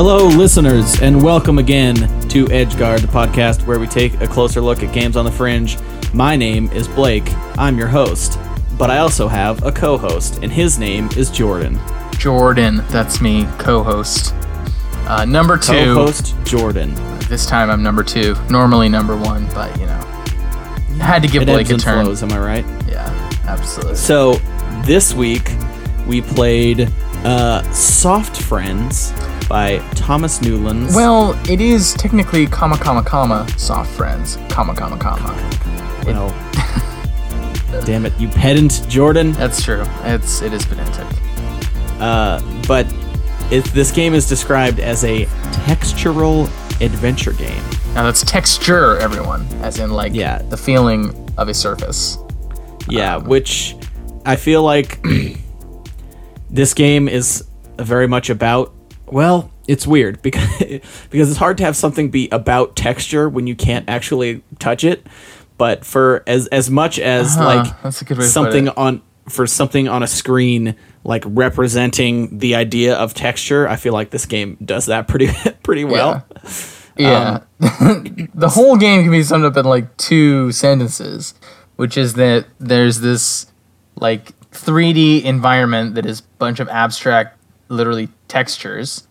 Hello, 0.00 0.28
listeners, 0.28 1.02
and 1.02 1.24
welcome 1.24 1.58
again 1.58 1.96
to 2.28 2.44
Edgeguard, 2.44 3.00
the 3.00 3.08
podcast 3.08 3.66
where 3.66 3.80
we 3.80 3.88
take 3.88 4.20
a 4.20 4.28
closer 4.28 4.60
look 4.60 4.84
at 4.84 4.94
games 4.94 5.16
on 5.16 5.24
the 5.24 5.32
fringe. 5.32 5.76
My 6.14 6.36
name 6.36 6.70
is 6.70 6.86
Blake. 6.86 7.24
I'm 7.58 7.76
your 7.76 7.88
host, 7.88 8.38
but 8.78 8.92
I 8.92 8.98
also 8.98 9.26
have 9.26 9.64
a 9.64 9.72
co 9.72 9.98
host, 9.98 10.38
and 10.40 10.52
his 10.52 10.78
name 10.78 11.08
is 11.16 11.32
Jordan. 11.32 11.80
Jordan, 12.12 12.76
that's 12.90 13.20
me, 13.20 13.44
co-host. 13.58 14.36
Uh, 15.08 15.24
number 15.24 15.58
two. 15.58 15.72
Co 15.72 16.06
host 16.06 16.36
Jordan. 16.44 16.94
This 17.28 17.44
time 17.44 17.68
I'm 17.68 17.82
number 17.82 18.04
two. 18.04 18.36
Normally 18.48 18.88
number 18.88 19.16
one, 19.16 19.46
but 19.46 19.76
you 19.80 19.86
know, 19.86 20.00
had 21.00 21.22
to 21.22 21.28
give 21.28 21.42
It 21.42 21.46
Blake 21.46 21.70
a 21.70 21.76
turn. 21.76 22.04
flows, 22.04 22.22
am 22.22 22.30
I 22.30 22.38
right? 22.38 22.64
Yeah, 22.86 23.40
absolutely. 23.48 23.96
So, 23.96 24.34
this 24.84 25.12
week 25.12 25.50
we 26.06 26.22
played 26.22 26.88
uh, 27.24 27.68
Soft 27.72 28.40
Friends 28.40 29.12
by 29.48 29.78
Thomas 29.94 30.42
Newlands. 30.42 30.94
well, 30.94 31.32
it 31.50 31.60
is 31.60 31.94
technically 31.94 32.46
comma 32.46 32.76
comma 32.78 33.02
comma 33.02 33.46
soft 33.58 33.90
friends 33.96 34.36
comma 34.48 34.74
comma 34.74 34.98
comma. 34.98 35.32
Well, 36.06 36.28
damn 37.84 38.06
it, 38.06 38.18
you 38.18 38.28
pedant, 38.28 38.86
Jordan. 38.88 39.32
That's 39.32 39.62
true. 39.62 39.84
It's 40.02 40.42
it 40.42 40.52
is 40.52 40.64
pedantic. 40.66 41.06
Uh, 42.00 42.40
but 42.66 42.86
it, 43.50 43.64
this 43.66 43.90
game 43.90 44.14
is 44.14 44.28
described 44.28 44.78
as 44.80 45.04
a 45.04 45.24
textural 45.66 46.44
adventure 46.80 47.32
game. 47.32 47.62
Now 47.94 48.04
that's 48.04 48.22
texture, 48.22 48.96
everyone, 48.98 49.46
as 49.62 49.78
in 49.78 49.90
like 49.90 50.14
Yeah. 50.14 50.38
the 50.42 50.56
feeling 50.56 51.12
of 51.38 51.48
a 51.48 51.54
surface. 51.54 52.18
Yeah, 52.88 53.16
Um, 53.16 53.24
which 53.24 53.74
I 54.24 54.36
feel 54.36 54.62
like 54.62 55.02
this 56.50 56.74
game 56.74 57.08
is 57.08 57.44
very 57.78 58.06
much 58.06 58.30
about. 58.30 58.74
Well, 59.12 59.50
it's 59.66 59.86
weird 59.86 60.22
because 60.22 60.80
because 61.10 61.30
it's 61.30 61.38
hard 61.38 61.58
to 61.58 61.64
have 61.64 61.76
something 61.76 62.10
be 62.10 62.28
about 62.30 62.76
texture 62.76 63.28
when 63.28 63.46
you 63.46 63.54
can't 63.54 63.88
actually 63.88 64.42
touch 64.58 64.84
it. 64.84 65.06
But 65.56 65.84
for 65.84 66.22
as 66.26 66.46
as 66.48 66.70
much 66.70 66.98
as 66.98 67.34
Huh, 67.34 67.44
like 67.44 67.82
that's 67.82 68.02
a 68.02 68.04
good 68.04 68.18
way 68.18 68.24
something 68.24 68.68
on 68.70 69.02
for 69.28 69.46
something 69.46 69.88
on 69.88 70.02
a 70.02 70.06
screen 70.06 70.74
like 71.04 71.22
representing 71.26 72.38
the 72.38 72.54
idea 72.54 72.94
of 72.94 73.14
texture, 73.14 73.68
I 73.68 73.76
feel 73.76 73.92
like 73.92 74.10
this 74.10 74.26
game 74.26 74.56
does 74.64 74.86
that 74.86 75.08
pretty 75.08 75.28
pretty 75.62 75.84
well. 75.84 76.24
Yeah. 76.96 77.40
Um, 77.60 78.28
the 78.34 78.48
whole 78.48 78.76
game 78.76 79.02
can 79.02 79.10
be 79.10 79.22
summed 79.22 79.44
up 79.44 79.56
in 79.56 79.64
like 79.64 79.96
two 79.96 80.52
sentences, 80.52 81.34
which 81.76 81.96
is 81.96 82.14
that 82.14 82.46
there's 82.58 83.00
this 83.00 83.46
like 83.96 84.38
3D 84.50 85.24
environment 85.24 85.94
that 85.94 86.06
is 86.06 86.20
a 86.20 86.24
bunch 86.38 86.60
of 86.60 86.68
abstract 86.68 87.37
literally 87.68 88.08
textures 88.28 89.06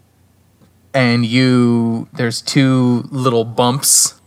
and 0.94 1.26
you 1.26 2.08
there's 2.14 2.42
two 2.42 3.04
little 3.12 3.44
bumps 3.46 4.20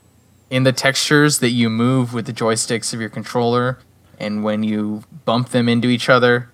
in 0.51 0.63
the 0.65 0.73
textures 0.73 1.39
that 1.41 1.51
you 1.51 1.69
move 1.71 2.13
with 2.13 2.27
the 2.27 2.33
joysticks 2.33 2.93
of 2.95 3.01
your 3.01 3.09
controller 3.11 3.79
and 4.19 4.45
when 4.45 4.63
you 4.63 5.03
bump 5.25 5.49
them 5.51 5.69
into 5.69 5.89
each 5.89 6.09
other 6.09 6.51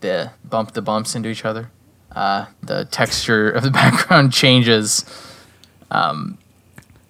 the 0.00 0.30
bump 0.44 0.72
the 0.72 0.82
bumps 0.82 1.14
into 1.14 1.28
each 1.28 1.44
other 1.44 1.70
uh, 2.12 2.46
the 2.62 2.84
texture 2.86 3.50
of 3.50 3.62
the 3.62 3.70
background 3.82 4.32
changes 4.32 5.04
um, 5.90 6.38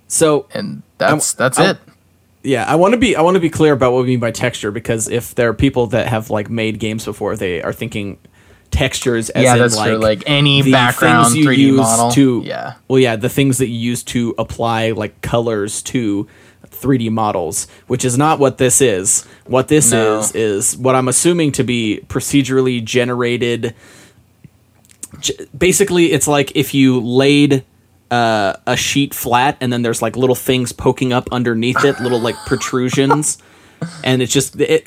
So 0.08 0.46
and 0.52 0.82
that's 0.98 1.32
that's 1.34 1.58
I'm- 1.58 1.70
it. 1.76 1.78
Yeah, 2.44 2.64
I 2.66 2.74
want 2.74 2.90
to 2.92 2.98
be 2.98 3.14
I 3.14 3.22
want 3.22 3.36
to 3.36 3.40
be 3.40 3.50
clear 3.50 3.72
about 3.72 3.92
what 3.92 4.00
we 4.02 4.08
mean 4.08 4.18
by 4.18 4.32
texture 4.32 4.72
because 4.72 5.08
if 5.08 5.32
there 5.36 5.48
are 5.48 5.54
people 5.54 5.86
that 5.88 6.08
have 6.08 6.28
like 6.28 6.50
made 6.50 6.80
games 6.80 7.04
before, 7.04 7.36
they 7.36 7.62
are 7.62 7.72
thinking 7.72 8.18
textures 8.72 9.30
as 9.30 9.44
Yeah, 9.44 9.52
in 9.54 9.58
that's 9.60 9.76
like 9.76 9.90
true. 9.92 9.98
Like 9.98 10.24
any 10.26 10.68
background 10.72 11.34
you 11.36 11.46
3D 11.46 11.56
use 11.58 11.76
model. 11.76 12.10
To, 12.12 12.42
yeah, 12.44 12.74
Well, 12.88 12.98
yeah, 12.98 13.14
the 13.14 13.28
things 13.28 13.58
that 13.58 13.68
you 13.68 13.78
use 13.78 14.02
to 14.04 14.34
apply 14.38 14.90
like 14.90 15.20
colors 15.20 15.80
to 15.82 16.26
3D 16.66 17.10
models, 17.10 17.68
which 17.86 18.04
is 18.04 18.18
not 18.18 18.38
what 18.40 18.58
this 18.58 18.80
is. 18.80 19.24
What 19.46 19.68
this 19.68 19.92
No. 19.92 20.18
is 20.20 20.32
is 20.34 20.76
what 20.76 20.94
I'm 20.96 21.06
assuming 21.06 21.52
to 21.52 21.62
be 21.62 22.00
procedurally 22.08 22.82
generated. 22.82 23.74
Basically, 25.56 26.12
it's 26.12 26.26
like 26.26 26.56
if 26.56 26.72
you 26.74 26.98
laid 27.00 27.64
uh, 28.10 28.54
a 28.66 28.76
sheet 28.76 29.14
flat 29.14 29.56
and 29.60 29.72
then 29.72 29.82
there's 29.82 30.02
like 30.02 30.16
little 30.16 30.34
things 30.34 30.72
poking 30.72 31.12
up 31.12 31.28
underneath 31.30 31.84
it, 31.84 32.00
little 32.00 32.18
like 32.20 32.34
protrusions, 32.46 33.38
and 34.04 34.22
it's 34.22 34.32
just 34.32 34.58
it. 34.60 34.86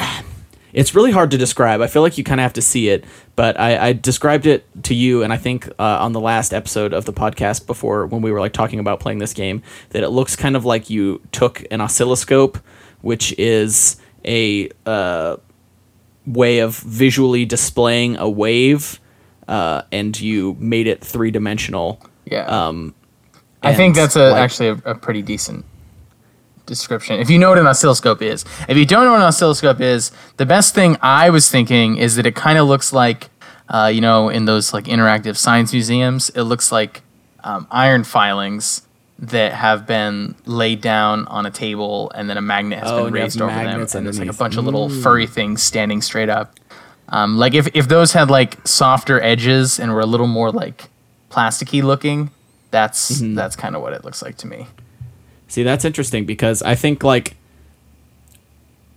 It's 0.76 0.94
really 0.94 1.12
hard 1.12 1.32
to 1.32 1.38
describe. 1.38 1.80
I 1.80 1.88
feel 1.88 2.02
like 2.02 2.18
you 2.18 2.24
kind 2.26 2.40
of 2.42 2.44
have 2.44 2.54
to 2.54 2.62
see 2.62 2.90
it, 2.90 3.06
but 3.38 3.58
I, 3.58 3.88
I 3.88 3.94
described 3.94 4.46
it 4.46 4.66
to 4.84 4.94
you, 4.94 5.24
and 5.24 5.32
I 5.32 5.38
think 5.38 5.68
uh, 5.80 6.04
on 6.04 6.12
the 6.12 6.20
last 6.20 6.54
episode 6.54 6.94
of 6.94 7.06
the 7.06 7.14
podcast 7.14 7.66
before 7.66 8.06
when 8.06 8.22
we 8.22 8.30
were 8.30 8.42
like 8.42 8.52
talking 8.52 8.80
about 8.80 9.00
playing 9.00 9.20
this 9.20 9.34
game, 9.34 9.64
that 9.92 10.04
it 10.04 10.10
looks 10.10 10.36
kind 10.36 10.56
of 10.58 10.66
like 10.66 10.90
you 10.90 11.22
took 11.32 11.64
an 11.72 11.80
oscilloscope, 11.80 12.58
which 13.02 13.34
is 13.40 13.96
a 14.26 14.70
uh, 14.86 15.38
way 16.26 16.60
of 16.60 16.76
visually 16.80 17.46
displaying 17.46 18.18
a 18.18 18.30
wave, 18.30 19.00
uh, 19.48 19.84
and 19.94 20.20
you 20.20 20.58
made 20.60 20.88
it 20.88 21.02
three 21.02 21.32
dimensional. 21.32 22.02
yeah. 22.26 22.46
Um, 22.48 22.94
I 23.64 23.74
think 23.74 23.96
that's 23.96 24.16
a 24.18 24.32
like- 24.32 24.42
actually 24.44 24.70
a, 24.70 24.92
a 24.92 24.96
pretty 24.96 25.22
decent 25.22 25.66
description. 26.66 27.20
If 27.20 27.30
you 27.30 27.38
know 27.40 27.50
what 27.50 27.58
an 27.58 27.68
oscilloscope 27.68 28.22
is, 28.22 28.46
if 28.68 28.78
you 28.78 28.86
don't 28.86 29.06
know 29.06 29.12
what 29.12 29.22
an 29.22 29.28
oscilloscope 29.28 29.82
is, 29.82 30.12
the 30.38 30.46
best 30.46 30.74
thing 30.76 30.98
I 31.02 31.30
was 31.30 31.50
thinking 31.50 31.98
is 31.98 32.16
that 32.16 32.26
it 32.26 32.36
kind 32.36 32.58
of 32.58 32.68
looks 32.68 32.92
like, 32.94 33.30
uh, 33.70 33.92
you 33.94 34.02
know, 34.02 34.30
in 34.30 34.46
those 34.46 34.74
like 34.74 34.86
interactive 34.86 35.38
science 35.38 35.72
museums, 35.74 36.30
it 36.32 36.44
looks 36.44 36.72
like 36.72 37.02
um, 37.44 37.68
iron 37.72 38.04
filings 38.04 38.82
that 39.18 39.54
have 39.54 39.88
been 39.88 40.36
laid 40.46 40.82
down 40.82 41.26
on 41.28 41.46
a 41.46 41.52
table 41.52 42.12
and 42.16 42.30
then 42.30 42.38
a 42.38 42.42
magnet 42.42 42.80
has 42.80 42.92
Oh, 42.92 42.98
been 42.98 43.06
and 43.08 43.16
you 43.16 43.22
have 43.22 43.26
raised 43.28 43.42
over 43.42 43.54
them 43.54 43.66
magnets 43.66 43.96
and 43.96 44.06
there's 44.06 44.20
like 44.20 44.26
a 44.28 44.30
underneath. 44.30 44.40
bunch 44.40 44.58
of 44.58 44.66
little 44.66 44.90
furry 44.90 45.26
things 45.26 45.64
standing 45.64 46.02
straight 46.02 46.28
up 46.28 46.60
um, 47.10 47.38
like 47.38 47.54
if, 47.54 47.68
if 47.74 47.88
those 47.88 48.12
had 48.12 48.30
like 48.30 48.58
softer 48.68 49.22
edges 49.22 49.80
and 49.80 49.94
were 49.94 50.02
a 50.02 50.06
little 50.06 50.28
more 50.28 50.52
like 50.52 50.90
plasticky 51.32 51.82
looking 51.82 52.30
that's 52.72 53.22
Mm-hmm. 53.22 53.36
that's 53.36 53.56
kind 53.56 53.74
of 53.76 53.82
what 53.82 53.94
it 53.94 54.04
looks 54.04 54.22
like 54.22 54.36
to 54.38 54.48
me 54.48 54.68
See, 55.56 55.64
that's 55.64 55.86
interesting 55.86 56.26
because 56.26 56.62
I 56.62 56.76
think 56.76 57.02
like 57.02 57.38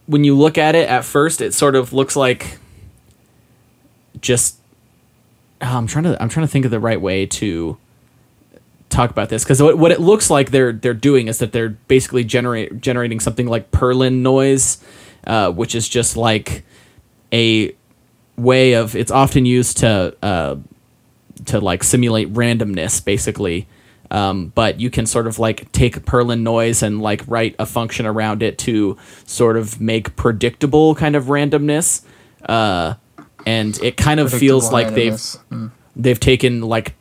when 0.07 0.25
you 0.25 0.37
look 0.37 0.59
at 0.59 0.75
it 0.75 0.89
at 0.89 1.05
first, 1.05 1.41
it 1.41 1.55
sort 1.55 1.77
of 1.77 1.93
looks 1.93 2.17
like 2.17 2.59
just. 4.21 4.57
oh, 5.63 5.79
I'm 5.79 5.87
trying 5.87 6.03
to. 6.03 6.21
I'm 6.21 6.29
trying 6.29 6.45
to 6.45 6.51
think 6.51 6.65
of 6.65 6.73
the 6.73 6.81
right 6.81 7.01
way 7.01 7.27
to 7.27 7.79
talk 8.89 9.09
about 9.11 9.29
this 9.29 9.45
because 9.45 9.63
what, 9.63 9.79
what 9.79 9.93
it 9.93 10.01
looks 10.01 10.31
like 10.31 10.51
they're 10.51 10.73
they're 10.73 10.95
doing 10.95 11.29
is 11.29 11.39
that 11.39 11.53
they're 11.53 11.69
basically 11.69 12.25
generate 12.25 12.81
generating 12.81 13.21
something 13.21 13.47
like 13.47 13.71
Perlin 13.71 14.15
noise, 14.23 14.83
uh, 15.29 15.53
which 15.53 15.77
is 15.77 15.89
just 15.89 16.17
like 16.17 16.65
a 17.33 17.73
way 18.37 18.73
of. 18.73 18.97
It's 18.97 19.13
often 19.13 19.47
used 19.47 19.77
to. 19.77 20.17
Uh, 20.21 20.57
to 21.45 21.61
like 21.61 21.85
simulate 21.85 22.33
randomness 22.33 23.05
basically 23.05 23.69
um, 24.11 24.53
but 24.55 24.81
you 24.81 24.91
can 24.91 25.07
sort 25.07 25.27
of 25.27 25.39
like 25.39 25.71
take 25.73 25.97
perlin 26.05 26.41
noise 26.41 26.83
and 26.83 27.01
like 27.01 27.23
write 27.27 27.55
a 27.59 27.67
function 27.67 28.07
around 28.07 28.43
it 28.43 28.59
to 28.59 28.97
sort 29.27 29.57
of 29.57 29.81
make 29.81 30.17
predictable 30.17 30.95
kind 30.95 31.15
of 31.17 31.25
randomness 31.25 32.05
uh, 32.47 32.95
and 33.47 33.79
it 33.83 33.97
kind 33.97 34.21
of 34.21 34.33
feels 34.33 34.73
like 34.73 34.95
they've. 34.95 35.15
Mm. 35.15 35.71
they've 35.97 36.21
taken 36.21 36.61
like 36.61 36.95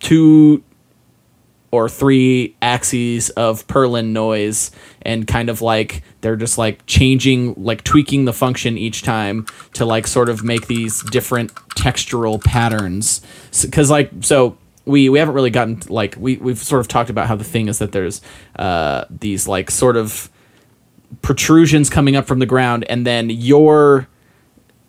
two 0.00 0.62
or 1.72 1.88
three 1.88 2.56
axes 2.60 3.30
of 3.30 3.66
Perlin 3.68 4.06
noise 4.08 4.72
and 5.02 5.26
kind 5.26 5.48
of 5.48 5.62
like 5.62 6.02
they're 6.20 6.36
just 6.36 6.58
like 6.58 6.84
changing 6.86 7.54
like 7.56 7.84
tweaking 7.84 8.24
the 8.24 8.32
function 8.32 8.76
each 8.76 9.02
time 9.02 9.46
to 9.74 9.84
like 9.84 10.06
sort 10.06 10.28
of 10.28 10.42
make 10.42 10.66
these 10.66 11.02
different 11.10 11.54
textural 11.76 12.42
patterns 12.42 13.20
because 13.62 13.88
like 13.88 14.10
so 14.20 14.58
we 14.84 15.08
we 15.08 15.18
haven't 15.18 15.34
really 15.34 15.50
gotten 15.50 15.80
like 15.88 16.16
we 16.18 16.36
we've 16.36 16.58
sort 16.58 16.80
of 16.80 16.88
talked 16.88 17.10
about 17.10 17.26
how 17.26 17.36
the 17.36 17.44
thing 17.44 17.68
is 17.68 17.78
that 17.78 17.92
there's 17.92 18.20
uh 18.56 19.04
these 19.10 19.46
like 19.46 19.70
sort 19.70 19.96
of 19.96 20.30
protrusions 21.22 21.90
coming 21.90 22.16
up 22.16 22.26
from 22.26 22.38
the 22.38 22.46
ground 22.46 22.84
and 22.88 23.06
then 23.06 23.30
your 23.30 24.08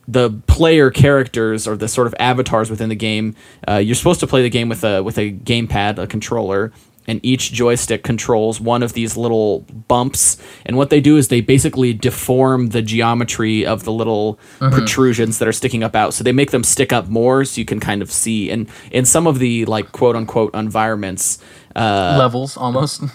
the 0.08 0.30
player 0.48 0.92
characters 0.92 1.68
or 1.68 1.78
the 1.78 1.88
sort 1.88 2.08
of 2.08 2.14
avatars 2.20 2.70
within 2.70 2.90
the 2.90 2.96
game. 2.96 3.36
Uh, 3.68 3.76
you're 3.76 3.96
supposed 3.96 4.20
to 4.20 4.28
play 4.28 4.42
the 4.42 4.50
game 4.50 4.68
with 4.68 4.84
a 4.84 5.02
with 5.02 5.18
a 5.18 5.32
gamepad, 5.32 5.98
a 5.98 6.08
controller, 6.08 6.72
and 7.07 7.19
each 7.24 7.51
joystick 7.51 8.03
controls 8.03 8.62
one 8.62 8.83
of 8.83 8.94
these 8.94 9.18
little 9.18 9.62
bumps. 9.88 10.38
And 10.65 10.77
what 10.77 10.89
they 10.89 11.01
do 11.01 11.18
is 11.18 11.27
they 11.27 11.42
basically 11.42 11.94
deform 11.94 12.68
the 12.68 12.81
geometry 12.81 13.65
of 13.65 13.83
the 13.83 13.92
little 13.92 14.39
protrusions 14.59 15.39
that 15.39 15.48
are 15.48 15.53
sticking 15.53 15.83
up 15.83 15.95
out. 15.95 16.13
So 16.13 16.24
they 16.24 16.31
make 16.31 16.51
them 16.51 16.63
stick 16.63 16.94
up 16.94 17.07
more, 17.07 17.44
so 17.45 17.59
you 17.59 17.65
can 17.65 17.80
kind 17.80 18.01
of 18.01 18.12
see. 18.12 18.50
And 18.50 18.69
in 18.92 19.06
some 19.06 19.27
of 19.27 19.39
the 19.39 19.65
like 19.65 19.92
quote 19.92 20.15
unquote 20.15 20.53
environments, 20.56 21.39
uh, 21.75 22.15
levels 22.18 22.57
almost 22.57 23.04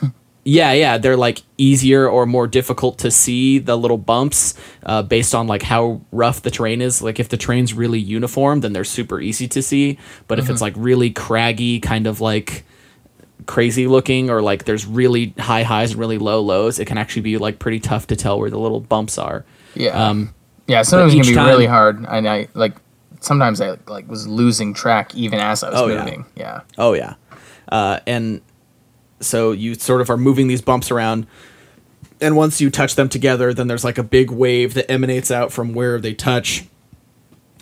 Yeah, 0.49 0.75
yeah, 0.75 0.97
they're 0.97 1.17
like 1.17 1.43
easier 1.59 2.09
or 2.09 2.25
more 2.25 2.47
difficult 2.47 2.99
to 2.99 3.11
see 3.11 3.59
the 3.59 3.77
little 3.77 3.99
bumps 3.99 4.55
uh, 4.85 5.03
based 5.03 5.35
on 5.35 5.49
like 5.49 5.63
how 5.63 6.03
rough 6.13 6.43
the 6.43 6.53
terrain 6.53 6.81
is. 6.81 7.03
Like 7.03 7.19
if 7.19 7.29
the 7.29 7.37
terrain's 7.37 7.75
really 7.75 7.99
uniform, 7.99 8.61
then 8.61 8.73
they're 8.73 8.85
super 8.85 9.21
easy 9.21 9.49
to 9.49 9.61
see. 9.61 9.99
But 10.29 10.39
if 10.39 10.49
it's 10.49 10.61
like 10.61 10.75
really 10.77 11.11
craggy, 11.11 11.81
kind 11.81 12.07
of 12.07 12.21
like 12.21 12.65
crazy 13.47 13.87
looking, 13.87 14.29
or 14.31 14.43
like 14.43 14.65
there's 14.65 14.85
really 14.87 15.35
high 15.39 15.63
highs 15.63 15.93
and 15.93 16.01
really 16.01 16.19
low 16.19 16.41
lows, 16.41 16.79
it 16.79 16.85
can 16.87 16.99
actually 16.99 17.23
be 17.23 17.39
like 17.39 17.59
pretty 17.59 17.81
tough 17.81 18.07
to 18.09 18.17
tell 18.17 18.39
where 18.39 18.51
the 18.51 18.59
little 18.59 18.81
bumps 18.81 19.19
are. 19.19 19.45
Yeah. 19.75 19.91
Um, 20.09 20.35
yeah. 20.67 20.83
Sometimes 20.83 21.15
it 21.15 21.19
can 21.19 21.27
be 21.29 21.35
time- 21.35 21.47
really 21.49 21.67
hard, 21.67 22.05
and 22.09 22.29
I 22.29 22.49
like 22.55 22.75
sometimes 23.21 23.61
I 23.61 23.77
like 23.87 24.09
was 24.09 24.27
losing 24.29 24.75
track 24.75 25.15
even 25.15 25.39
as 25.41 25.63
I 25.65 25.71
was 25.71 25.81
Oh, 25.81 25.87
yeah. 25.89 26.05
moving. 26.05 26.27
Yeah. 26.37 26.61
Oh 26.77 26.93
yeah, 26.93 27.15
uh, 27.71 28.01
and 28.07 28.41
so 29.21 29.53
you 29.53 29.75
sort 29.75 30.01
of 30.01 30.11
are 30.11 30.17
moving 30.17 30.49
these 30.49 30.61
bumps 30.63 30.91
around, 30.91 31.27
and 32.21 32.37
once 32.37 32.61
you 32.61 32.71
touch 32.71 32.95
them 32.97 33.09
together, 33.09 33.55
then 33.55 33.69
there's 33.69 33.85
like 33.85 33.97
a 33.99 34.03
big 34.03 34.31
wave 34.31 34.75
that 34.75 34.91
emanates 34.91 35.31
out 35.31 35.53
from 35.53 35.73
where 35.73 35.99
they 36.01 36.13
touch, 36.15 36.65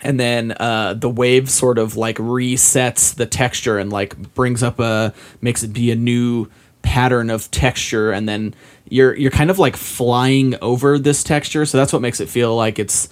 and 0.05 0.21
then 0.21 0.53
uh, 0.61 0.95
the 0.95 1.09
wave 1.09 1.51
sort 1.51 1.79
of 1.79 1.97
like 1.97 2.17
resets 2.19 3.15
the 3.15 3.27
texture 3.27 3.79
and 3.79 3.93
like 3.93 4.35
brings 4.35 4.63
up 4.63 4.79
a 4.79 5.13
makes 5.41 5.63
it 5.63 5.73
be 5.73 5.91
a 5.91 5.97
new 5.97 6.49
pattern 6.83 7.31
of 7.31 7.51
texture, 7.51 8.13
and 8.13 8.29
then 8.29 8.55
you're 8.89 9.17
you're 9.17 9.31
kind 9.31 9.51
of 9.51 9.59
like 9.59 9.77
flying 9.77 10.55
over 10.63 10.99
this 10.99 11.25
texture, 11.25 11.65
so 11.67 11.79
that's 11.79 11.93
what 11.93 12.03
makes 12.03 12.21
it 12.21 12.29
feel 12.29 12.55
like 12.55 12.79
it's 12.79 13.09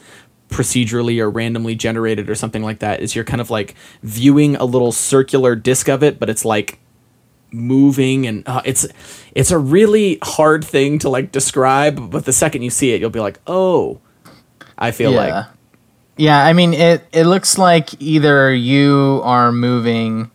procedurally 0.52 1.18
or 1.18 1.30
randomly 1.30 1.74
generated 1.74 2.28
or 2.28 2.34
something 2.34 2.62
like 2.62 2.80
that 2.80 3.00
is 3.00 3.14
you're 3.14 3.24
kind 3.24 3.40
of 3.40 3.50
like 3.50 3.74
viewing 4.02 4.54
a 4.56 4.64
little 4.64 4.92
circular 4.92 5.56
disc 5.56 5.88
of 5.88 6.02
it 6.02 6.20
but 6.20 6.28
it's 6.28 6.44
like 6.44 6.78
moving 7.50 8.26
and 8.26 8.46
uh, 8.46 8.60
it's 8.64 8.86
it's 9.34 9.50
a 9.50 9.58
really 9.58 10.18
hard 10.22 10.62
thing 10.62 10.98
to 10.98 11.08
like 11.08 11.32
describe 11.32 12.10
but 12.10 12.26
the 12.26 12.32
second 12.32 12.60
you 12.60 12.70
see 12.70 12.92
it 12.92 13.00
you'll 13.00 13.10
be 13.10 13.18
like 13.18 13.40
oh 13.46 13.98
i 14.76 14.90
feel 14.90 15.12
yeah. 15.12 15.18
like 15.18 15.46
Yeah, 16.16 16.44
I 16.44 16.52
mean 16.52 16.74
it. 16.74 17.04
It 17.12 17.24
looks 17.24 17.58
like 17.58 18.00
either 18.00 18.52
you 18.54 19.20
are 19.24 19.50
moving, 19.50 20.30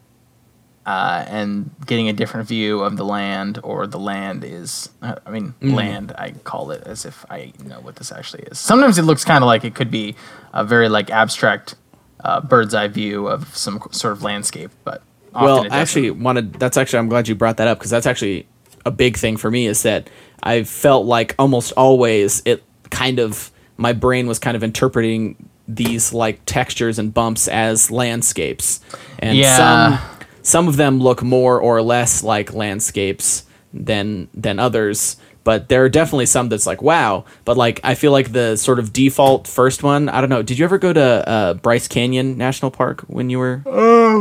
uh, 0.85 1.23
and 1.27 1.69
getting 1.85 2.07
a 2.09 2.13
different 2.13 2.47
view 2.47 2.81
of 2.81 2.97
the 2.97 3.05
land, 3.05 3.59
or 3.63 3.85
the 3.87 3.99
land 3.99 4.43
is. 4.43 4.89
Uh, 5.01 5.15
I 5.25 5.29
mean, 5.31 5.53
Mm. 5.61 5.73
land. 5.73 6.13
I 6.17 6.31
call 6.43 6.71
it 6.71 6.83
as 6.85 7.05
if 7.05 7.25
I 7.29 7.53
know 7.63 7.79
what 7.79 7.97
this 7.97 8.11
actually 8.11 8.43
is. 8.43 8.57
Sometimes 8.57 8.97
it 8.97 9.03
looks 9.03 9.23
kind 9.23 9.43
of 9.43 9.47
like 9.47 9.63
it 9.63 9.75
could 9.75 9.91
be 9.91 10.15
a 10.53 10.63
very 10.63 10.89
like 10.89 11.11
abstract, 11.11 11.75
uh, 12.23 12.41
bird's 12.41 12.73
eye 12.73 12.87
view 12.87 13.27
of 13.27 13.55
some 13.55 13.81
sort 13.91 14.13
of 14.13 14.23
landscape, 14.23 14.71
but 14.83 15.03
often 15.35 15.45
well 15.45 15.63
it 15.65 15.71
I 15.71 15.79
actually 15.79 16.09
wanted 16.09 16.53
that's 16.53 16.77
actually 16.77 16.97
i'm 16.99 17.09
glad 17.09 17.27
you 17.27 17.35
brought 17.35 17.57
that 17.57 17.67
up 17.67 17.77
because 17.77 17.91
that's 17.91 18.07
actually 18.07 18.47
a 18.85 18.91
big 18.91 19.17
thing 19.17 19.37
for 19.37 19.51
me 19.51 19.67
is 19.67 19.83
that 19.83 20.09
i 20.41 20.63
felt 20.63 21.05
like 21.05 21.35
almost 21.37 21.73
always 21.73 22.41
it 22.45 22.63
kind 22.89 23.19
of 23.19 23.51
my 23.75 23.93
brain 23.93 24.25
was 24.25 24.39
kind 24.39 24.55
of 24.57 24.63
interpreting 24.63 25.35
these 25.67 26.13
like 26.13 26.39
textures 26.45 26.97
and 26.99 27.13
bumps 27.13 27.47
as 27.47 27.91
landscapes. 27.91 28.79
And 29.19 29.37
Yeah. 29.37 29.57
some 29.57 29.99
some 30.41 30.67
of 30.67 30.77
them 30.77 30.99
look 30.99 31.21
more 31.21 31.59
or 31.59 31.81
less 31.81 32.23
like 32.23 32.53
landscapes 32.53 33.43
than 33.73 34.29
than 34.33 34.59
others. 34.59 35.17
But 35.43 35.69
there 35.69 35.83
are 35.85 35.89
definitely 35.89 36.25
some 36.25 36.49
that's 36.49 36.65
like 36.65 36.81
wow. 36.81 37.23
But 37.45 37.55
like 37.57 37.79
i 37.83 37.95
feel 37.95 38.11
like 38.11 38.31
the 38.33 38.55
sort 38.57 38.79
of 38.79 38.91
default 38.93 39.47
first 39.47 39.81
one 39.83 40.09
i 40.09 40.19
don't 40.19 40.29
know 40.29 40.41
did 40.43 40.59
you 40.59 40.65
ever 40.65 40.77
go 40.77 40.91
to 40.93 41.01
uh, 41.29 41.53
bryce 41.55 41.87
canyon 41.87 42.37
national 42.37 42.69
park 42.71 43.01
when 43.07 43.29
you 43.29 43.39
were 43.39 43.61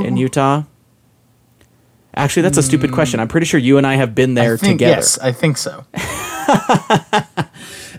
in 0.04 0.16
utah? 0.16 0.62
Actually 2.14 2.42
that's 2.42 2.56
a 2.58 2.62
stupid 2.62 2.92
question. 2.92 3.20
I'm 3.20 3.28
pretty 3.28 3.46
sure 3.46 3.60
you 3.60 3.76
and 3.76 3.86
i 3.86 3.94
have 3.96 4.14
been 4.14 4.34
there 4.34 4.54
I 4.54 4.56
think, 4.56 4.78
together. 4.78 4.96
Yes, 4.96 5.18
I 5.18 5.32
think 5.32 5.58
so. 5.58 5.84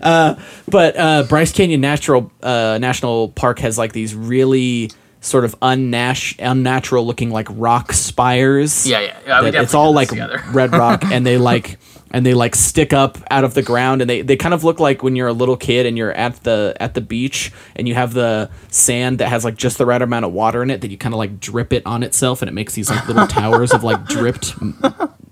but 0.02 0.96
uh, 0.96 1.24
Bryce 1.28 1.52
Canyon 1.52 1.80
Natural 1.80 2.30
uh, 2.42 2.78
National 2.80 3.28
Park 3.28 3.58
has 3.60 3.78
like 3.78 3.92
these 3.92 4.14
really 4.14 4.90
sort 5.20 5.44
of 5.44 5.58
unnash- 5.60 6.36
unnatural 6.38 7.06
looking 7.06 7.30
like 7.30 7.48
rock 7.50 7.92
spires. 7.92 8.86
Yeah, 8.86 9.00
yeah, 9.00 9.20
yeah, 9.26 9.50
that 9.50 9.62
it's 9.62 9.74
all 9.74 9.92
like 9.92 10.08
together. 10.08 10.42
red 10.52 10.72
rock, 10.72 11.04
and 11.04 11.26
they 11.26 11.38
like 11.38 11.78
and 12.10 12.24
they 12.24 12.34
like 12.34 12.54
stick 12.54 12.92
up 12.92 13.18
out 13.30 13.44
of 13.44 13.54
the 13.54 13.62
ground, 13.62 14.00
and 14.00 14.08
they 14.08 14.22
they 14.22 14.36
kind 14.36 14.54
of 14.54 14.64
look 14.64 14.80
like 14.80 15.02
when 15.02 15.16
you're 15.16 15.28
a 15.28 15.32
little 15.32 15.56
kid 15.56 15.86
and 15.86 15.98
you're 15.98 16.12
at 16.12 16.42
the 16.44 16.76
at 16.80 16.94
the 16.94 17.00
beach 17.00 17.52
and 17.76 17.88
you 17.88 17.94
have 17.94 18.14
the 18.14 18.50
sand 18.68 19.18
that 19.18 19.28
has 19.28 19.44
like 19.44 19.56
just 19.56 19.78
the 19.78 19.86
right 19.86 20.00
amount 20.00 20.24
of 20.24 20.32
water 20.32 20.62
in 20.62 20.70
it 20.70 20.80
that 20.80 20.90
you 20.90 20.98
kind 20.98 21.14
of 21.14 21.18
like 21.18 21.40
drip 21.40 21.72
it 21.72 21.84
on 21.86 22.02
itself, 22.02 22.42
and 22.42 22.48
it 22.48 22.52
makes 22.52 22.74
these 22.74 22.90
like 22.90 23.06
little 23.06 23.26
towers 23.26 23.72
of 23.72 23.84
like 23.84 24.04
dripped 24.06 24.54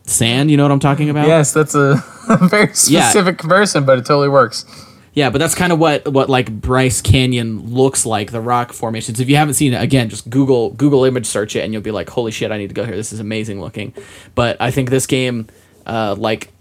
sand. 0.06 0.50
You 0.50 0.56
know 0.56 0.64
what 0.64 0.72
I'm 0.72 0.80
talking 0.80 1.10
about? 1.10 1.28
Yes, 1.28 1.52
that's 1.52 1.74
a 1.74 2.02
very 2.42 2.72
specific 2.74 3.38
comparison, 3.38 3.84
but 3.84 3.98
it 3.98 4.06
totally 4.06 4.28
works. 4.28 4.64
Yeah, 5.12 5.30
but 5.30 5.38
that's 5.38 5.54
kind 5.54 5.72
of 5.72 5.78
what 5.78 6.06
what 6.08 6.28
like 6.28 6.52
Bryce 6.52 7.00
Canyon 7.00 7.72
looks 7.72 8.04
like, 8.04 8.32
the 8.32 8.40
rock 8.40 8.74
formations. 8.74 9.18
If 9.18 9.30
you 9.30 9.36
haven't 9.36 9.54
seen 9.54 9.72
it, 9.72 9.82
again, 9.82 10.10
just 10.10 10.28
Google 10.28 10.70
Google 10.70 11.04
image 11.04 11.24
search 11.24 11.56
it, 11.56 11.60
and 11.60 11.72
you'll 11.72 11.82
be 11.82 11.90
like, 11.90 12.10
"Holy 12.10 12.30
shit, 12.30 12.50
I 12.52 12.58
need 12.58 12.68
to 12.68 12.74
go 12.74 12.84
here! 12.84 12.94
This 12.96 13.14
is 13.14 13.20
amazing 13.20 13.60
looking." 13.60 13.94
But 14.34 14.58
I 14.60 14.70
think 14.70 14.90
this 14.90 15.06
game, 15.06 15.46
uh, 15.86 16.16
like 16.18 16.52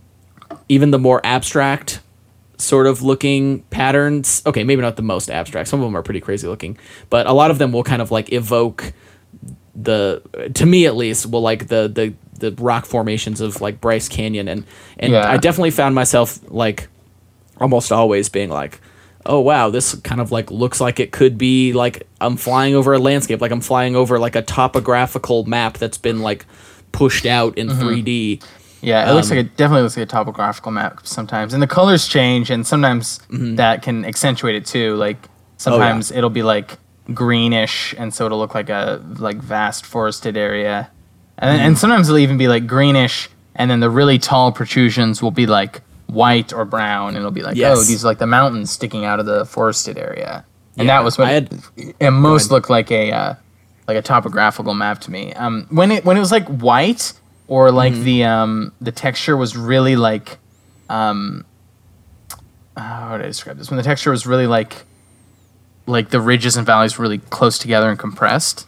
even 0.69 0.91
the 0.91 0.99
more 0.99 1.19
abstract 1.25 1.99
sort 2.57 2.87
of 2.87 3.01
looking 3.01 3.63
patterns. 3.63 4.41
Okay, 4.45 4.63
maybe 4.63 4.81
not 4.81 4.95
the 4.95 5.01
most 5.01 5.29
abstract. 5.29 5.67
Some 5.67 5.81
of 5.81 5.85
them 5.85 5.97
are 5.97 6.03
pretty 6.03 6.21
crazy 6.21 6.47
looking, 6.47 6.77
but 7.09 7.27
a 7.27 7.33
lot 7.33 7.51
of 7.51 7.57
them 7.57 7.73
will 7.73 7.83
kind 7.83 8.01
of 8.01 8.09
like 8.09 8.31
evoke 8.31 8.93
the 9.75 10.21
to 10.53 10.65
me 10.65 10.85
at 10.85 10.95
least 10.95 11.25
will 11.25 11.41
like 11.41 11.67
the 11.67 11.91
the 11.93 12.13
the 12.39 12.51
rock 12.59 12.85
formations 12.85 13.41
of 13.41 13.61
like 13.61 13.79
Bryce 13.81 14.07
Canyon 14.09 14.47
and 14.47 14.65
and 14.99 15.13
Yeah. 15.13 15.29
I 15.29 15.37
definitely 15.37 15.71
found 15.71 15.95
myself 15.95 16.39
like 16.49 16.87
almost 17.59 17.91
always 17.91 18.27
being 18.29 18.49
like 18.49 18.81
oh 19.25 19.39
wow 19.39 19.69
this 19.69 19.95
kind 20.01 20.19
of 20.21 20.31
like 20.31 20.51
looks 20.51 20.79
like 20.81 20.99
it 20.99 21.11
could 21.11 21.37
be 21.37 21.73
like 21.73 22.05
I'm 22.21 22.37
flying 22.37 22.75
over 22.75 22.93
a 22.93 22.99
landscape 22.99 23.41
like 23.41 23.51
I'm 23.51 23.61
flying 23.61 23.95
over 23.95 24.19
like 24.19 24.35
a 24.35 24.41
topographical 24.41 25.45
map 25.45 25.77
that's 25.77 25.97
been 25.97 26.19
like 26.21 26.45
pushed 26.91 27.25
out 27.25 27.57
in 27.57 27.67
3D 27.69 28.43
Yeah, 28.81 29.09
it 29.09 29.13
looks 29.13 29.31
Um, 29.31 29.37
like 29.37 29.45
it 29.47 29.57
definitely 29.57 29.81
looks 29.83 29.97
like 29.97 30.03
a 30.03 30.09
topographical 30.11 30.71
map 30.71 31.07
sometimes, 31.07 31.53
and 31.53 31.63
the 31.63 31.67
colors 31.67 32.07
change, 32.07 32.51
and 32.51 32.67
sometimes 32.67 33.19
Mm-hmm. 33.31 33.55
that 33.55 33.81
can 33.81 34.05
accentuate 34.05 34.55
it 34.55 34.65
too. 34.65 34.95
Like 34.95 35.17
Oh, 35.27 35.29
sometimes 35.57 36.11
it'll 36.11 36.29
be 36.29 36.43
like 36.43 36.77
greenish, 37.13 37.95
and 37.97 38.13
so 38.13 38.25
it'll 38.27 38.37
look 38.37 38.53
like 38.53 38.69
a 38.69 39.01
like 39.17 39.37
vast 39.37 39.85
forested 39.85 40.37
area, 40.37 40.91
and 41.37 41.57
Mm-hmm. 41.57 41.67
and 41.67 41.77
sometimes 41.77 42.07
it'll 42.09 42.19
even 42.19 42.37
be 42.37 42.47
like 42.47 42.67
greenish, 42.67 43.29
and 43.55 43.69
then 43.69 43.79
the 43.79 43.89
really 43.89 44.17
tall 44.19 44.51
protrusions 44.51 45.21
will 45.21 45.31
be 45.31 45.45
like 45.45 45.81
white 46.07 46.53
or 46.53 46.65
brown, 46.65 47.09
and 47.09 47.17
it'll 47.17 47.31
be 47.31 47.41
like 47.43 47.57
oh 47.59 47.75
these 47.83 48.03
are 48.03 48.07
like 48.07 48.19
the 48.19 48.27
mountains 48.27 48.71
sticking 48.71 49.05
out 49.05 49.19
of 49.19 49.25
the 49.25 49.45
forested 49.45 49.97
area, 49.97 50.45
and 50.77 50.87
Yeah, 50.87 50.97
that 50.97 51.03
was 51.03 51.17
what 51.17 51.27
had- 51.27 51.59
it 51.99 52.11
most 52.11 52.51
looked 52.51 52.69
like 52.69 52.91
a 52.91 53.11
uh, 53.11 53.33
like 53.87 53.97
a 53.97 54.01
topographical 54.01 54.73
map 54.73 54.99
to 55.01 55.11
me. 55.11 55.33
Um, 55.33 55.67
when 55.69 55.91
it 55.91 56.05
when 56.05 56.15
it 56.17 56.19
was 56.19 56.31
like 56.31 56.47
white 56.47 57.13
or 57.47 57.71
like 57.71 57.93
Mm-hmm. 57.93 58.03
the 58.03 58.23
um 58.25 58.71
the 58.81 58.91
texture 58.91 59.35
was 59.37 59.55
really 59.57 59.95
like 59.95 60.37
um 60.89 61.43
uh, 62.77 62.81
how 62.81 63.17
do 63.17 63.23
I 63.23 63.27
describe 63.27 63.57
this? 63.57 63.69
When 63.69 63.77
the 63.77 63.83
texture 63.83 64.11
was 64.11 64.25
really 64.25 64.47
like 64.47 64.83
like 65.87 66.09
the 66.09 66.19
ridges 66.19 66.57
and 66.57 66.65
valleys 66.65 66.97
were 66.97 67.03
really 67.03 67.19
close 67.19 67.57
together 67.59 67.89
and 67.89 67.97
compressed. 67.99 68.67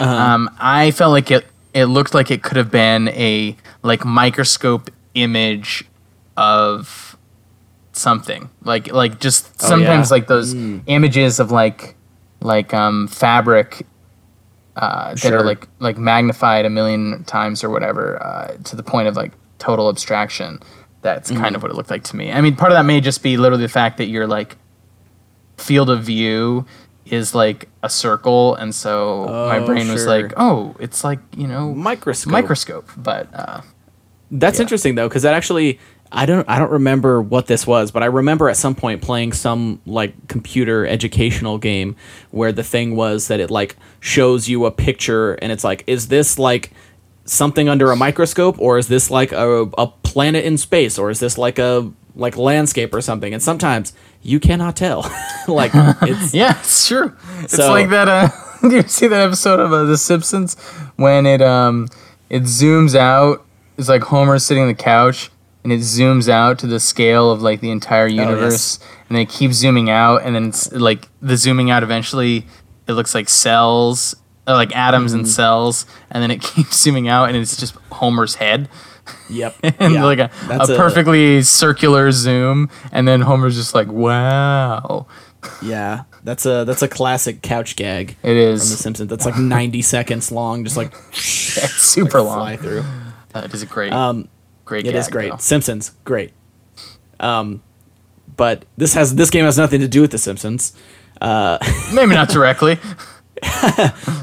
Uh-huh. 0.00 0.12
Um, 0.14 0.50
I 0.58 0.90
felt 0.90 1.12
like 1.12 1.30
it 1.30 1.46
it 1.78 1.86
looked 1.86 2.14
like 2.14 2.30
it 2.30 2.42
could 2.42 2.56
have 2.56 2.70
been 2.70 3.08
a 3.08 3.56
like 3.82 4.04
microscope 4.04 4.90
image 5.14 5.84
of 6.36 7.16
something 7.92 8.48
like 8.62 8.92
like 8.92 9.18
just 9.20 9.46
Oh, 9.62 9.68
sometimes 9.68 10.10
yeah. 10.10 10.16
Mm. 10.16 10.16
like 10.16 10.26
those 10.28 10.54
images 10.86 11.40
of 11.40 11.50
like 11.50 11.96
like 12.40 12.72
um 12.74 13.08
fabric 13.08 13.84
uh, 14.76 15.10
that 15.10 15.18
Sure. 15.18 15.38
are 15.38 15.42
like 15.44 15.66
like 15.80 15.98
magnified 15.98 16.64
a 16.64 16.70
million 16.70 17.24
times 17.24 17.64
or 17.64 17.70
whatever 17.70 18.22
uh, 18.22 18.56
to 18.64 18.76
the 18.76 18.82
point 18.84 19.08
of 19.08 19.16
like 19.16 19.32
total 19.58 19.88
abstraction. 19.88 20.60
That's 21.02 21.30
Mm-hmm. 21.30 21.42
kind 21.42 21.56
of 21.56 21.62
what 21.62 21.70
it 21.72 21.74
looked 21.74 21.90
like 21.90 22.04
to 22.04 22.16
me. 22.16 22.30
I 22.32 22.40
mean, 22.40 22.54
part 22.54 22.70
of 22.72 22.76
that 22.78 22.84
may 22.84 23.00
just 23.00 23.22
be 23.22 23.36
literally 23.36 23.62
the 23.64 23.68
fact 23.68 23.96
that 23.98 24.06
your 24.06 24.26
like 24.28 24.56
field 25.56 25.90
of 25.90 26.04
view 26.04 26.64
is 27.10 27.34
like 27.34 27.68
a 27.82 27.88
circle, 27.90 28.54
and 28.54 28.74
so 28.74 29.26
my 29.28 29.58
Oh, 29.58 29.66
brain 29.66 29.90
was 29.90 30.06
like, 30.06 30.32
oh, 30.36 30.74
it's 30.80 31.04
like 31.04 31.20
you 31.36 31.46
know 31.46 31.74
microscope 31.74 32.32
microscope. 32.32 32.88
But 32.96 33.28
uh, 33.34 33.60
That's 34.30 34.58
Yeah. 34.58 34.62
interesting 34.62 34.94
though, 34.94 35.08
because 35.08 35.22
that 35.22 35.34
actually 35.34 35.78
I 36.10 36.24
don't 36.26 36.48
I 36.48 36.58
don't 36.58 36.70
remember 36.70 37.20
what 37.20 37.46
this 37.46 37.66
was, 37.66 37.90
but 37.90 38.02
I 38.02 38.06
remember 38.06 38.48
at 38.48 38.56
some 38.56 38.74
point 38.74 39.02
playing 39.02 39.32
some 39.32 39.80
like 39.86 40.14
computer 40.28 40.86
educational 40.86 41.58
game 41.58 41.96
where 42.30 42.50
the 42.52 42.62
thing 42.62 42.96
was 42.96 43.28
that 43.28 43.40
it 43.40 43.50
like 43.50 43.76
shows 44.00 44.48
you 44.48 44.64
a 44.66 44.70
picture 44.70 45.34
and 45.34 45.52
it's 45.52 45.64
like, 45.64 45.84
is 45.86 46.08
this 46.08 46.38
like 46.38 46.72
something 47.26 47.68
under 47.68 47.90
a 47.92 47.96
microscope 47.96 48.58
or 48.58 48.78
is 48.78 48.88
this 48.88 49.10
like 49.10 49.32
a, 49.32 49.68
a 49.76 49.86
planet 50.02 50.44
in 50.46 50.56
space 50.56 50.98
or 50.98 51.10
is 51.10 51.20
this 51.20 51.36
like 51.36 51.58
a 51.58 51.90
like 52.14 52.36
landscape 52.38 52.94
or 52.94 53.02
something? 53.02 53.34
And 53.34 53.42
sometimes 53.42 53.92
you 54.22 54.40
cannot 54.40 54.76
tell. 54.76 55.02
like 55.48 55.72
it's 55.74 56.34
yeah, 56.42 56.58
it's 56.60 56.86
true. 56.88 57.14
It's 57.40 57.58
like 57.58 57.90
that. 57.90 58.08
Uh, 58.08 58.28
do 58.68 58.76
you 58.76 58.82
see 58.82 59.06
that 59.06 59.20
episode 59.20 59.60
of 59.60 59.72
uh, 59.72 59.84
The 59.84 59.96
Simpsons 59.98 60.54
when 60.96 61.26
it 61.26 61.40
um 61.42 61.88
it 62.30 62.42
zooms 62.42 62.94
out? 62.94 63.44
It's 63.76 63.88
like 63.88 64.02
Homer 64.02 64.38
sitting 64.38 64.62
on 64.62 64.68
the 64.68 64.74
couch. 64.74 65.30
And 65.64 65.72
it 65.72 65.80
zooms 65.80 66.28
out 66.30 66.60
to 66.60 66.66
the 66.66 66.80
scale 66.80 67.30
of 67.30 67.42
like 67.42 67.60
the 67.60 67.70
entire 67.70 68.04
Oh, 68.04 68.08
universe, 68.08 68.78
and 69.08 69.16
then 69.16 69.22
it 69.22 69.28
keeps 69.28 69.56
zooming 69.56 69.90
out, 69.90 70.22
and 70.22 70.34
then 70.34 70.46
it's 70.48 70.72
like 70.72 71.08
the 71.20 71.36
zooming 71.36 71.68
out 71.70 71.82
eventually 71.82 72.46
it 72.86 72.92
looks 72.92 73.14
like 73.14 73.28
cells, 73.28 74.14
uh, 74.46 74.54
like 74.54 74.74
atoms 74.74 75.10
Mm-hmm. 75.10 75.18
and 75.18 75.28
cells, 75.28 75.84
and 76.10 76.22
then 76.22 76.30
it 76.30 76.40
keeps 76.40 76.80
zooming 76.80 77.08
out, 77.08 77.24
and 77.28 77.36
it's 77.36 77.56
just 77.56 77.74
Homer's 77.92 78.36
head. 78.36 78.68
Yep. 79.30 79.56
and 79.78 79.94
Yeah. 79.94 80.04
like 80.04 80.18
a, 80.18 80.30
a 80.50 80.66
perfectly 80.68 81.42
circular 81.42 82.10
zoom, 82.12 82.70
and 82.92 83.06
then 83.06 83.20
Homer's 83.22 83.56
just 83.56 83.74
like, 83.74 83.88
"Wow, 83.88 85.06
Yeah. 85.62 86.04
That's 86.24 86.44
a 86.46 86.64
that's 86.64 86.82
a 86.82 86.88
classic 86.88 87.42
couch 87.42 87.76
gag 87.76 88.16
It 88.22 88.36
is 88.36 88.60
from 88.62 88.70
The 88.70 88.76
Simpsons. 88.76 89.10
That's 89.10 89.24
like 89.24 89.38
90 89.38 89.82
seconds 89.82 90.30
long, 90.32 90.64
just 90.64 90.76
like 90.76 90.94
super 91.12 92.10
fly 92.20 92.24
long." 92.52 92.56
through. 92.58 92.84
Uh, 93.34 93.40
it 93.44 93.54
is 93.54 93.62
a 93.62 93.66
great, 93.66 93.92
Um, 93.92 94.28
great. 94.64 94.86
It 94.86 94.94
is 94.94 95.06
gag, 95.06 95.12
great. 95.12 95.30
though. 95.30 95.36
Simpsons, 95.38 95.92
great. 96.04 96.32
Um, 97.20 97.62
but 98.36 98.64
this 98.76 98.94
has 98.94 99.14
this 99.14 99.30
game 99.30 99.44
has 99.44 99.56
nothing 99.58 99.80
to 99.80 99.88
do 99.88 100.00
with 100.00 100.10
The 100.10 100.18
Simpsons. 100.18 100.72
Maybe 101.20 102.14
not 102.14 102.28
directly. 102.28 102.78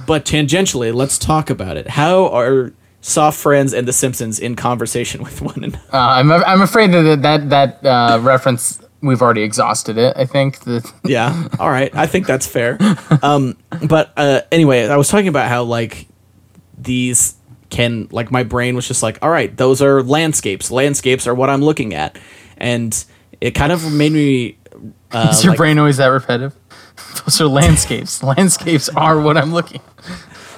But 0.07 0.23
tangentially, 0.25 0.93
let's 0.93 1.17
talk 1.17 1.49
about 1.49 1.77
it. 1.77 1.87
How 1.89 2.27
are 2.29 2.73
Soft 3.05 3.39
Friends 3.39 3.71
and 3.71 3.87
The 3.87 3.93
Simpsons 3.93 4.39
in 4.39 4.55
conversation 4.55 5.21
with 5.27 5.39
one 5.41 5.63
another? 5.63 5.79
Uh, 5.93 5.97
I'm 5.97 6.31
I'm 6.31 6.61
afraid 6.61 6.91
that 6.91 7.21
that 7.21 7.49
that 7.51 7.85
uh, 7.85 8.19
reference 8.19 8.81
we've 9.01 9.21
already 9.21 9.43
exhausted 9.43 9.97
it. 9.99 10.17
I 10.17 10.25
think 10.25 10.57
yeah. 11.05 11.47
All 11.59 11.69
right. 11.69 11.95
I 11.95 12.07
think 12.07 12.25
that's 12.25 12.47
fair. 12.47 12.79
Um, 13.21 13.57
but 13.87 14.11
uh, 14.17 14.41
anyway, 14.51 14.87
I 14.87 14.97
was 14.97 15.07
talking 15.09 15.27
about 15.27 15.47
how 15.49 15.63
like 15.63 16.07
these 16.77 17.35
can 17.69 18.07
like 18.09 18.31
my 18.31 18.41
brain 18.43 18.75
was 18.75 18.87
just 18.87 19.03
like, 19.03 19.19
all 19.21 19.29
right, 19.29 19.55
those 19.55 19.83
are 19.83 20.01
landscapes. 20.01 20.71
Landscapes 20.71 21.27
are 21.27 21.35
what 21.35 21.49
I'm 21.51 21.61
looking 21.61 21.93
at, 21.93 22.17
and 22.57 23.05
it 23.39 23.51
kind 23.51 23.71
of 23.71 23.93
made 23.93 24.13
me. 24.13 24.57
Uh, 25.11 25.27
is 25.29 25.43
your 25.43 25.51
like- 25.51 25.57
brain 25.57 25.77
always 25.77 25.97
that 25.97 26.07
repetitive? 26.07 26.55
Those 27.25 27.41
are 27.41 27.47
landscapes. 27.47 28.23
landscapes 28.23 28.87
are 28.89 29.19
what 29.19 29.37
I'm 29.37 29.53
looking. 29.53 29.81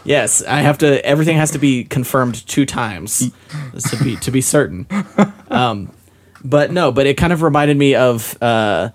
Yes, 0.07 0.41
I 0.41 0.61
have 0.61 0.77
to. 0.79 1.05
Everything 1.05 1.35
has 1.35 1.51
to 1.51 1.59
be 1.59 1.83
confirmed 1.83 2.47
two 2.47 2.65
times 2.65 3.29
to 3.89 4.03
be 4.03 4.15
to 4.17 4.31
be 4.31 4.41
certain. 4.41 4.87
Um, 5.49 5.91
but 6.43 6.71
no, 6.71 6.91
but 6.91 7.07
it 7.07 7.15
kind 7.15 7.33
of 7.33 7.41
reminded 7.41 7.77
me 7.77 7.95
of 7.95 8.41
uh, 8.41 8.89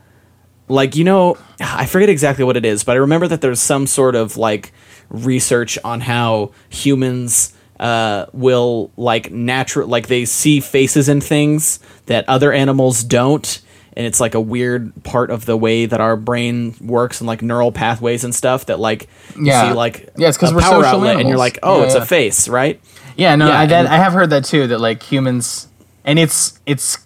like 0.68 0.96
you 0.96 1.04
know, 1.04 1.36
I 1.60 1.86
forget 1.86 2.08
exactly 2.08 2.44
what 2.44 2.56
it 2.56 2.64
is, 2.64 2.84
but 2.84 2.92
I 2.92 3.00
remember 3.00 3.28
that 3.28 3.40
there's 3.40 3.60
some 3.60 3.86
sort 3.86 4.14
of 4.14 4.36
like 4.36 4.72
research 5.10 5.78
on 5.84 6.00
how 6.00 6.52
humans 6.70 7.54
uh, 7.78 8.26
will 8.32 8.90
like 8.96 9.30
natural 9.30 9.88
like 9.88 10.06
they 10.06 10.24
see 10.24 10.60
faces 10.60 11.08
in 11.08 11.20
things 11.20 11.78
that 12.06 12.28
other 12.28 12.52
animals 12.52 13.02
don't 13.04 13.60
and 13.94 14.06
it's 14.06 14.20
like 14.20 14.34
a 14.34 14.40
weird 14.40 14.92
part 15.04 15.30
of 15.30 15.44
the 15.46 15.56
way 15.56 15.86
that 15.86 16.00
our 16.00 16.16
brain 16.16 16.74
works 16.80 17.20
and 17.20 17.26
like 17.28 17.42
neural 17.42 17.72
pathways 17.72 18.24
and 18.24 18.34
stuff 18.34 18.66
that 18.66 18.78
like 18.80 19.08
you 19.36 19.46
Yeah. 19.46 19.68
see 19.70 19.74
like 19.74 20.08
Yeah, 20.16 20.28
it's 20.28 20.38
'cause 20.38 20.52
a 20.52 20.54
we're 20.54 20.60
power 20.62 20.82
social 20.82 20.98
outlet 21.00 21.18
and 21.20 21.28
you're 21.28 21.38
like 21.38 21.58
oh 21.62 21.78
Yeah, 21.78 21.84
it's 21.84 21.94
yeah. 21.94 22.02
a 22.02 22.06
face 22.06 22.48
right 22.48 22.80
Yeah, 23.16 23.36
no, 23.36 23.48
Yeah, 23.48 23.58
I, 23.60 23.66
that, 23.66 23.86
I 23.86 23.96
have 23.98 24.12
heard 24.14 24.30
that 24.30 24.44
too. 24.46 24.66
That 24.68 24.80
like 24.80 25.02
humans, 25.02 25.68
and 26.04 26.18
it's 26.18 26.58
it's 26.64 26.98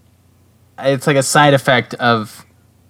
it's 0.79 1.07
like 1.07 1.17
a 1.17 1.23
side 1.23 1.53
effect 1.55 1.95
of 1.95 2.45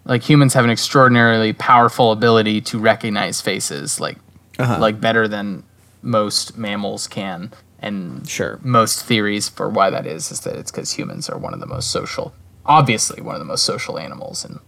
like 0.05 0.21
humans 0.21 0.53
have 0.53 0.63
an 0.63 0.69
extraordinarily 0.69 1.51
powerful 1.53 2.11
ability 2.11 2.61
to 2.61 2.77
recognize 2.79 3.41
faces, 3.41 3.99
like 3.99 4.17
Uh-huh. 4.59 4.77
like 4.79 5.01
better 5.01 5.27
than 5.27 5.63
most 6.03 6.57
mammals 6.57 7.07
can. 7.07 7.51
And 7.79 8.27
Sure. 8.27 8.59
most 8.63 9.03
theories 9.05 9.49
for 9.49 9.67
why 9.69 9.89
that 9.89 10.05
is 10.05 10.31
is 10.31 10.39
that 10.41 10.55
it's 10.55 10.71
because 10.71 10.93
humans 10.93 11.27
are 11.29 11.37
one 11.37 11.53
of 11.53 11.59
the 11.59 11.65
most 11.67 11.89
social, 11.91 12.33
obviously 12.67 13.21
one 13.21 13.35
of 13.35 13.39
the 13.39 13.45
most 13.45 13.63
social 13.65 13.97
animals, 13.99 14.43
and 14.45 14.59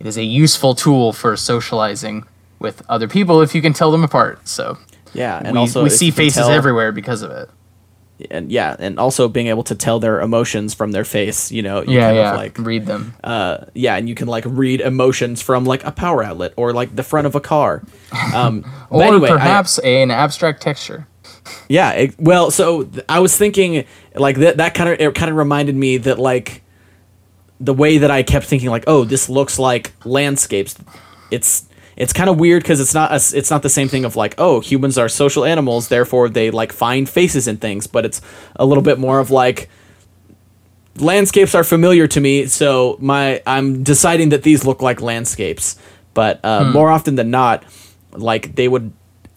it 0.00 0.06
is 0.06 0.16
a 0.16 0.24
useful 0.24 0.74
tool 0.74 1.12
for 1.12 1.36
socializing 1.36 2.24
with 2.58 2.82
other 2.88 3.08
people 3.08 3.40
if 3.42 3.54
you 3.54 3.62
can 3.62 3.72
tell 3.72 3.90
them 3.90 4.04
apart. 4.04 4.48
So 4.48 4.78
yeah 5.12 5.38
and 5.44 5.52
we, 5.52 5.58
also 5.60 5.82
we 5.84 5.90
see 5.90 6.10
faces 6.10 6.38
tell- 6.42 6.50
everywhere 6.50 6.90
because 6.90 7.22
of 7.22 7.30
it. 7.30 7.48
and 8.32 8.50
yeah 8.50 8.74
and 8.80 8.98
also 8.98 9.28
being 9.28 9.46
able 9.48 9.62
to 9.62 9.74
tell 9.74 10.00
their 10.00 10.20
emotions 10.20 10.74
from 10.74 10.90
their 10.92 11.04
face 11.04 11.52
you 11.52 11.62
know 11.62 11.82
you 11.82 11.94
Yeah, 11.94 12.06
kind 12.08 12.16
yeah. 12.16 12.30
of 12.32 12.36
like 12.36 12.58
Read 12.58 12.86
them. 12.86 13.14
uh, 13.22 13.58
yeah, 13.74 13.96
and 13.96 14.08
you 14.08 14.14
can 14.14 14.26
like 14.28 14.44
read 14.46 14.80
emotions 14.80 15.40
from 15.42 15.64
like 15.64 15.84
a 15.84 15.92
power 15.92 16.22
outlet 16.24 16.52
or 16.56 16.72
like 16.72 16.96
the 16.96 17.02
front 17.04 17.26
of 17.26 17.34
a 17.34 17.40
car. 17.40 17.82
Um, 18.34 18.64
or 18.90 19.02
anyway, 19.02 19.28
perhaps 19.28 19.78
a, 19.78 20.02
an 20.02 20.10
abstract 20.10 20.60
texture. 20.62 21.06
yeah. 21.68 21.90
It, 21.92 22.14
well, 22.18 22.50
so 22.50 22.84
th- 22.84 23.04
I 23.08 23.20
was 23.20 23.36
thinking 23.36 23.84
like 24.14 24.36
that. 24.38 24.56
That 24.56 24.74
kind 24.74 24.88
of 24.90 24.98
it 25.00 25.14
kind 25.14 25.30
of 25.30 25.36
reminded 25.36 25.74
me 25.76 25.98
that 25.98 26.18
like 26.18 26.62
the 27.60 27.74
way 27.74 27.98
that 27.98 28.10
I 28.10 28.22
kept 28.22 28.46
thinking 28.46 28.70
like, 28.70 28.84
oh, 28.86 29.04
this 29.04 29.28
looks 29.28 29.58
like 29.58 29.92
landscapes. 30.04 30.76
It's 31.30 31.68
it's 31.96 32.12
kind 32.12 32.28
of 32.28 32.38
weird 32.38 32.62
because 32.62 32.80
it's 32.80 32.94
not 32.94 33.12
a, 33.12 33.38
it's 33.38 33.50
not 33.50 33.62
the 33.62 33.68
same 33.68 33.88
thing 33.88 34.04
of 34.04 34.16
like, 34.16 34.34
oh, 34.38 34.60
humans 34.60 34.98
are 34.98 35.08
social 35.08 35.44
animals, 35.44 35.88
therefore 35.88 36.28
they 36.28 36.50
like 36.50 36.72
find 36.72 37.08
faces 37.08 37.46
in 37.46 37.56
things, 37.58 37.86
but 37.86 38.04
it's 38.04 38.20
a 38.56 38.66
little 38.66 38.82
bit 38.82 38.98
more 38.98 39.20
of 39.20 39.30
like 39.30 39.68
landscapes 40.96 41.54
are 41.54 41.64
familiar 41.64 42.06
to 42.08 42.20
me, 42.20 42.46
so 42.46 42.96
my 43.00 43.42
I'm 43.46 43.82
deciding 43.82 44.30
that 44.30 44.42
these 44.42 44.64
look 44.64 44.82
like 44.82 45.00
landscapes. 45.00 45.78
But 46.14 46.44
uh, 46.44 46.70
more 46.72 46.90
often 46.90 47.16
than 47.16 47.30
not, 47.30 47.64
like 48.12 48.54
they 48.54 48.68
would 48.68 48.92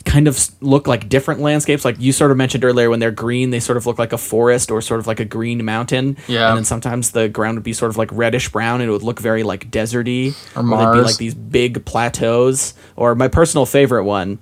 kind 0.08 0.28
of 0.28 0.50
look 0.62 0.88
like 0.88 1.10
different 1.10 1.42
landscapes. 1.42 1.86
Like 1.86 1.98
you 2.00 2.12
sort 2.12 2.32
of 2.32 2.38
mentioned 2.38 2.64
earlier, 2.64 2.90
when 2.90 3.00
they're 3.00 3.12
green, 3.12 3.52
they 3.52 3.60
sort 3.60 3.78
of 3.78 3.86
look 3.86 4.00
like 4.00 4.14
a 4.14 4.18
forest 4.18 4.72
or 4.72 4.82
sort 4.82 5.00
of 5.00 5.06
like 5.06 5.20
a 5.20 5.26
green 5.26 5.64
mountain. 5.66 6.18
Yeah. 6.28 6.50
And 6.50 6.58
then 6.58 6.66
sometimes 6.66 7.12
the 7.12 7.30
ground 7.30 7.58
would 7.58 7.64
be 7.64 7.74
sort 7.74 7.90
of 7.90 7.98
like 7.98 8.10
reddish 8.12 8.50
brown, 8.50 8.82
and 8.82 8.90
it 8.90 8.92
would 8.92 9.04
look 9.04 9.20
very 9.20 9.44
like 9.44 9.70
deserty. 9.70 10.36
Or 10.56 10.64
be 10.64 10.70
Mars. 10.70 11.06
like 11.06 11.18
these 11.18 11.36
big 11.36 11.86
plateaus. 11.86 12.74
Or 12.96 13.14
my 13.16 13.28
personal 13.28 13.66
favorite 13.66 14.06
one 14.06 14.40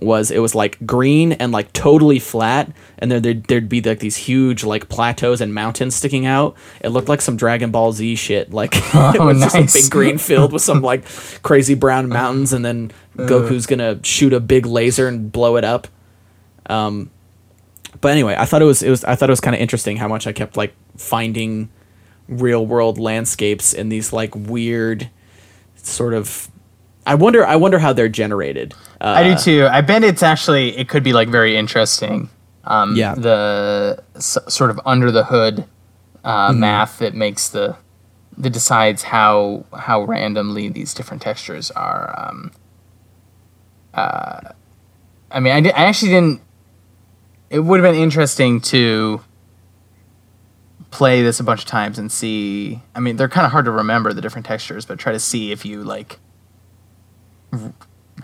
was 0.00 0.30
it 0.30 0.40
was 0.40 0.54
like 0.54 0.78
green 0.86 1.32
and 1.32 1.52
like 1.52 1.72
totally 1.72 2.18
flat 2.18 2.70
and 2.98 3.10
then 3.10 3.22
there'd, 3.22 3.44
there'd 3.44 3.68
be 3.68 3.80
like 3.80 3.98
these 3.98 4.16
huge 4.16 4.62
like 4.62 4.88
plateaus 4.88 5.40
and 5.40 5.54
mountains 5.54 5.94
sticking 5.94 6.26
out. 6.26 6.54
It 6.80 6.90
looked 6.90 7.08
like 7.08 7.22
some 7.22 7.36
dragon 7.36 7.70
ball 7.70 7.92
z 7.92 8.14
shit 8.16 8.52
like 8.52 8.74
it 8.76 8.82
Oh, 8.94 9.26
was 9.26 9.40
just 9.40 9.56
a 9.56 9.80
big 9.82 9.90
green 9.90 10.18
field 10.18 10.52
with 10.52 10.62
some 10.62 10.82
like 10.90 11.04
crazy 11.42 11.74
brown 11.74 12.08
mountains 12.08 12.52
and 12.52 12.64
then 12.64 12.92
goku's 13.16 13.66
gonna 13.66 13.98
shoot 14.04 14.32
a 14.32 14.40
big 14.40 14.66
laser 14.66 15.08
and 15.08 15.32
blow 15.32 15.56
it 15.56 15.64
up. 15.64 15.88
Um 16.66 17.10
but 18.02 18.12
anyway 18.12 18.36
i 18.38 18.44
thought 18.44 18.60
it 18.60 18.66
was 18.66 18.82
it 18.82 18.90
was 18.90 19.02
i 19.04 19.14
thought 19.14 19.30
it 19.30 19.32
was 19.32 19.40
kind 19.40 19.54
of 19.56 19.60
interesting 19.62 19.96
how 19.96 20.06
much 20.06 20.26
i 20.26 20.32
kept 20.32 20.54
like 20.58 20.74
finding 20.98 21.70
real 22.28 22.66
world 22.66 22.98
landscapes 22.98 23.72
in 23.72 23.88
these 23.88 24.12
like 24.12 24.34
weird 24.34 25.08
sort 25.76 26.12
of 26.12 26.50
i 27.06 27.14
wonder 27.14 27.46
i 27.46 27.56
wonder 27.56 27.78
how 27.78 27.94
they're 27.94 28.08
generated 28.10 28.74
uh, 29.00 29.04
I 29.18 29.22
do 29.24 29.36
too. 29.36 29.68
I 29.70 29.80
bet 29.80 30.02
it's 30.04 30.22
actually 30.22 30.76
it 30.76 30.88
could 30.88 31.02
be 31.02 31.12
like 31.12 31.28
very 31.28 31.56
interesting. 31.56 32.28
Um, 32.64 32.96
Yeah. 32.96 33.14
The 33.14 34.02
s- 34.16 34.38
sort 34.48 34.70
of 34.70 34.80
under 34.86 35.10
the 35.10 35.24
hood 35.24 35.64
uh, 36.24 36.50
Mm-hmm. 36.50 36.60
math 36.60 36.98
that 36.98 37.14
makes 37.14 37.48
the 37.48 37.76
that 38.38 38.50
decides 38.50 39.02
how 39.04 39.64
how 39.76 40.02
randomly 40.04 40.68
these 40.68 40.92
different 40.94 41.22
textures 41.22 41.70
are. 41.70 42.14
Um, 42.18 42.50
uh, 43.94 44.40
I 45.30 45.40
mean, 45.40 45.52
I, 45.54 45.60
di- 45.60 45.72
I 45.72 45.84
actually 45.84 46.10
didn't. 46.10 46.40
It 47.48 47.60
would 47.60 47.80
have 47.82 47.92
been 47.92 48.00
interesting 48.02 48.60
to 48.62 49.20
play 50.90 51.22
this 51.22 51.38
a 51.40 51.44
bunch 51.44 51.60
of 51.60 51.66
times 51.66 51.98
and 51.98 52.10
see. 52.10 52.80
I 52.94 53.00
mean, 53.00 53.16
they're 53.16 53.28
kind 53.28 53.46
of 53.46 53.52
hard 53.52 53.64
to 53.66 53.70
remember 53.70 54.12
the 54.12 54.20
different 54.20 54.46
textures, 54.46 54.84
but 54.84 54.98
try 54.98 55.12
to 55.12 55.20
see 55.20 55.52
if 55.52 55.64
you 55.64 55.82
like 55.84 56.18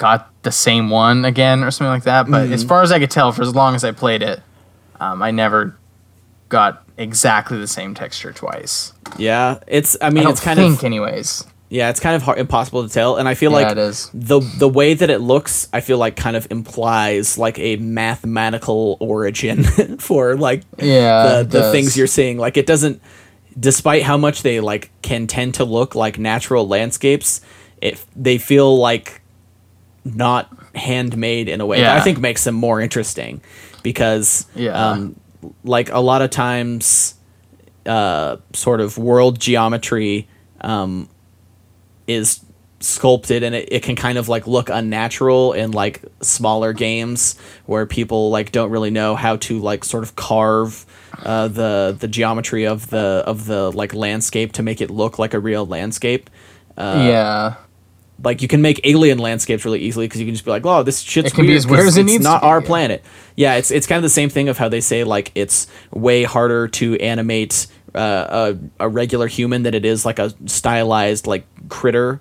got 0.03 0.19
the 0.43 0.51
same 0.53 0.91
one 0.91 1.25
again 1.25 1.63
or 1.65 1.71
something 1.71 1.93
like 1.99 2.05
that. 2.05 2.27
But 2.31 2.45
Mm-hmm. 2.45 2.53
as 2.55 2.65
far 2.65 2.83
as 2.83 2.91
I 2.91 2.99
could 2.99 3.11
tell, 3.11 3.31
for 3.33 3.43
as 3.43 3.55
long 3.55 3.75
as 3.77 3.85
I 3.85 3.93
played 3.93 4.23
it, 4.23 4.41
um, 5.01 5.23
I 5.23 5.31
never 5.31 5.77
got 6.49 6.83
exactly 6.99 7.59
the 7.59 7.67
same 7.67 7.95
texture 7.95 8.33
twice. 8.33 8.93
yeah 9.17 9.59
it's 9.67 9.97
i 10.03 10.07
I 10.07 10.11
mean 10.11 10.25
don't 10.25 10.33
it's 10.33 10.41
kind 10.43 10.59
think, 10.59 10.79
of 10.81 10.85
anyways. 10.85 11.45
yeah 11.71 11.89
it's 11.89 12.01
kind 12.01 12.15
of 12.15 12.23
hard, 12.23 12.39
impossible 12.39 12.87
to 12.87 12.93
tell 12.93 13.17
and 13.17 13.27
i 13.27 13.33
feel 13.35 13.51
Yeah, 13.53 13.69
like 13.69 13.77
the 14.13 14.41
the 14.59 14.69
way 14.69 14.93
that 14.93 15.09
it 15.09 15.21
looks 15.21 15.69
i 15.73 15.81
feel 15.81 15.97
like 15.97 16.15
kind 16.17 16.37
of 16.37 16.47
implies 16.51 17.39
like 17.39 17.59
a 17.59 17.77
mathematical 17.77 18.99
origin 19.01 19.65
for 19.99 20.37
like 20.37 20.63
Yeah, 20.79 21.43
the, 21.43 21.45
the 21.49 21.73
things 21.73 21.97
you're 21.97 22.07
seeing 22.07 22.37
like 22.37 22.59
it 22.59 22.67
doesn't 22.67 23.01
despite 23.59 24.03
how 24.03 24.19
much 24.19 24.43
they 24.43 24.61
like 24.61 24.91
can 25.01 25.27
tend 25.27 25.55
to 25.55 25.65
look 25.65 25.95
like 25.95 26.19
natural 26.19 26.69
landscapes 26.69 27.41
it 27.81 28.05
they 28.15 28.37
feel 28.37 28.77
like 28.77 29.22
not 30.05 30.49
handmade 30.75 31.49
in 31.49 31.61
a 31.61 31.67
way 31.67 31.81
that 31.81 31.97
i 31.97 32.01
think 32.01 32.19
makes 32.19 32.45
them 32.45 32.55
more 32.55 32.81
interesting 32.81 33.41
because 33.83 34.47
Yeah. 34.55 34.73
um 34.91 35.17
like 35.65 35.91
a 35.91 35.99
lot 36.01 36.23
of 36.23 36.31
times 36.31 37.15
uh 37.87 38.37
sort 38.53 38.81
of 38.81 38.97
world 38.99 39.39
geometry 39.41 40.29
um 40.61 41.09
is 42.07 42.41
sculpted 42.81 43.45
and 43.45 43.55
it, 43.55 43.69
it 43.71 43.83
can 43.85 43.95
kind 43.95 44.19
of 44.19 44.29
like 44.29 44.47
look 44.49 44.69
unnatural 44.69 45.53
in 45.53 45.71
like 45.71 46.03
smaller 46.21 46.73
games 46.73 47.39
where 47.67 47.87
people 47.87 48.31
like 48.31 48.51
don't 48.51 48.71
really 48.71 48.91
know 48.91 49.15
how 49.15 49.37
to 49.37 49.59
like 49.61 49.85
sort 49.85 50.03
of 50.03 50.17
carve 50.17 50.85
uh, 51.25 51.47
the 51.47 51.97
the 52.01 52.09
geometry 52.09 52.67
of 52.67 52.91
the 52.91 53.23
of 53.25 53.47
the 53.47 53.71
like 53.71 53.95
landscape 53.95 54.51
to 54.53 54.63
make 54.65 54.81
it 54.81 54.91
look 54.91 55.19
like 55.19 55.33
a 55.35 55.39
real 55.39 55.65
landscape 55.65 56.29
yeah. 56.77 57.55
Like 58.25 58.43
you 58.43 58.49
can 58.49 58.63
make 58.63 58.81
alien 58.85 59.19
landscapes 59.19 59.65
really 59.65 59.81
easily 59.81 60.07
because 60.07 60.21
you 60.21 60.27
can 60.27 60.35
just 60.35 60.45
be 60.45 60.51
like, 60.51 60.65
oh, 60.65 60.83
this 60.83 61.01
shit's 61.01 61.33
It 61.33 61.35
can 61.35 61.43
be 61.45 61.49
weird 61.49 61.59
as 61.59 61.67
weird 61.67 61.87
as 61.87 61.97
it 61.97 62.03
it's 62.03 62.07
needs 62.13 62.25
to 62.25 62.31
not 62.31 62.43
be, 62.43 62.47
our 62.47 62.61
yeah. 62.61 62.67
planet. 62.67 63.05
Yeah, 63.37 63.55
it's 63.55 63.71
it's 63.71 63.87
kind 63.87 63.97
of 63.97 64.03
the 64.03 64.09
same 64.09 64.29
thing 64.29 64.49
of 64.49 64.59
how 64.59 64.69
they 64.69 64.81
say 64.81 65.05
like 65.05 65.33
it's 65.35 65.67
way 65.91 66.25
harder 66.25 66.69
to 66.69 66.97
animate 66.99 67.67
uh, 67.95 68.55
a 68.79 68.85
a 68.85 68.89
regular 68.89 69.27
human 69.27 69.63
than 69.63 69.75
it 69.75 69.85
is 69.85 70.05
like 70.05 70.19
a 70.19 70.33
stylized 70.47 71.27
like 71.27 71.47
critter. 71.69 72.21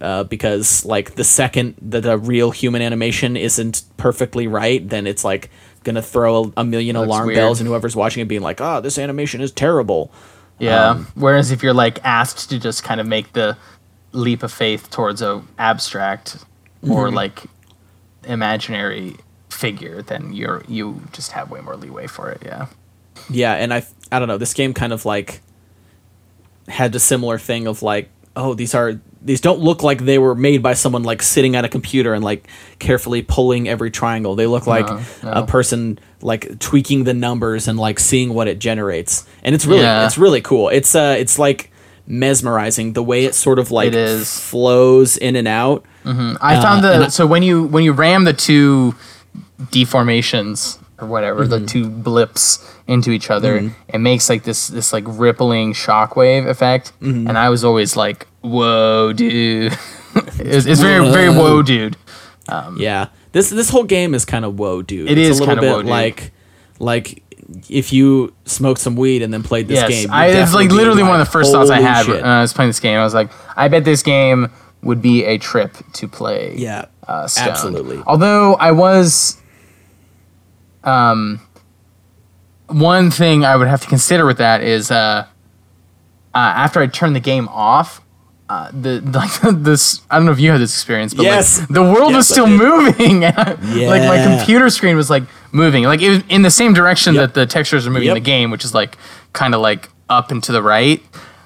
Uh, 0.00 0.22
because 0.22 0.84
like 0.84 1.16
the 1.16 1.24
second 1.24 1.74
that 1.82 2.06
a 2.06 2.16
real 2.16 2.52
human 2.52 2.82
animation 2.82 3.36
isn't 3.36 3.82
perfectly 3.96 4.46
right, 4.46 4.88
then 4.88 5.08
it's 5.08 5.24
like 5.24 5.50
gonna 5.82 6.00
throw 6.02 6.44
a, 6.44 6.52
a 6.58 6.64
million 6.64 6.94
alarm 6.94 7.26
weird. 7.26 7.36
bells, 7.36 7.60
and 7.60 7.66
whoever's 7.66 7.96
watching 7.96 8.22
it 8.22 8.28
being 8.28 8.40
like, 8.42 8.60
"Oh, 8.60 8.80
this 8.80 8.96
animation 8.96 9.40
is 9.40 9.50
terrible." 9.50 10.12
Yeah. 10.60 10.90
Um, 10.90 11.08
Whereas 11.14 11.50
if 11.50 11.64
you're 11.64 11.74
like 11.74 11.98
asked 12.04 12.50
to 12.50 12.60
just 12.60 12.84
kind 12.84 13.00
of 13.00 13.08
make 13.08 13.32
the 13.32 13.56
leap 14.12 14.42
of 14.42 14.52
faith 14.52 14.90
towards 14.90 15.22
a 15.22 15.42
abstract 15.58 16.38
Mm-hmm. 16.82 16.92
or 16.92 17.10
like 17.10 17.42
imaginary 18.24 19.16
figure, 19.48 20.02
then 20.02 20.32
you're 20.32 20.62
you 20.68 21.02
just 21.12 21.32
have 21.32 21.50
way 21.50 21.60
more 21.60 21.76
leeway 21.76 22.06
for 22.06 22.30
it. 22.30 22.42
Yeah. 22.44 22.66
Yeah, 23.28 23.54
and 23.54 23.74
I 23.74 23.84
I 24.12 24.18
don't 24.20 24.28
know, 24.28 24.38
this 24.38 24.54
game 24.54 24.72
kind 24.74 24.92
of 24.92 25.04
like 25.04 25.40
had 26.68 26.94
a 26.94 27.00
similar 27.00 27.38
thing 27.38 27.66
of 27.66 27.82
like, 27.82 28.10
oh, 28.36 28.54
these 28.54 28.74
are 28.74 29.00
these 29.20 29.40
don't 29.40 29.58
look 29.58 29.82
like 29.82 30.04
they 30.04 30.18
were 30.18 30.36
made 30.36 30.62
by 30.62 30.74
someone 30.74 31.02
like 31.02 31.20
sitting 31.22 31.56
at 31.56 31.64
a 31.64 31.68
computer 31.68 32.14
and 32.14 32.22
like 32.22 32.46
carefully 32.78 33.22
pulling 33.22 33.68
every 33.68 33.90
triangle. 33.90 34.36
They 34.36 34.46
look 34.46 34.66
like 34.68 34.86
No, 34.86 35.00
no. 35.24 35.30
a 35.32 35.46
person 35.46 35.98
like 36.22 36.60
tweaking 36.60 37.02
the 37.04 37.14
numbers 37.14 37.66
and 37.66 37.76
like 37.78 37.98
seeing 37.98 38.32
what 38.34 38.46
it 38.46 38.60
generates. 38.60 39.26
And 39.42 39.54
it's 39.56 39.66
really 39.66 39.82
Yeah. 39.82 40.06
it's 40.06 40.16
really 40.18 40.40
cool. 40.42 40.68
It's 40.68 40.94
uh 40.94 41.16
it's 41.18 41.38
like 41.40 41.67
mesmerizing 42.10 42.94
the 42.94 43.02
way 43.02 43.24
it 43.26 43.34
sort 43.34 43.58
of 43.58 43.70
like 43.70 43.88
It 43.88 43.94
is. 43.94 44.40
flows 44.40 45.16
in 45.18 45.36
and 45.36 45.46
out. 45.46 45.84
I 46.04 46.58
found 46.60 46.84
Uh, 46.84 46.92
and 46.92 47.02
the 47.02 47.06
I- 47.06 47.08
so 47.08 47.26
when 47.26 47.42
you 47.42 47.64
when 47.64 47.84
you 47.84 47.92
ram 47.92 48.24
the 48.24 48.32
two 48.32 48.94
deformations 49.70 50.78
or 51.00 51.06
whatever 51.06 51.42
Mm-hmm. 51.44 51.50
the 51.50 51.66
two 51.66 51.88
blips 51.88 52.58
into 52.86 53.10
each 53.10 53.30
other, 53.30 53.70
it 53.88 53.98
makes 53.98 54.28
like 54.28 54.44
this 54.44 54.68
this 54.68 54.92
like 54.92 55.04
rippling 55.06 55.72
shockwave 55.74 56.48
effect, 56.48 56.92
Mm-hmm. 57.02 57.26
and 57.28 57.36
I 57.38 57.50
was 57.50 57.62
always 57.64 57.96
like, 57.96 58.26
"Whoa, 58.40 59.12
dude!" 59.12 59.76
it's, 60.38 60.66
it's 60.66 60.80
very 60.80 61.08
very 61.10 61.28
Whoa. 61.28 61.56
whoa, 61.56 61.62
dude. 61.62 61.96
yeah. 62.78 63.08
This 63.32 63.50
this 63.50 63.68
whole 63.70 63.84
game 63.84 64.14
is 64.14 64.24
kind 64.24 64.44
of 64.44 64.58
whoa, 64.58 64.80
dude. 64.82 65.10
It 65.10 65.18
it's 65.18 65.28
is 65.36 65.40
a 65.40 65.44
little 65.44 65.60
bit 65.62 65.84
whoa, 65.84 65.92
like 65.92 66.32
like 66.78 67.22
if 67.68 67.92
you 67.92 68.34
smoked 68.44 68.80
some 68.80 68.96
weed 68.96 69.22
and 69.22 69.32
then 69.32 69.42
played 69.42 69.68
this 69.68 69.76
yes, 69.76 69.88
game. 69.88 70.08
I, 70.12 70.26
it's 70.26 70.54
like 70.54 70.70
literally 70.70 71.02
one 71.02 71.20
of 71.20 71.26
the 71.26 71.30
first 71.30 71.52
thoughts 71.52 71.70
I 71.70 71.80
had 71.80 72.04
shit." 72.04 72.16
when 72.16 72.24
I 72.24 72.42
was 72.42 72.52
playing 72.52 72.68
this 72.68 72.80
game. 72.80 72.98
I 72.98 73.04
was 73.04 73.14
like, 73.14 73.30
I 73.56 73.68
bet 73.68 73.84
this 73.84 74.02
game 74.02 74.50
would 74.82 75.02
be 75.02 75.24
a 75.24 75.38
trip 75.38 75.76
to 75.94 76.08
play. 76.08 76.54
yeah, 76.56 76.86
uh, 77.06 77.28
absolutely. 77.38 78.02
Although 78.06 78.54
I 78.54 78.72
was, 78.72 79.40
um, 80.84 81.40
one 82.68 83.10
thing 83.10 83.44
I 83.44 83.56
would 83.56 83.66
have 83.66 83.80
to 83.80 83.88
consider 83.88 84.26
with 84.26 84.38
that 84.38 84.62
is, 84.62 84.90
uh, 84.90 85.26
uh 86.34 86.38
after 86.38 86.80
I 86.80 86.86
turned 86.86 87.16
the 87.16 87.20
game 87.20 87.48
off, 87.48 88.02
uh, 88.48 88.70
the 88.72 89.00
like 89.14 89.62
this 89.62 90.02
I 90.10 90.16
don't 90.16 90.26
know 90.26 90.32
if 90.32 90.40
you 90.40 90.50
had 90.50 90.60
this 90.60 90.74
experience, 90.74 91.14
but 91.14 91.24
Yes. 91.24 91.60
like, 91.60 91.68
the 91.68 91.82
world 91.82 92.14
was 92.14 92.30
Yes, 92.30 92.30
I 92.30 92.34
still 92.34 92.46
moving. 92.46 93.20
Like 93.88 94.02
my 94.02 94.22
computer 94.22 94.70
screen 94.70 94.96
was 94.96 95.10
like 95.10 95.24
moving, 95.52 95.84
like 95.84 96.00
it 96.02 96.08
was 96.10 96.22
in 96.28 96.42
the 96.42 96.50
same 96.50 96.74
direction 96.74 97.14
Yep. 97.14 97.20
that 97.34 97.34
the 97.40 97.46
textures 97.46 97.86
are 97.86 97.90
moving 97.90 98.08
in 98.08 98.14
the 98.14 98.20
game, 98.20 98.50
which 98.50 98.64
is 98.64 98.74
like 98.74 98.96
kind 99.32 99.54
of 99.54 99.60
like 99.60 99.88
up 100.08 100.30
and 100.30 100.42
to 100.44 100.52
the 100.52 100.62
right. 100.62 101.02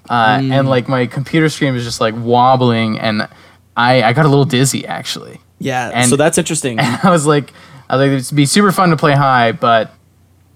Uh, 0.09 0.38
Mm. 0.38 0.51
And 0.53 0.69
like 0.69 0.88
my 0.88 1.07
computer 1.07 1.49
screen 1.49 1.75
was 1.75 1.85
just 1.85 2.01
like 2.01 2.15
wobbling, 2.17 2.99
and 2.99 3.29
I 3.77 4.03
I 4.03 4.12
got 4.12 4.25
a 4.27 4.29
little 4.29 4.45
dizzy 4.45 4.87
actually. 4.87 5.41
Yeah, 5.59 5.91
And- 5.95 6.11
so 6.11 6.17
that's 6.17 6.38
interesting. 6.38 6.79
I 6.81 7.11
was 7.11 7.25
like, 7.27 7.53
I 7.88 7.97
was 7.97 8.07
like, 8.09 8.19
it'd 8.21 8.37
be 8.37 8.47
super 8.47 8.73
fun 8.73 8.91
to 8.91 8.97
play 8.97 9.12
high, 9.15 9.53
but 9.53 9.95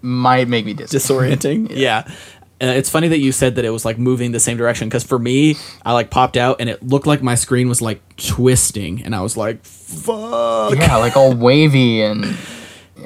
might 0.03 0.49
make 0.49 0.65
me 0.67 0.75
dizzy. 0.75 0.99
Disorienting. 0.99 1.69
yeah. 1.75 2.05
Uh, 2.61 2.67
it's 2.69 2.89
funny 2.91 3.07
that 3.09 3.19
you 3.19 3.33
said 3.33 3.55
that 3.57 3.65
it 3.67 3.71
was 3.71 3.85
like 3.85 3.99
moving 3.99 4.33
the 4.33 4.41
same 4.41 4.57
direction 4.57 4.89
because 4.89 5.05
for 5.05 5.19
me, 5.19 5.57
I 5.85 5.93
like 5.93 6.11
popped 6.11 6.37
out 6.39 6.57
and 6.61 6.69
it 6.71 6.83
looked 6.83 7.07
like 7.07 7.23
my 7.23 7.35
screen 7.35 7.69
was 7.69 7.81
like 7.83 8.01
twisting, 8.17 9.03
and 9.05 9.15
I 9.15 9.21
was 9.21 9.37
like, 9.37 9.63
"Fuck!" 9.65 10.75
yeah, 10.77 10.97
like 10.97 11.17
all 11.17 11.35
wavy 11.35 12.03
and 12.03 12.25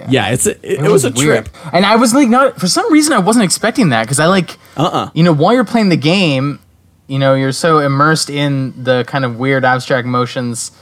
Yeah, 0.09 0.29
it's 0.31 0.47
a, 0.47 0.53
it, 0.63 0.85
it 0.85 0.91
was, 0.91 1.05
a 1.05 1.11
weird. 1.11 1.47
trip. 1.47 1.57
And 1.73 1.85
I 1.85 1.97
was 1.97 2.15
like, 2.15 2.29
not 2.29 2.59
for 2.61 2.67
some 2.69 2.91
reason, 2.93 3.13
I 3.13 3.19
wasn't 3.19 3.45
expecting 3.45 3.91
that 3.91 4.03
because 4.05 4.19
I 4.21 4.27
like, 4.27 4.57
Uh 4.77 4.83
uh 4.85 5.11
you 5.15 5.23
know, 5.23 5.33
while 5.33 5.53
you're 5.55 5.65
playing 5.65 5.89
the 5.91 5.97
game, 5.97 6.59
you 7.07 7.19
know, 7.19 7.35
you're 7.35 7.53
so 7.53 7.79
immersed 7.81 8.31
in 8.31 8.73
the 8.83 9.05
kind 9.07 9.25
of 9.25 9.39
weird 9.39 9.65
abstract 9.65 10.07
motions 10.07 10.73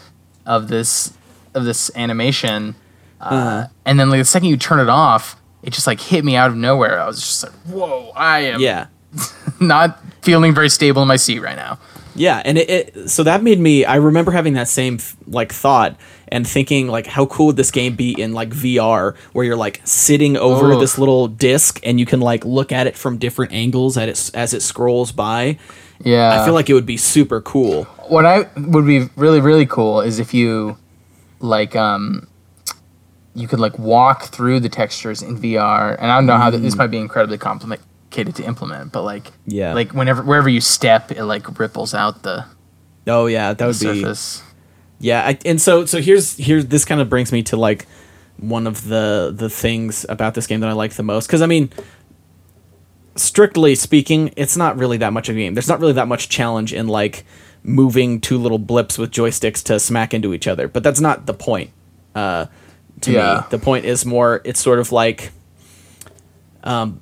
of 0.47 0.69
this 0.69 1.13
of 1.55 1.65
this 1.65 1.91
animation, 1.97 2.75
uh, 3.21 3.25
Uh-huh. 3.25 3.67
and 3.87 3.99
then 3.99 4.11
like 4.11 4.21
the 4.21 4.25
second 4.25 4.49
you 4.51 4.57
turn 4.57 4.79
it 4.79 4.89
off, 4.89 5.37
it 5.63 5.73
just 5.73 5.87
like 5.87 6.01
hit 6.01 6.25
me 6.25 6.37
out 6.37 6.51
of 6.51 6.57
nowhere. 6.57 7.01
I 7.01 7.07
was 7.07 7.21
just 7.21 7.43
like, 7.45 7.53
whoa, 7.67 8.13
I 8.15 8.41
am 8.41 8.61
Yeah. 8.61 8.87
not 9.61 9.99
feeling 10.23 10.55
very 10.55 10.69
stable 10.69 11.03
in 11.03 11.09
my 11.09 11.17
seat 11.17 11.41
right 11.41 11.57
now. 11.57 11.79
Yeah, 12.15 12.43
and 12.45 12.59
it, 12.59 12.69
it 12.71 13.09
so 13.11 13.23
that 13.23 13.43
made 13.43 13.61
me. 13.61 13.85
I 13.85 13.97
remember 13.97 14.33
having 14.33 14.55
that 14.55 14.69
same 14.69 14.99
like 15.29 15.53
thought 15.53 15.97
and 16.31 16.47
thinking 16.47 16.89
like, 16.89 17.07
how 17.07 17.27
cool 17.27 17.47
would 17.47 17.57
this 17.57 17.71
game 17.71 17.95
be 17.97 18.13
in 18.21 18.33
like 18.33 18.51
VR, 18.51 19.17
where 19.33 19.45
you're 19.45 19.57
like 19.57 19.81
sitting 19.85 20.37
over 20.37 20.73
Oh. 20.73 20.81
this 20.81 20.99
little 20.99 21.29
disc 21.29 21.81
and 21.85 21.99
you 21.99 22.07
can 22.07 22.21
like 22.21 22.45
look 22.45 22.71
at 22.73 22.87
it 22.87 22.97
from 22.97 23.19
different 23.19 23.53
angles 23.53 23.97
as 23.97 24.31
it 24.31 24.37
as 24.37 24.55
it 24.55 24.63
scrolls 24.63 25.13
by. 25.13 25.59
Yeah, 26.05 26.41
I 26.41 26.45
feel 26.45 26.55
like 26.55 26.71
it 26.71 26.75
would 26.75 26.87
be 26.87 26.97
super 26.97 27.41
cool. 27.41 27.85
what 28.09 28.25
I 28.25 28.47
would 28.57 28.87
be 28.87 29.09
really 29.17 29.41
really 29.41 29.67
cool 29.67 30.01
is 30.01 30.19
if 30.19 30.33
you 30.33 30.79
like 31.41 31.75
um 31.77 32.27
you 33.35 33.47
could 33.47 33.61
like 33.61 33.79
walk 33.79 34.25
through 34.25 34.61
the 34.61 34.69
textures 34.69 35.23
in 35.23 35.39
VR 35.39 35.97
and 36.01 36.11
I 36.11 36.17
don't 36.17 36.27
know 36.27 36.37
how 36.37 36.51
th- 36.51 36.63
this 36.63 36.75
might 36.77 36.89
be 36.89 36.99
incredibly 36.99 37.39
complicated 37.39 38.35
to 38.37 38.45
implement 38.45 38.93
but 38.93 39.03
like 39.03 39.27
Yeah. 39.47 39.75
like 39.75 39.93
whenever 39.93 40.23
wherever 40.23 40.49
you 40.49 40.61
step 40.61 41.11
it 41.13 41.23
like 41.25 41.59
ripples 41.59 41.95
out 41.95 42.23
the, 42.23 42.45
Oh 43.07 43.27
yeah, 43.27 43.53
that 43.55 43.65
would 43.67 43.79
be 43.79 44.01
surface 44.01 44.43
Yeah, 45.01 45.23
I, 45.27 45.39
and 45.45 45.61
so 45.61 45.85
so 45.85 46.01
here's 46.01 46.37
here's 46.37 46.67
this 46.67 46.85
kind 46.85 47.01
of 47.01 47.09
brings 47.09 47.31
me 47.33 47.43
to 47.45 47.57
like 47.57 47.87
one 48.39 48.67
of 48.67 48.87
the 48.89 49.33
the 49.35 49.49
things 49.51 50.05
about 50.09 50.35
this 50.35 50.47
game 50.47 50.61
that 50.61 50.69
I 50.69 50.73
like 50.73 50.93
the 50.95 51.03
most 51.03 51.27
because 51.27 51.43
I 51.43 51.47
mean, 51.47 51.71
strictly 53.17 53.75
speaking, 53.75 54.33
it's 54.37 54.57
not 54.57 54.77
really 54.77 54.97
that 54.99 55.13
much 55.13 55.29
of 55.29 55.37
a 55.37 55.39
game. 55.39 55.55
There's 55.55 55.69
not 55.69 55.81
really 55.81 55.93
that 55.95 56.09
much 56.09 56.29
challenge 56.29 56.73
in 56.73 56.89
like 56.89 57.25
moving 57.63 58.21
two 58.21 58.39
little 58.39 58.59
blips 58.59 58.99
with 58.99 59.11
joysticks 59.11 59.63
to 59.65 59.79
smack 59.81 60.15
into 60.15 60.33
each 60.35 60.47
other. 60.47 60.69
But 60.69 60.83
that's 60.83 61.01
not 61.01 61.27
the 61.27 61.35
point. 61.35 61.71
Uh, 62.15 62.47
to 63.03 63.13
Yeah. 63.13 63.35
me, 63.41 63.47
the 63.51 63.59
point 63.59 63.85
is 63.85 64.05
more. 64.05 64.41
It's 64.45 64.61
sort 64.61 64.79
of 64.79 64.93
like. 64.93 65.31
Um, 66.65 67.01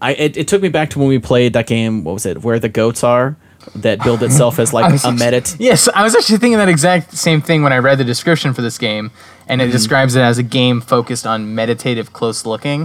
I 0.00 0.12
it, 0.14 0.36
it 0.36 0.48
took 0.48 0.62
me 0.62 0.68
back 0.68 0.90
to 0.90 0.98
when 0.98 1.08
we 1.08 1.18
played 1.18 1.54
that 1.54 1.66
game. 1.66 2.04
What 2.04 2.12
was 2.12 2.26
it? 2.26 2.42
Where 2.42 2.58
the 2.58 2.68
goats 2.68 3.02
are. 3.02 3.36
That 3.76 4.02
build 4.02 4.22
itself 4.22 4.58
as 4.58 4.72
like 4.72 4.92
a 4.92 4.96
medit. 4.96 5.56
Yes, 5.58 5.88
I 5.94 6.02
was 6.02 6.14
actually 6.16 6.38
thinking 6.38 6.58
that 6.58 6.68
exact 6.68 7.16
same 7.16 7.40
thing 7.40 7.62
when 7.62 7.72
I 7.72 7.78
read 7.78 7.98
the 7.98 8.04
description 8.04 8.54
for 8.54 8.62
this 8.62 8.78
game, 8.78 9.10
and 9.46 9.60
it 9.60 9.64
Mm-hmm. 9.64 9.72
describes 9.72 10.14
it 10.16 10.20
as 10.22 10.38
a 10.38 10.42
game 10.42 10.80
focused 10.80 11.26
on 11.26 11.54
meditative 11.54 12.12
close 12.12 12.44
looking. 12.46 12.82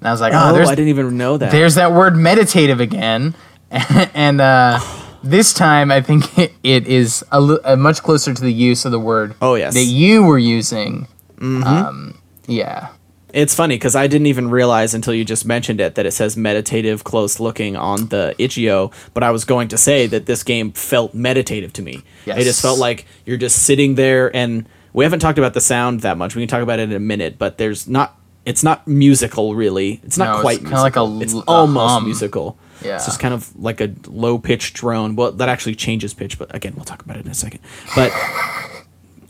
And 0.00 0.08
I 0.08 0.10
was 0.10 0.20
like, 0.20 0.32
oh, 0.34 0.38
Oh, 0.54 0.68
I 0.68 0.74
didn't 0.74 0.88
even 0.88 1.16
know 1.16 1.38
that. 1.38 1.50
there's 1.50 1.76
that 1.76 1.92
word 1.92 2.16
meditative 2.16 2.80
again 2.80 3.34
and 3.70 4.40
uh, 4.40 4.78
this 5.22 5.54
time 5.54 5.90
i 5.90 6.00
think 6.02 6.36
it, 6.38 6.52
it 6.62 6.86
is 6.86 7.24
a, 7.32 7.76
much 7.76 8.02
closer 8.02 8.34
to 8.34 8.42
the 8.42 8.52
use 8.52 8.84
of 8.84 8.92
the 8.92 8.98
word 9.00 9.34
Oh, 9.40 9.54
yes. 9.54 9.72
that 9.74 9.84
you 9.84 10.22
were 10.22 10.38
using 10.38 11.08
um, 11.40 12.18
yeah 12.46 12.88
It's 13.34 13.54
funny 13.54 13.74
because 13.74 13.96
I 13.96 14.06
didn't 14.06 14.28
even 14.28 14.48
realize 14.48 14.94
until 14.94 15.12
you 15.12 15.24
just 15.24 15.44
mentioned 15.44 15.80
it 15.80 15.96
that 15.96 16.06
it 16.06 16.12
says 16.12 16.36
meditative 16.36 17.02
close 17.02 17.40
looking 17.40 17.76
on 17.76 18.06
the 18.06 18.34
itch.io, 18.38 18.92
but 19.12 19.24
I 19.24 19.32
was 19.32 19.44
going 19.44 19.68
to 19.68 19.76
say 19.76 20.06
that 20.06 20.26
this 20.26 20.44
game 20.44 20.70
felt 20.70 21.14
meditative 21.14 21.72
to 21.74 21.82
me. 21.82 22.04
It 22.26 22.44
just 22.44 22.62
felt 22.62 22.78
like 22.78 23.06
you're 23.26 23.36
just 23.36 23.64
sitting 23.64 23.96
there 23.96 24.34
and 24.34 24.68
we 24.92 25.04
haven't 25.04 25.18
talked 25.18 25.38
about 25.38 25.52
the 25.52 25.60
sound 25.60 26.00
that 26.00 26.16
much. 26.16 26.36
We 26.36 26.42
can 26.42 26.48
talk 26.48 26.62
about 26.62 26.78
it 26.78 26.84
in 26.84 26.92
a 26.92 27.00
minute, 27.00 27.36
but 27.36 27.58
there's 27.58 27.88
not 27.88 28.16
it's 28.44 28.62
not 28.62 28.86
musical 28.86 29.54
really. 29.56 30.00
It's 30.04 30.16
not 30.16 30.26
No, 30.26 30.32
it's 30.34 30.42
quite 30.42 30.60
kinda 30.60 30.80
like 30.80 30.96
a 30.96 31.18
it's 31.20 31.34
a 31.34 31.38
almost 31.48 31.92
hum. 31.92 32.04
musical. 32.04 32.56
Yeah. 32.84 32.96
It's 32.96 33.06
just 33.06 33.18
kind 33.18 33.34
of 33.34 33.54
like 33.56 33.80
a 33.80 33.92
low 34.06 34.38
pitched 34.38 34.74
drone. 34.74 35.16
Well, 35.16 35.32
that 35.32 35.48
actually 35.48 35.74
changes 35.74 36.14
pitch, 36.14 36.38
but 36.38 36.54
again, 36.54 36.74
we'll 36.76 36.84
talk 36.84 37.02
about 37.02 37.16
it 37.16 37.24
in 37.24 37.30
a 37.32 37.34
second. 37.34 37.60
But 37.96 38.12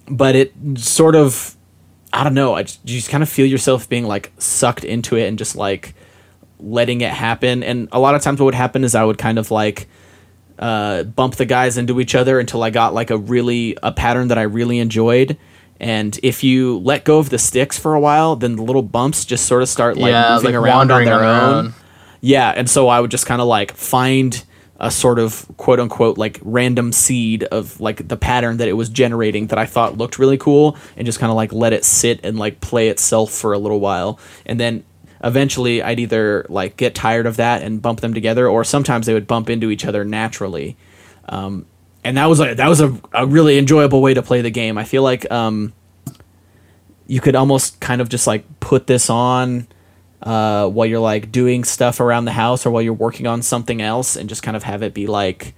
but 0.09 0.37
it 0.37 0.53
sort 0.77 1.15
of 1.17 1.54
I 2.15 2.25
don't 2.25 2.35
know. 2.35 2.55
I 2.55 2.63
just, 2.63 2.81
you 2.89 2.97
just 2.97 3.11
kind 3.11 3.23
of 3.23 3.29
feel 3.29 3.47
yourself 3.47 3.89
being 3.89 4.05
like 4.05 4.33
sucked 4.39 4.85
into 4.85 5.17
it 5.17 5.27
and 5.29 5.37
just 5.39 5.57
like 5.57 5.95
letting 6.61 7.01
it 7.01 7.11
happen. 7.11 7.63
And 7.63 7.89
a 7.93 7.99
lot 7.99 8.15
of 8.15 8.23
times, 8.23 8.39
what 8.41 8.47
would 8.47 8.55
happen 8.55 8.85
is 8.85 8.95
I 8.95 9.05
would 9.05 9.19
kind 9.19 9.39
of 9.39 9.51
like 9.51 9.89
uh, 10.59 11.03
bump 11.03 11.35
the 11.37 11.45
guys 11.45 11.77
into 11.77 12.01
each 12.01 12.15
other 12.15 12.39
until 12.39 12.63
I 12.63 12.71
got 12.71 12.95
like 12.95 13.11
a 13.11 13.19
really 13.19 13.77
a 13.83 13.91
pattern 13.93 14.29
that 14.29 14.39
I 14.39 14.43
really 14.43 14.79
enjoyed. 14.79 15.37
And 15.81 16.19
if 16.23 16.45
you 16.45 16.79
let 16.79 17.05
go 17.05 17.19
of 17.19 17.31
the 17.31 17.39
sticks 17.39 17.77
for 17.79 17.95
a 17.95 18.01
while, 18.01 18.37
then 18.37 18.55
the 18.57 18.63
little 18.63 18.83
bumps 18.83 19.25
just 19.25 19.47
sort 19.47 19.63
of 19.63 19.69
start 19.69 19.97
like 19.97 20.13
Yeah, 20.13 20.37
moving 20.37 20.55
like 20.55 20.63
around 20.63 20.93
on 20.93 21.05
their 21.05 21.25
own. 21.25 21.67
own. 21.67 21.75
Yeah, 22.21 22.51
and 22.57 22.71
so 22.71 22.89
I 22.89 23.01
would 23.01 23.11
just 23.11 23.27
kind 23.27 23.41
of 23.43 23.49
like 23.49 23.73
find 23.73 24.43
a 24.85 24.91
sort 24.91 25.19
of 25.19 25.51
quote 25.57 25.81
unquote 25.81 26.19
like 26.19 26.39
random 26.43 26.93
seed 26.93 27.43
of 27.45 27.81
like 27.81 28.07
the 28.07 28.19
pattern 28.19 28.59
that 28.59 28.69
it 28.69 28.75
was 28.75 28.91
generating 28.91 29.47
that 29.47 29.59
I 29.59 29.65
thought 29.65 29.97
looked 29.97 30.19
really 30.19 30.37
cool 30.37 30.77
and 30.95 31.07
just 31.07 31.19
kind 31.19 31.31
of 31.31 31.37
like 31.37 31.55
let 31.55 31.73
it 31.73 31.87
sit 31.87 32.21
and 32.23 32.39
like 32.39 32.61
play 32.61 32.91
itself 32.91 33.31
for 33.33 33.55
a 33.55 33.59
little 33.59 33.81
while. 33.81 34.21
And 34.45 34.61
then 34.61 34.85
eventually 35.25 35.83
I'd 35.83 36.01
either 36.01 36.45
like 36.51 36.77
get 36.77 36.95
tired 36.95 37.25
of 37.25 37.37
that 37.37 37.63
and 37.63 37.81
bump 37.81 38.01
them 38.01 38.13
together 38.13 38.47
or 38.47 38.63
sometimes 38.63 39.07
they 39.07 39.15
would 39.15 39.27
bump 39.27 39.49
into 39.49 39.71
each 39.71 39.87
other 39.87 40.05
naturally. 40.05 40.77
Um, 41.31 41.65
and 42.05 42.19
that 42.19 42.27
was 42.27 42.39
like 42.39 42.59
that 42.59 42.69
was 42.69 42.83
a, 42.83 42.95
a 43.15 43.27
really 43.27 43.57
enjoyable 43.57 44.03
way 44.03 44.13
to 44.13 44.23
play 44.23 44.43
the 44.43 44.51
game. 44.51 44.77
I 44.77 44.85
feel 44.85 45.03
like 45.03 45.29
um, 45.33 45.73
you 47.07 47.23
could 47.23 47.37
almost 47.37 47.81
kind 47.81 48.03
of 48.03 48.11
just 48.11 48.27
like 48.27 48.45
put 48.61 48.87
this 48.87 49.09
on 49.09 49.67
uh, 50.25 50.69
while 50.69 50.87
you're 50.87 50.99
like 50.99 51.31
doing 51.31 51.63
stuff 51.63 52.01
around 52.01 52.25
the 52.25 52.33
house 52.33 52.67
or 52.67 52.71
while 52.73 52.83
you're 52.83 52.93
working 52.93 53.27
on 53.27 53.43
something 53.43 53.81
else 53.81 54.17
and 54.17 54.29
just 54.29 54.43
kind 54.43 54.57
of 54.57 54.63
have 54.65 54.83
it 54.83 54.93
be 54.95 55.07
like 55.07 55.55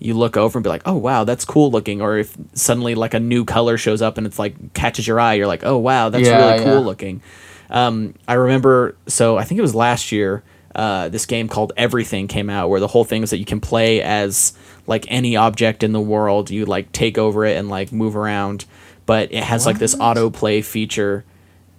you 0.00 0.14
look 0.14 0.36
over 0.36 0.58
and 0.58 0.64
be 0.64 0.68
like 0.70 0.82
oh 0.86 0.96
wow 0.96 1.24
that's 1.24 1.44
cool 1.44 1.70
looking. 1.70 2.00
Or 2.02 2.18
if 2.18 2.36
suddenly 2.54 2.94
like 2.94 3.14
a 3.14 3.20
new 3.20 3.44
color 3.44 3.76
shows 3.78 4.02
up 4.02 4.18
and 4.18 4.26
it's 4.26 4.38
like 4.38 4.72
catches 4.74 5.06
your 5.06 5.20
eye 5.20 5.34
you're 5.34 5.46
like 5.46 5.64
oh 5.64 5.78
wow 5.78 6.08
that's 6.08 6.26
Yeah, 6.26 6.38
really 6.52 6.64
cool 6.64 6.74
yeah. 6.80 6.86
looking. 6.86 7.22
Um, 7.70 8.14
i 8.26 8.32
remember 8.34 8.96
so 9.06 9.36
i 9.36 9.44
think 9.44 9.58
it 9.58 9.62
was 9.62 9.74
last 9.74 10.10
year 10.10 10.42
uh, 10.74 11.08
this 11.08 11.26
game 11.26 11.48
called 11.48 11.72
everything 11.76 12.28
came 12.28 12.48
out 12.48 12.68
where 12.70 12.78
the 12.78 12.86
whole 12.86 13.04
thing 13.04 13.22
is 13.24 13.30
that 13.30 13.38
you 13.38 13.44
can 13.44 13.60
play 13.60 14.00
as 14.00 14.52
like 14.86 15.04
any 15.08 15.34
object 15.36 15.82
in 15.82 15.92
the 15.92 16.00
world. 16.00 16.50
You 16.50 16.66
like 16.66 16.92
take 16.92 17.18
over 17.18 17.44
it 17.44 17.56
and 17.56 17.68
like 17.68 17.90
move 17.90 18.14
around 18.16 18.64
but 19.04 19.32
it 19.32 19.42
has 19.42 19.66
like 19.66 19.78
this 19.78 19.94
autoplay 19.96 20.62
feature. 20.64 21.24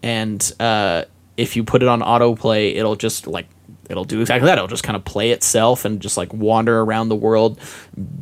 And 0.04 0.52
uh, 0.60 1.06
if 1.40 1.56
you 1.56 1.64
put 1.64 1.82
it 1.82 1.88
on 1.88 2.02
autoplay, 2.02 2.76
it'll 2.76 2.98
just 2.98 3.26
like 3.26 3.48
it'll 3.90 4.04
do 4.04 4.22
exactly 4.22 4.46
that. 4.48 4.58
It'll 4.58 4.68
just 4.68 4.84
kind 4.84 4.96
of 4.96 5.06
play 5.06 5.32
itself 5.32 5.86
and 5.86 6.00
just 6.00 6.18
like 6.18 6.34
wander 6.34 6.82
around 6.82 7.10
the 7.10 7.16
world, 7.16 7.60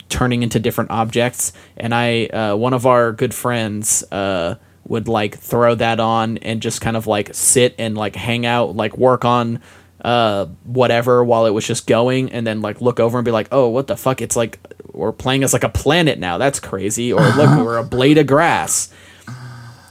turning 0.08 0.44
into 0.44 0.60
different 0.60 0.92
objects. 0.92 1.52
And 1.76 1.94
I, 1.94 2.28
uh, 2.28 2.56
one 2.56 2.74
of 2.74 2.86
our 2.86 3.12
good 3.12 3.34
friends, 3.34 4.04
uh, 4.12 4.56
would 4.88 5.10
like 5.10 5.38
throw 5.38 5.76
that 5.76 6.00
on 6.00 6.38
and 6.38 6.62
just 6.62 6.80
kind 6.80 6.96
of 6.96 7.08
like 7.08 7.36
sit 7.36 7.76
and 7.78 7.98
like 7.98 8.16
hang 8.16 8.46
out, 8.46 8.76
like 8.76 8.98
work 8.98 9.26
on 9.26 9.60
uh 10.06 10.46
whatever 10.64 11.24
while 11.24 11.48
it 11.48 11.50
was 11.50 11.66
just 11.66 11.88
going 11.88 12.32
and 12.32 12.46
then 12.46 12.62
like 12.62 12.80
look 12.82 13.00
over 13.00 13.18
and 13.18 13.26
be 13.26 13.32
like 13.32 13.48
oh 13.52 13.68
what 13.68 13.88
the 13.88 13.98
fuck 13.98 14.22
it's 14.22 14.36
like 14.36 14.60
we're 14.94 15.12
playing 15.12 15.44
as 15.44 15.54
like 15.54 15.64
a 15.64 15.70
planet 15.70 16.20
now 16.20 16.38
that's 16.38 16.60
crazy 16.60 17.12
or 17.12 17.20
look 17.36 17.66
we're 17.66 17.78
a 17.78 17.84
blade 17.84 18.20
of 18.20 18.28
grass 18.28 18.94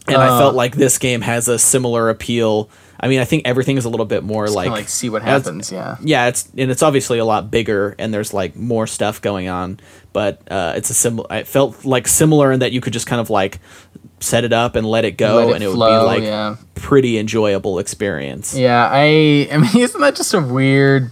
and 0.08 0.22
I 0.22 0.38
felt 0.38 0.54
like 0.54 0.76
this 0.76 0.98
game 0.98 1.20
has 1.20 1.48
a 1.48 1.58
similar 1.58 2.08
appeal. 2.08 2.70
I 2.98 3.08
mean, 3.08 3.20
I 3.20 3.24
think 3.24 3.42
everything 3.46 3.76
is 3.76 3.84
a 3.84 3.88
little 3.90 4.06
bit 4.06 4.22
more 4.24 4.46
like 4.48 4.68
Like, 4.68 4.70
like 4.70 4.88
see 4.88 5.08
what 5.10 5.22
happens. 5.22 5.70
Yeah. 5.70 5.96
yeah, 6.00 6.26
it's 6.28 6.48
and 6.56 6.70
it's 6.70 6.82
obviously 6.82 7.18
a 7.18 7.24
lot 7.24 7.50
bigger 7.50 7.94
and 7.98 8.12
there's 8.12 8.32
like 8.32 8.56
more 8.56 8.86
stuff 8.86 9.20
going 9.20 9.48
on, 9.48 9.78
but 10.12 10.40
uh, 10.50 10.72
it's 10.76 10.90
a 10.90 10.94
similar. 10.94 11.26
It 11.34 11.46
felt 11.46 11.84
like 11.84 12.08
similar 12.08 12.52
in 12.52 12.60
that 12.60 12.72
you 12.72 12.80
could 12.80 12.92
just 12.92 13.06
kind 13.06 13.20
of 13.20 13.28
like 13.30 13.58
set 14.20 14.44
it 14.44 14.52
up 14.52 14.76
and 14.76 14.86
let 14.86 15.04
it 15.04 15.12
go, 15.18 15.36
Let 15.36 15.48
it 15.48 15.54
and 15.56 15.64
it 15.64 15.68
would 15.68 15.74
be 15.74 15.80
like 15.80 16.22
yeah. 16.22 16.56
pretty 16.74 17.18
enjoyable 17.18 17.78
experience. 17.78 18.56
Yeah, 18.56 18.88
I 18.90 19.48
I 19.52 19.58
mean, 19.58 19.76
isn't 19.76 20.00
that 20.00 20.16
just 20.16 20.32
a 20.34 20.40
weird 20.40 21.10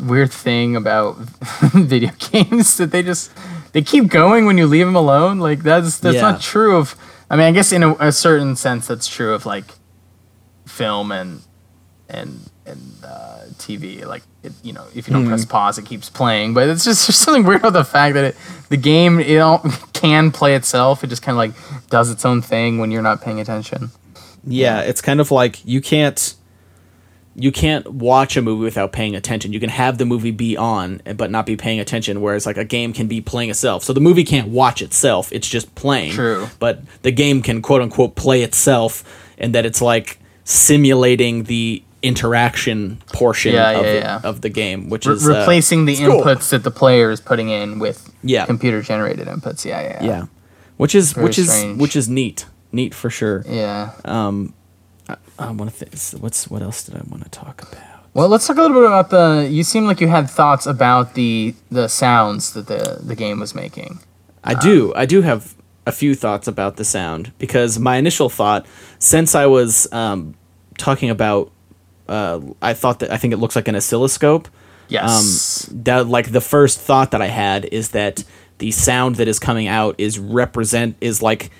weird 0.00 0.32
thing 0.32 0.76
about 0.76 1.16
video 1.74 2.10
games 2.30 2.76
that 2.76 2.90
they 2.92 3.02
just 3.02 3.32
they 3.72 3.82
keep 3.82 4.06
going 4.08 4.46
when 4.46 4.56
you 4.56 4.66
leave 4.66 4.86
them 4.86 4.96
alone? 4.96 5.38
Like 5.38 5.62
that's 5.62 5.98
that's 5.98 6.16
Yeah. 6.16 6.20
not 6.22 6.40
true 6.40 6.76
of 6.76 6.96
I 7.30 7.36
mean, 7.36 7.46
I 7.46 7.52
guess 7.52 7.72
in 7.72 7.82
a, 7.82 7.94
a 7.96 8.12
certain 8.12 8.54
sense 8.56 8.86
that's 8.86 9.08
true 9.08 9.34
of 9.34 9.44
like 9.46 9.64
film 10.66 11.12
and 11.12 11.40
and 12.08 12.50
and 12.66 12.80
uh, 13.04 13.40
TV. 13.58 14.04
Like 14.06 14.22
it, 14.42 14.52
you 14.62 14.72
know, 14.72 14.86
if 14.94 15.06
you 15.08 15.12
don't 15.12 15.22
Mm-hmm. 15.22 15.28
press 15.30 15.44
pause, 15.44 15.78
it 15.78 15.86
keeps 15.86 16.10
playing. 16.10 16.54
But 16.54 16.68
it's 16.68 16.84
just 16.84 17.06
there's 17.08 17.16
something 17.16 17.44
weird 17.44 17.60
about 17.60 17.72
the 17.72 17.84
fact 17.84 18.14
that 18.14 18.24
it, 18.24 18.36
the 18.68 18.76
game 18.76 19.20
it 19.20 19.38
all, 19.38 19.58
can 19.92 20.30
play 20.30 20.54
itself. 20.54 21.04
It 21.04 21.08
just 21.08 21.22
kind 21.22 21.34
of 21.34 21.38
like 21.38 21.88
does 21.90 22.10
its 22.10 22.24
own 22.24 22.42
thing 22.42 22.78
when 22.78 22.90
you're 22.90 23.02
not 23.02 23.20
paying 23.22 23.40
attention. 23.40 23.90
Yeah, 24.46 24.80
it's 24.80 25.00
kind 25.00 25.20
of 25.20 25.30
like 25.30 25.64
you 25.64 25.80
can't 25.80 26.34
you 27.36 27.50
can't 27.50 27.90
watch 27.90 28.36
a 28.36 28.42
movie 28.42 28.62
without 28.62 28.92
paying 28.92 29.16
attention. 29.16 29.52
You 29.52 29.58
can 29.58 29.70
have 29.70 29.98
the 29.98 30.04
movie 30.04 30.30
be 30.30 30.56
on 30.56 31.02
but 31.16 31.30
not 31.32 31.46
be 31.46 31.56
paying 31.56 31.80
attention 31.80 32.20
whereas 32.20 32.46
like 32.46 32.56
a 32.58 32.64
game 32.64 32.92
can 32.92 33.08
be 33.08 33.20
playing 33.20 33.50
itself. 33.50 33.82
So 33.82 33.92
the 33.92 34.00
movie 34.00 34.22
can't 34.24 34.48
watch 34.48 34.82
itself, 34.82 35.32
it's 35.32 35.48
just 35.48 35.74
playing. 35.74 36.12
True. 36.12 36.46
But 36.60 36.82
the 37.02 37.10
game 37.10 37.42
can 37.42 37.60
quote 37.62 37.82
unquote 37.82 38.14
play 38.14 38.42
itself 38.42 39.02
and 39.38 39.54
that 39.54 39.64
it's 39.66 39.82
like 39.82 40.18
simulating 40.44 41.44
the 41.44 41.82
interaction 42.02 42.98
portion 43.12 43.54
Yeah, 43.54 43.70
of, 43.70 43.84
yeah, 43.86 43.92
the, 43.92 43.98
yeah. 43.98 44.20
of 44.24 44.40
the 44.42 44.50
game, 44.50 44.90
which 44.90 45.06
Re- 45.06 45.14
is 45.14 45.26
uh, 45.28 45.38
replacing 45.38 45.86
the 45.86 45.92
it's 45.94 46.02
cool. 46.02 46.22
inputs 46.22 46.50
that 46.50 46.62
the 46.62 46.70
player 46.70 47.10
is 47.10 47.20
putting 47.20 47.48
in 47.48 47.78
with 47.78 48.12
Yeah. 48.22 48.44
computer 48.46 48.82
generated 48.82 49.26
inputs. 49.26 49.64
Yeah, 49.64 49.80
yeah, 49.80 50.04
Yeah. 50.04 50.24
Which 50.76 50.94
is 50.94 51.12
Very 51.12 51.24
which 51.24 51.38
is 51.38 51.64
which 51.76 51.96
is 51.96 52.08
neat. 52.08 52.46
Neat 52.72 52.94
for 52.94 53.08
sure. 53.08 53.44
yeah. 53.48 53.92
Um, 54.04 54.52
I 55.38 55.50
want 55.50 55.72
to 55.74 55.84
th- 55.86 56.20
what's 56.20 56.48
what 56.50 56.62
else 56.62 56.84
did 56.84 56.94
I 56.96 57.02
want 57.08 57.22
to 57.24 57.30
talk 57.30 57.62
about? 57.62 57.82
Well, 58.12 58.28
let's 58.28 58.46
talk 58.46 58.56
a 58.58 58.60
little 58.62 58.76
bit 58.80 58.86
about 58.86 59.10
the. 59.10 59.48
You 59.50 59.64
seem 59.64 59.86
like 59.86 60.00
you 60.00 60.08
had 60.08 60.28
thoughts 60.30 60.66
about 60.66 61.14
the 61.14 61.54
the 61.70 61.88
sounds 61.88 62.52
that 62.54 62.66
the 62.66 63.00
the 63.02 63.14
game 63.16 63.40
was 63.40 63.54
making. 63.54 64.00
I 64.44 64.54
do. 64.54 64.92
I 64.94 65.06
do 65.06 65.22
have 65.22 65.54
a 65.86 65.92
few 65.92 66.14
thoughts 66.14 66.48
about 66.48 66.76
the 66.76 66.84
sound 66.84 67.32
because 67.38 67.78
my 67.78 67.96
initial 67.96 68.28
thought, 68.28 68.66
since 68.98 69.34
I 69.34 69.46
was 69.46 69.90
um, 69.92 70.34
talking 70.78 71.10
about, 71.10 71.50
uh, 72.08 72.40
I 72.62 72.74
thought 72.74 73.00
that 73.00 73.10
I 73.10 73.16
think 73.16 73.32
it 73.32 73.38
looks 73.38 73.56
like 73.56 73.68
an 73.68 73.76
oscilloscope. 73.76 74.48
Yes. 74.88 75.68
Um, 75.70 75.82
that 75.84 76.06
like 76.08 76.32
the 76.32 76.40
first 76.40 76.78
thought 76.80 77.10
that 77.12 77.22
I 77.22 77.28
had 77.28 77.64
is 77.66 77.90
that 77.90 78.24
the 78.58 78.70
sound 78.70 79.16
that 79.16 79.28
is 79.28 79.38
coming 79.38 79.66
out 79.66 79.94
is 79.98 80.18
represent 80.18 80.96
is 81.00 81.22
like 81.22 81.50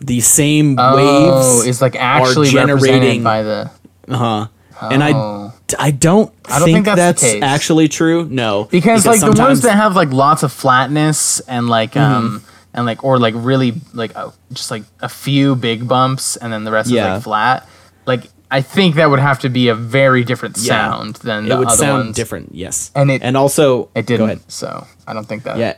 the 0.00 0.20
same 0.20 0.76
oh, 0.78 0.96
waves. 0.96 1.66
is 1.66 1.82
like 1.82 1.96
actually 1.96 2.48
generating 2.48 3.22
by 3.22 3.42
the. 3.42 3.70
uh-huh. 4.08 4.48
And 4.80 5.02
I, 5.02 5.12
Oh. 5.12 5.52
I 5.78 5.90
don't, 5.90 6.32
I 6.44 6.58
don't 6.58 6.66
think, 6.66 6.84
think 6.84 6.96
that's 6.96 7.22
that's, 7.22 7.42
actually 7.42 7.88
true. 7.88 8.26
No, 8.26 8.64
because, 8.64 9.04
like 9.06 9.20
the 9.20 9.32
ones 9.32 9.62
that 9.62 9.74
have 9.74 9.96
like 9.96 10.12
lots 10.12 10.42
of 10.42 10.52
flatness 10.52 11.40
and 11.40 11.68
like 11.68 11.92
Mm-hmm. 11.92 12.26
um 12.26 12.44
and 12.76 12.86
like 12.86 13.02
or 13.02 13.18
like 13.18 13.34
really 13.36 13.74
like 13.94 14.12
just 14.52 14.70
like 14.70 14.84
a 15.00 15.08
few 15.08 15.56
big 15.56 15.88
bumps 15.88 16.36
and 16.36 16.52
then 16.52 16.62
the 16.64 16.70
rest 16.70 16.86
is 16.88 16.92
Yeah. 16.92 17.14
like 17.14 17.22
flat. 17.24 17.66
Like 18.06 18.30
I 18.50 18.60
think 18.62 18.94
that 18.94 19.10
would 19.10 19.18
have 19.18 19.40
to 19.40 19.48
be 19.48 19.66
a 19.68 19.74
very 19.74 20.22
different 20.22 20.56
Yeah. 20.58 20.62
sound 20.92 21.16
than 21.16 21.50
it 21.50 21.58
would 21.58 21.66
other 21.68 21.76
sound 21.76 22.04
ones. 22.04 22.16
different. 22.16 22.54
Yes, 22.54 22.92
And 22.94 23.10
it- 23.10 23.22
and 23.22 23.36
also 23.36 23.88
It 23.96 24.06
Go 24.06 24.14
ahead. 24.14 24.38
didn't. 24.38 24.52
So 24.52 24.86
I 25.06 25.12
don't 25.14 25.26
think 25.26 25.42
that. 25.44 25.58
Yeah, 25.58 25.74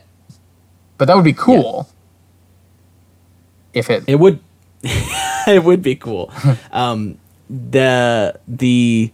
But 0.99 1.05
that 1.07 1.15
would 1.15 1.25
be 1.25 1.33
cool. 1.33 1.87
If 3.73 3.89
it. 3.89 4.03
it 4.07 4.15
would 4.19 4.39
it 5.47 5.63
would 5.63 5.81
be 5.81 5.95
cool 5.95 6.31
um 6.71 7.17
the 7.49 8.35
the 8.47 9.11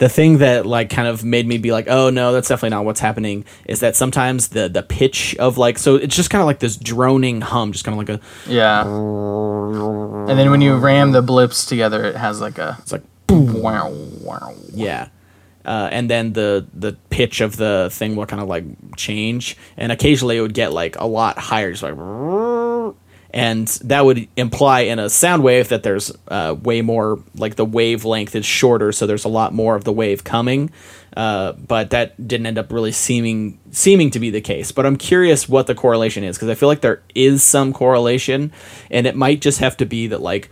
the 0.00 0.08
thing 0.08 0.38
that 0.38 0.64
like 0.64 0.88
kind 0.88 1.06
of 1.06 1.22
made 1.22 1.46
me 1.46 1.58
be 1.58 1.72
like 1.72 1.86
oh 1.86 2.08
no 2.08 2.32
that's 2.32 2.48
definitely 2.48 2.70
not 2.74 2.86
what's 2.86 3.00
happening 3.00 3.44
is 3.66 3.80
that 3.80 3.94
sometimes 3.94 4.48
the 4.48 4.66
the 4.66 4.82
pitch 4.82 5.36
of 5.36 5.58
like 5.58 5.78
so 5.78 5.96
it's 5.96 6.16
just 6.16 6.30
kind 6.30 6.40
of 6.40 6.46
like 6.46 6.58
this 6.58 6.76
droning 6.76 7.42
hum 7.42 7.70
just 7.70 7.84
kind 7.84 7.92
of 7.92 7.98
like 8.08 8.18
a 8.18 8.48
Yeah. 8.50 8.82
And 8.82 10.38
then 10.38 10.50
when 10.50 10.62
you 10.62 10.76
ram 10.76 11.12
the 11.12 11.20
blips 11.20 11.66
together, 11.66 12.02
it 12.04 12.16
has 12.16 12.40
like 12.40 12.58
a. 12.58 12.76
it's 12.80 12.92
like 12.92 13.02
Wow, 13.28 13.90
wow. 14.22 14.54
yeah 14.72 15.08
uh, 15.64 15.88
and 15.92 16.08
then 16.08 16.32
the 16.32 16.66
the 16.74 16.96
pitch 17.10 17.40
of 17.40 17.56
the 17.56 17.88
thing 17.92 18.16
will 18.16 18.26
kind 18.26 18.42
of 18.42 18.48
like 18.48 18.64
change 18.96 19.56
and 19.76 19.92
occasionally 19.92 20.38
it 20.38 20.40
would 20.40 20.54
get 20.54 20.72
like 20.72 20.96
a 20.98 21.06
lot 21.06 21.38
higher 21.38 21.70
just 21.70 21.82
like 21.82 21.94
and 23.32 23.68
that 23.84 24.04
would 24.04 24.28
imply 24.36 24.80
in 24.80 24.98
a 24.98 25.08
sound 25.08 25.42
wave 25.42 25.68
that 25.68 25.82
there's 25.82 26.12
uh, 26.28 26.56
way 26.62 26.82
more 26.82 27.22
like 27.36 27.56
the 27.56 27.64
wavelength 27.64 28.34
is 28.34 28.44
shorter 28.44 28.92
so 28.92 29.06
there's 29.06 29.24
a 29.24 29.28
lot 29.28 29.52
more 29.54 29.76
of 29.76 29.84
the 29.84 29.92
wave 29.92 30.24
coming. 30.24 30.70
Uh, 31.16 31.52
but 31.52 31.90
that 31.90 32.28
didn't 32.28 32.46
end 32.46 32.56
up 32.56 32.72
really 32.72 32.92
seeming 32.92 33.58
seeming 33.72 34.10
to 34.12 34.20
be 34.20 34.30
the 34.30 34.40
case. 34.40 34.72
But 34.72 34.86
i'm 34.86 34.96
curious 34.96 35.48
what 35.48 35.66
the 35.66 35.74
correlation 35.74 36.24
is 36.24 36.36
because 36.36 36.48
i 36.48 36.54
feel 36.54 36.68
like 36.68 36.80
there 36.80 37.02
is 37.14 37.42
some 37.42 37.72
correlation 37.72 38.52
and 38.90 39.06
it 39.06 39.16
might 39.16 39.40
just 39.40 39.58
have 39.58 39.76
to 39.78 39.86
be 39.86 40.08
that 40.08 40.20
like 40.20 40.50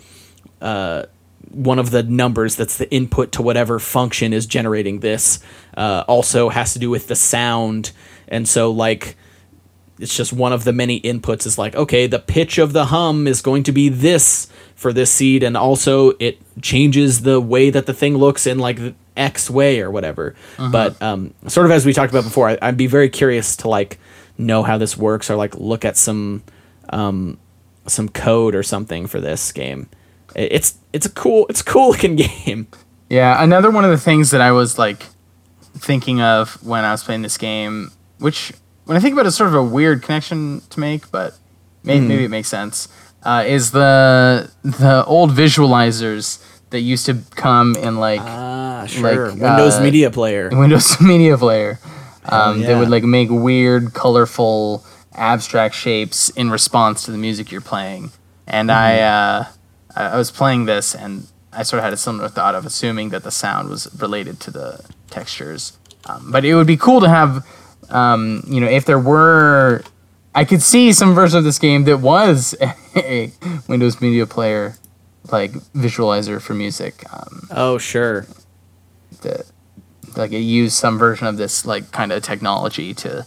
uh, 0.61 1.05
one 1.51 1.79
of 1.79 1.91
the 1.91 2.03
numbers 2.03 2.57
that's 2.57 2.79
the 2.79 2.91
input 2.93 3.33
to 3.33 3.43
whatever 3.43 3.79
function 3.79 4.33
is 4.33 4.47
generating 4.47 5.01
this 5.01 5.41
uh, 5.77 6.05
also 6.07 6.49
has 6.49 6.73
to 6.73 6.79
do 6.79 6.91
with 6.91 7.07
the 7.09 7.17
sound. 7.17 7.93
And 8.29 8.49
so 8.49 8.71
like 8.71 9.17
it's 10.01 10.17
just 10.17 10.33
one 10.33 10.53
of 10.53 10.65
the 10.65 10.73
many 10.73 11.01
inputs 11.01 11.45
is 11.47 11.59
like 11.59 11.75
okay 11.75 12.07
the 12.07 12.19
pitch 12.19 12.59
of 12.59 12.73
the 12.73 12.87
hum 12.87 13.27
is 13.27 13.43
going 13.43 13.63
to 13.65 13.73
be 13.73 13.89
this 13.89 14.49
for 14.77 14.93
this 14.93 15.11
seed 15.11 15.43
and 15.43 15.57
also 15.57 16.11
it 16.21 16.39
changes 16.63 17.23
the 17.23 17.41
way 17.41 17.69
that 17.71 17.87
the 17.87 17.95
thing 17.95 18.17
looks 18.17 18.47
in 18.47 18.59
like 18.59 18.77
the 18.77 18.95
x 19.17 19.51
way 19.51 19.81
or 19.81 19.91
whatever. 19.91 20.37
But 20.57 21.01
um, 21.03 21.35
sort 21.49 21.67
of 21.67 21.73
as 21.73 21.85
we 21.85 21.93
talked 21.93 22.13
about 22.13 22.23
before 22.23 22.49
I, 22.51 22.59
i'd 22.63 22.77
be 22.77 22.87
very 22.87 23.09
curious 23.09 23.57
to 23.57 23.69
like 23.69 23.99
know 24.39 24.63
how 24.63 24.79
this 24.79 24.97
works 24.97 25.29
or 25.31 25.35
like 25.35 25.57
look 25.57 25.85
at 25.85 25.97
some 25.97 26.45
um, 26.91 27.39
some 27.89 28.09
code 28.09 28.55
or 28.55 28.63
something 28.63 29.07
for 29.09 29.21
this 29.21 29.51
game. 29.53 29.89
It- 30.37 30.53
it's 30.53 30.75
it's 30.93 31.07
a 31.07 31.11
cool 31.11 31.47
it's 31.49 31.61
a 31.63 31.65
cool 31.65 31.89
looking 31.93 32.15
game. 32.17 32.69
Yeah, 33.11 33.43
another 33.43 33.71
one 33.73 33.85
of 33.85 33.91
the 33.91 33.99
things 33.99 34.31
that 34.31 34.41
I 34.41 34.53
was 34.53 34.79
like 34.79 35.03
thinking 35.77 36.21
of 36.21 36.63
when 36.65 36.85
I 36.85 36.93
was 36.93 37.03
playing 37.03 37.23
this 37.23 37.39
game, 37.39 37.91
which 38.19 38.53
when 38.89 38.97
I 38.97 39.01
think 39.01 39.13
about 39.13 39.27
it, 39.27 39.29
is 39.29 39.37
sort 39.37 39.49
of 39.51 39.55
a 39.55 39.63
weird 39.63 40.03
connection 40.03 40.63
to 40.71 40.81
make, 40.81 41.11
but 41.11 41.35
maybe, 41.85 42.07
maybe 42.07 42.25
it 42.25 42.31
makes 42.31 42.49
sense. 42.49 42.89
Uh, 43.23 43.45
is 43.47 43.71
the 43.73 44.51
the 44.63 45.05
old 45.05 45.31
visualizers 45.33 46.43
that 46.71 46.81
used 46.81 47.05
to 47.07 47.19
come 47.37 47.77
in 47.77 47.97
like 47.99 48.21
ah 48.23 48.87
sure. 48.87 49.27
windows 49.35 49.75
uh, 49.75 49.83
media 49.83 50.11
player 50.11 50.49
Windows 50.53 51.01
Media 51.01 51.37
Player. 51.37 51.79
Um, 52.31 52.61
They 52.61 52.69
yeah. 52.73 52.79
would 52.79 52.91
like 52.91 53.05
make 53.05 53.31
weird, 53.31 53.95
colorful, 53.95 54.85
abstract 55.15 55.75
shapes 55.75 56.29
in 56.31 56.51
response 56.51 57.05
to 57.05 57.11
the 57.11 57.17
music 57.17 57.51
you're 57.51 57.63
playing. 57.63 58.11
And 58.47 58.71
I, 58.71 58.99
uh, 59.01 59.45
I 59.97 60.03
I 60.15 60.17
was 60.17 60.31
playing 60.31 60.67
this, 60.67 60.95
and 60.95 61.27
I 61.55 61.63
sort 61.63 61.79
of 61.79 61.85
had 61.85 61.95
a 61.95 61.97
similar 61.97 62.29
thought 62.29 62.55
of 62.55 62.67
assuming 62.67 63.09
that 63.11 63.23
the 63.23 63.31
sound 63.31 63.71
was 63.71 63.89
related 63.99 64.41
to 64.41 64.51
the 64.51 64.85
textures. 65.11 65.79
Um, 66.05 66.31
but 66.31 66.45
it 66.45 66.55
would 66.55 66.67
be 66.67 66.77
cool 66.77 67.01
to 67.01 67.09
have, 67.09 67.47
um, 67.91 68.43
you 68.47 68.61
know, 68.61 68.67
if 68.67 68.85
there 68.85 68.99
were, 68.99 69.83
I 70.35 70.45
could 70.45 70.63
see 70.63 70.93
some 70.93 71.15
version 71.15 71.39
of 71.39 71.45
this 71.45 71.59
game 71.59 71.85
that 71.85 71.99
was 71.99 72.55
a 72.97 73.33
Windows 73.69 74.01
Media 74.01 74.27
Player 74.27 74.77
like 75.31 75.53
visualizer 75.53 76.41
for 76.41 76.55
music. 76.55 77.05
Um, 77.13 77.49
oh 77.51 77.79
sure 77.79 78.27
that 79.23 79.47
like 80.17 80.33
it 80.33 80.39
used 80.39 80.75
some 80.75 80.99
version 80.99 81.27
of 81.27 81.37
this 81.37 81.67
like 81.67 81.91
kind 81.91 82.13
of 82.13 82.23
technology 82.23 82.95
to 82.95 83.27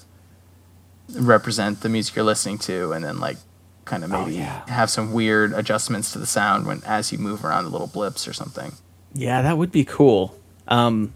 represent 1.14 1.82
the 1.82 1.90
music 1.90 2.16
you're 2.16 2.26
listening 2.26 2.58
to 2.58 2.94
and 2.94 3.04
then 3.04 3.20
like 3.20 3.38
kind 3.86 4.04
of 4.04 4.10
maybe 4.10 4.36
yeah. 4.36 4.66
have 4.68 4.90
some 4.90 5.12
weird 5.12 5.54
adjustments 5.54 6.12
to 6.14 6.20
the 6.20 6.26
sound 6.26 6.66
when 6.66 6.82
as 6.86 7.12
you 7.12 7.18
move 7.18 7.44
around 7.44 7.66
the 7.66 7.70
little 7.70 7.88
blips 7.88 8.28
or 8.28 8.34
something 8.34 8.72
Yeah, 9.14 9.42
that 9.42 9.58
would 9.58 9.72
be 9.72 9.84
cool. 9.84 10.36
Um, 10.68 11.14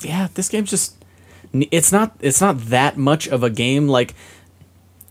yeah, 0.00 0.28
this 0.34 0.48
game's 0.48 0.70
just 0.70 0.95
it's 1.70 1.92
not 1.92 2.16
it's 2.20 2.40
not 2.40 2.58
that 2.66 2.96
much 2.96 3.28
of 3.28 3.42
a 3.42 3.50
game 3.50 3.88
like 3.88 4.14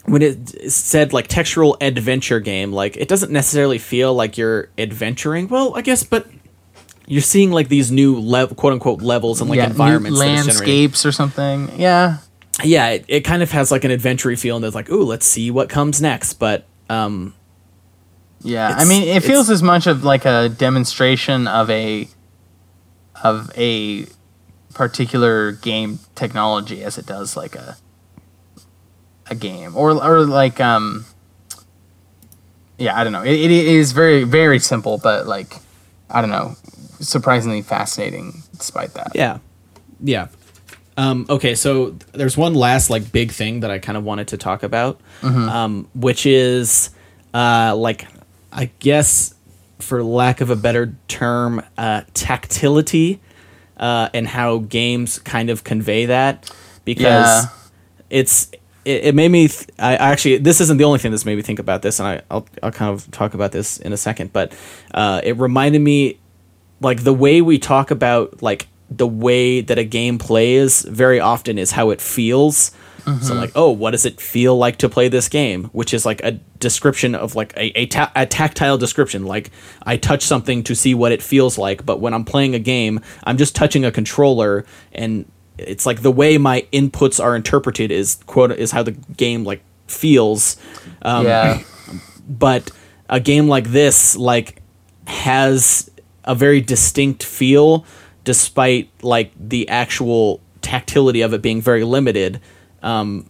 when 0.05 0.21
it 0.21 0.71
said 0.71 1.13
like 1.13 1.27
textural 1.27 1.77
adventure 1.81 2.39
game 2.39 2.71
like 2.71 2.95
it 2.97 3.07
doesn't 3.07 3.31
necessarily 3.31 3.77
feel 3.77 4.13
like 4.13 4.37
you're 4.37 4.69
adventuring. 4.77 5.47
Well 5.47 5.75
i 5.75 5.81
guess 5.81 6.03
but 6.03 6.27
you're 7.07 7.21
seeing 7.21 7.51
like 7.51 7.69
these 7.69 7.91
new 7.91 8.19
lev- 8.19 8.55
quote 8.55 8.73
unquote 8.73 9.01
levels 9.01 9.41
and 9.41 9.49
like 9.49 9.57
yeah, 9.57 9.67
environments 9.67 10.19
new 10.19 10.25
that 10.25 10.33
it's 10.33 10.45
generating. 10.45 10.75
landscapes 10.75 11.05
or 11.05 11.11
something. 11.11 11.69
Yeah. 11.79 12.17
Yeah 12.63 12.89
it, 12.89 13.05
it 13.07 13.21
kind 13.21 13.43
of 13.43 13.51
has 13.51 13.71
like 13.71 13.83
an 13.83 13.91
adventure 13.91 14.35
feel 14.35 14.55
and 14.55 14.65
it's 14.65 14.75
like 14.75 14.89
ooh 14.89 15.03
let's 15.03 15.25
see 15.25 15.51
what 15.51 15.69
comes 15.69 16.01
next 16.01 16.33
but 16.33 16.65
um 16.89 17.33
yeah 18.41 18.75
i 18.77 18.85
mean 18.85 19.03
it 19.07 19.23
feels 19.23 19.49
as 19.49 19.63
much 19.63 19.87
of 19.87 20.03
like 20.03 20.25
a 20.25 20.49
demonstration 20.49 21.47
of 21.47 21.69
a 21.69 22.07
of 23.23 23.51
a 23.57 24.05
particular 24.75 25.53
game 25.53 25.97
technology 26.13 26.83
as 26.83 26.99
it 26.99 27.07
does 27.07 27.35
like 27.35 27.55
a 27.55 27.77
a 29.27 29.33
game. 29.33 29.75
Or 29.75 29.91
or 29.91 30.21
like 30.25 30.59
um 30.61 31.05
yeah 32.77 32.95
i 32.95 33.03
don't 33.03 33.13
know. 33.13 33.23
It, 33.23 33.33
it 33.33 33.51
is 33.51 33.91
very 33.93 34.23
very 34.23 34.59
simple 34.59 34.99
but 34.99 35.25
like 35.25 35.55
i 36.11 36.21
don't 36.21 36.29
know. 36.29 36.55
Surprisingly 36.99 37.63
fascinating 37.63 38.43
despite 38.57 38.93
that. 38.93 39.11
Yeah. 39.15 39.39
Yeah. 40.01 40.27
Um, 40.97 41.25
okay, 41.29 41.55
so 41.55 41.97
there's 42.13 42.37
one 42.37 42.53
last 42.53 42.89
like 42.89 43.11
big 43.11 43.31
thing 43.31 43.59
that 43.61 43.71
I 43.71 43.79
kind 43.79 43.97
of 43.97 44.05
wanted 44.05 44.29
to 44.29 44.37
talk 44.37 44.63
about, 44.63 45.01
um, 45.23 45.89
which 45.93 46.25
is 46.25 46.89
uh, 47.33 47.75
like 47.75 48.07
I 48.53 48.69
guess 48.79 49.35
for 49.79 50.01
lack 50.03 50.39
of 50.39 50.49
a 50.49 50.55
better 50.55 50.95
term, 51.09 51.61
uh, 51.77 52.03
tactility, 52.13 53.19
uh, 53.77 54.09
and 54.13 54.27
how 54.27 54.59
games 54.59 55.19
kind 55.19 55.49
of 55.49 55.63
convey 55.63 56.05
that 56.05 56.49
because 56.85 57.43
Yeah. 57.43 57.49
it's 58.09 58.51
it, 58.85 59.05
it 59.05 59.15
made 59.15 59.29
me 59.29 59.47
th- 59.47 59.67
I 59.79 59.95
actually 59.95 60.37
this 60.37 60.61
isn't 60.61 60.77
the 60.77 60.83
only 60.83 60.99
thing 60.99 61.11
that's 61.11 61.25
made 61.25 61.35
me 61.35 61.41
think 61.41 61.59
about 61.59 61.81
this 61.81 61.99
and 61.99 62.07
I 62.07 62.21
I'll, 62.29 62.47
I'll 62.63 62.71
kind 62.71 62.91
of 62.93 63.09
talk 63.11 63.33
about 63.33 63.51
this 63.51 63.77
in 63.79 63.93
a 63.93 63.97
second 63.97 64.31
but 64.33 64.53
uh, 64.93 65.21
it 65.23 65.37
reminded 65.37 65.79
me 65.81 66.19
like 66.81 67.03
the 67.03 67.13
way 67.13 67.41
we 67.41 67.57
talk 67.57 67.89
about 67.91 68.41
like 68.43 68.67
the 68.89 69.07
way 69.07 69.61
that 69.61 69.79
a 69.79 69.83
game 69.83 70.17
plays 70.19 70.83
very 70.83 71.19
often 71.19 71.57
is 71.57 71.71
how 71.71 71.89
it 71.89 71.99
feels 71.99 72.71
so 73.21 73.33
like 73.35 73.51
oh 73.55 73.69
what 73.69 73.91
does 73.91 74.05
it 74.05 74.19
feel 74.19 74.57
like 74.57 74.77
to 74.77 74.89
play 74.89 75.07
this 75.07 75.29
game? 75.29 75.65
Which 75.65 75.93
is 75.93 76.05
like 76.05 76.23
a 76.23 76.31
description 76.59 77.15
of 77.15 77.35
like 77.35 77.53
a, 77.55 77.79
a, 77.79 77.85
ta- 77.85 78.11
a 78.15 78.25
tactile 78.25 78.77
description. 78.77 79.25
Like 79.25 79.51
i 79.83 79.97
touch 79.97 80.23
something 80.23 80.63
to 80.63 80.75
see 80.75 80.93
what 80.93 81.11
it 81.11 81.21
feels 81.21 81.57
like 81.57 81.85
but 81.85 81.99
when 81.99 82.13
i'm 82.13 82.25
playing 82.25 82.55
a 82.55 82.59
game 82.59 82.99
i'm 83.23 83.37
just 83.37 83.55
touching 83.55 83.85
a 83.85 83.91
controller 83.91 84.65
and 84.93 85.25
it's 85.57 85.85
like 85.85 86.01
the 86.01 86.11
way 86.11 86.37
my 86.37 86.65
inputs 86.71 87.23
are 87.23 87.35
interpreted 87.35 87.91
is 87.91 88.19
quote 88.25 88.51
is 88.51 88.71
how 88.71 88.83
the 88.83 88.91
game 88.91 89.43
like 89.43 89.61
feels. 89.87 90.57
Um, 91.01 91.25
yeah. 91.25 91.61
but 92.27 92.71
a 93.09 93.19
game 93.19 93.47
like 93.47 93.65
this 93.67 94.15
like 94.15 94.61
has 95.07 95.89
a 96.23 96.33
very 96.33 96.61
distinct 96.61 97.23
feel 97.23 97.85
despite 98.23 98.89
like 99.03 99.31
the 99.39 99.69
actual 99.69 100.41
tactility 100.61 101.21
of 101.21 101.33
it 101.33 101.41
being 101.41 101.61
very 101.61 101.83
limited 101.83 102.41
um, 102.85 103.29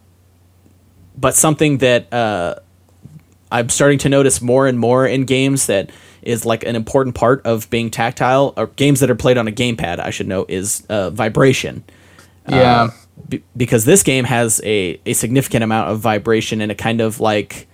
but 1.18 1.34
something 1.34 1.80
that 1.80 2.12
uh, 2.14 2.56
i'm 3.52 3.70
starting 3.70 3.98
to 3.98 4.10
notice 4.10 4.42
more 4.42 4.68
and 4.68 4.78
more 4.80 5.08
in 5.08 5.24
games 5.26 5.66
that 5.66 5.90
is 6.22 6.46
like 6.46 6.64
an 6.64 6.76
important 6.76 7.16
part 7.16 7.44
of 7.46 7.70
being 7.70 7.90
tactile 7.90 8.54
or 8.58 8.68
games 8.68 9.00
that 9.00 9.10
are 9.10 9.16
played 9.16 9.38
on 9.38 9.48
a 9.48 9.52
gamepad 9.52 10.00
i 10.00 10.10
should 10.10 10.28
note 10.28 10.50
is 10.50 10.86
uh, 10.90 11.10
vibration. 11.10 11.84
Yeah. 12.48 12.90
be- 13.28 13.44
because 13.58 13.86
this 13.86 14.04
game 14.04 14.26
has 14.26 14.62
a, 14.64 15.00
a 15.06 15.14
significant 15.14 15.64
amount 15.64 15.90
of 15.90 16.00
vibration 16.00 16.62
and 16.62 16.72
a 16.72 16.76
kind 16.76 17.02
of 17.02 17.20
like 17.20 17.68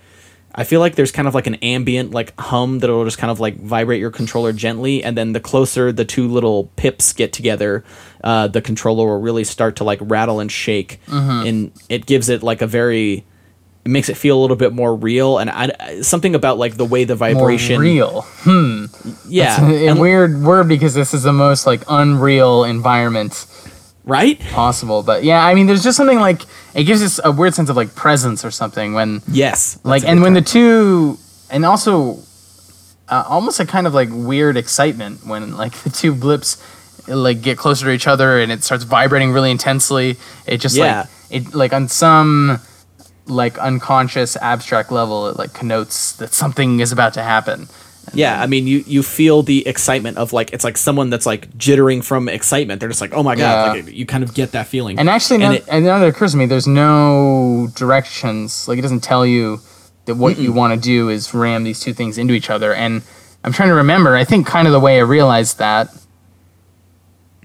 I 0.54 0.64
feel 0.64 0.80
like 0.80 0.96
there's 0.96 1.10
kind 1.12 1.26
of 1.26 1.34
like 1.34 1.46
an 1.46 1.54
ambient 1.56 2.10
like 2.10 2.38
hum 2.38 2.80
that'll 2.80 3.04
just 3.04 3.18
kind 3.18 3.30
of 3.30 3.40
like 3.40 3.58
vibrate 3.58 4.00
your 4.00 4.10
controller 4.10 4.52
gently 4.52 5.02
and 5.02 5.16
then 5.16 5.32
the 5.32 5.40
closer 5.40 5.92
the 5.92 6.04
two 6.04 6.28
little 6.28 6.64
pips 6.76 7.12
get 7.14 7.32
together 7.32 7.84
uh, 8.22 8.48
the 8.48 8.60
controller 8.60 9.06
will 9.06 9.20
really 9.20 9.44
start 9.44 9.76
to 9.76 9.84
like 9.84 9.98
rattle 10.02 10.40
and 10.40 10.52
shake. 10.52 11.00
And 11.08 11.72
it 11.88 12.06
gives 12.06 12.28
it 12.28 12.42
like 12.42 12.60
a 12.62 12.66
very 12.66 13.24
it 13.84 13.88
makes 13.88 14.08
it 14.08 14.16
feel 14.16 14.38
a 14.38 14.40
little 14.40 14.56
bit 14.56 14.72
more 14.72 14.94
real 14.94 15.38
and 15.38 15.50
I, 15.50 16.02
something 16.02 16.34
about 16.36 16.56
like 16.58 16.76
the 16.76 16.84
way 16.84 17.02
the 17.04 17.16
more 17.16 17.32
vibration 17.32 17.80
real. 17.80 18.24
Yeah. 19.26 19.68
A 19.70 19.88
and- 19.88 20.00
weird 20.00 20.42
word 20.42 20.68
because 20.68 20.94
this 20.94 21.14
is 21.14 21.24
the 21.24 21.32
most 21.32 21.66
like 21.66 21.82
unreal 21.88 22.62
environment 22.64 23.46
right 24.04 24.38
possible. 24.50 25.02
But 25.02 25.24
yeah, 25.24 25.44
I 25.44 25.54
mean, 25.54 25.66
there's 25.66 25.82
just 25.84 25.96
something 25.96 26.18
like 26.18 26.42
it 26.74 26.84
gives 26.84 27.02
us 27.02 27.20
a 27.22 27.30
weird 27.32 27.54
sense 27.54 27.68
of 27.70 27.76
like 27.76 27.94
presence 27.94 28.44
or 28.44 28.50
something 28.50 28.94
when 28.94 29.20
yes 29.28 29.78
like 29.84 30.04
and 30.04 30.22
when 30.22 30.34
the 30.34 30.42
two 30.42 31.18
and 31.50 31.64
also 31.64 32.18
uh, 33.08 33.24
almost 33.28 33.60
a 33.60 33.66
kind 33.66 33.86
of 33.86 33.94
like 33.94 34.08
weird 34.10 34.56
excitement 34.56 35.24
when 35.26 35.56
like 35.56 35.72
the 35.84 35.90
two 35.90 36.14
blips 36.14 36.56
like 37.08 37.42
get 37.42 37.58
closer 37.58 37.86
to 37.86 37.92
each 37.92 38.06
other 38.06 38.38
and 38.40 38.50
it 38.52 38.62
starts 38.62 38.84
vibrating 38.84 39.32
really 39.32 39.50
intensely. 39.50 40.16
It 40.46 40.58
just 40.58 40.76
Yeah. 40.76 41.00
like 41.00 41.08
it 41.30 41.54
like 41.54 41.72
on 41.72 41.88
some 41.88 42.60
like 43.26 43.56
unconscious 43.58 44.36
abstract 44.36 44.90
level 44.90 45.28
it 45.28 45.36
like 45.36 45.52
connotes 45.52 46.12
that 46.16 46.32
something 46.32 46.80
is 46.80 46.90
about 46.92 47.14
to 47.14 47.22
happen. 47.22 47.68
Yeah, 48.14 48.42
I 48.42 48.46
mean, 48.46 48.66
you 48.66 48.84
you 48.86 49.02
feel 49.02 49.42
the 49.42 49.66
excitement 49.66 50.18
of 50.18 50.32
like 50.32 50.52
it's 50.52 50.64
like 50.64 50.76
someone 50.76 51.08
that's 51.08 51.24
like 51.24 51.48
jittering 51.56 52.04
from 52.04 52.28
excitement. 52.28 52.80
They're 52.80 52.88
just 52.88 53.00
like, 53.00 53.12
oh 53.14 53.22
my 53.22 53.36
god, 53.36 53.76
Yeah. 53.76 53.82
like, 53.84 53.94
you 53.94 54.04
kind 54.06 54.22
of 54.24 54.34
get 54.34 54.52
that 54.52 54.66
feeling. 54.66 54.98
And 54.98 55.08
actually, 55.08 55.38
now, 55.38 55.52
it- 55.52 55.64
and 55.68 55.84
now 55.84 55.98
that 55.98 56.08
occurs 56.08 56.32
to 56.32 56.36
me, 56.38 56.46
there's 56.46 56.66
no 56.66 57.68
directions. 57.74 58.66
Like 58.68 58.78
it 58.78 58.82
doesn't 58.82 59.00
tell 59.02 59.24
you 59.24 59.60
that 60.06 60.16
what 60.16 60.36
you 60.38 60.52
want 60.52 60.74
to 60.74 60.80
do 60.80 61.08
is 61.08 61.32
ram 61.32 61.64
these 61.64 61.80
two 61.80 61.94
things 61.94 62.18
into 62.18 62.34
each 62.34 62.50
other. 62.50 62.74
And 62.74 63.02
I'm 63.44 63.52
trying 63.52 63.68
to 63.70 63.76
remember. 63.76 64.16
I 64.16 64.24
think 64.24 64.46
kind 64.46 64.66
of 64.66 64.72
the 64.72 64.80
way 64.80 64.96
I 64.98 65.02
realized 65.02 65.58
that. 65.58 65.88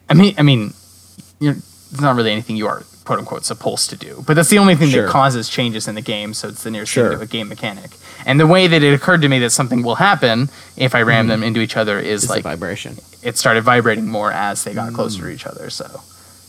I 0.10 0.14
mean, 0.16 0.34
I 0.38 0.42
mean, 0.44 0.74
you're, 1.40 1.54
there's 1.54 2.02
not 2.02 2.16
really 2.16 2.32
anything 2.32 2.56
you 2.58 2.68
are 2.68 2.84
quote 3.08 3.20
unquote 3.20 3.46
supposed 3.46 3.90
to 3.90 3.96
do, 3.96 4.24
but 4.28 4.34
that's 4.36 4.50
the 4.50 4.58
only 4.58 4.76
thing 4.76 4.90
Sure. 4.90 5.06
that 5.06 5.12
causes 5.12 5.48
changes 5.48 5.88
in 5.88 5.96
the 5.96 6.02
game. 6.02 6.34
So 6.34 6.50
it's 6.50 6.64
the 6.64 6.70
nearest 6.72 6.92
Sure. 6.92 7.10
thing 7.10 7.20
to 7.20 7.24
a 7.24 7.28
game 7.28 7.48
mechanic. 7.48 7.92
And 8.26 8.38
the 8.38 8.46
way 8.46 8.68
that 8.68 8.84
it 8.84 8.94
occurred 8.94 9.22
to 9.22 9.30
me 9.30 9.40
that 9.40 9.52
something 9.52 9.82
will 9.82 9.96
happen 9.96 10.50
if 10.76 10.94
I 10.94 11.02
ram 11.02 11.26
hmm. 11.26 11.30
them 11.30 11.44
into 11.44 11.62
each 11.62 11.78
other 11.78 11.98
is 12.00 12.24
It's 12.24 12.30
like 12.30 12.44
vibration. 12.44 12.98
it 13.24 13.38
started 13.38 13.62
vibrating 13.64 14.08
more 14.08 14.32
as 14.34 14.66
they 14.66 14.74
got 14.74 14.90
hmm. 14.90 14.96
closer 14.96 15.22
to 15.22 15.30
each 15.30 15.46
other. 15.48 15.70
So 15.70 16.02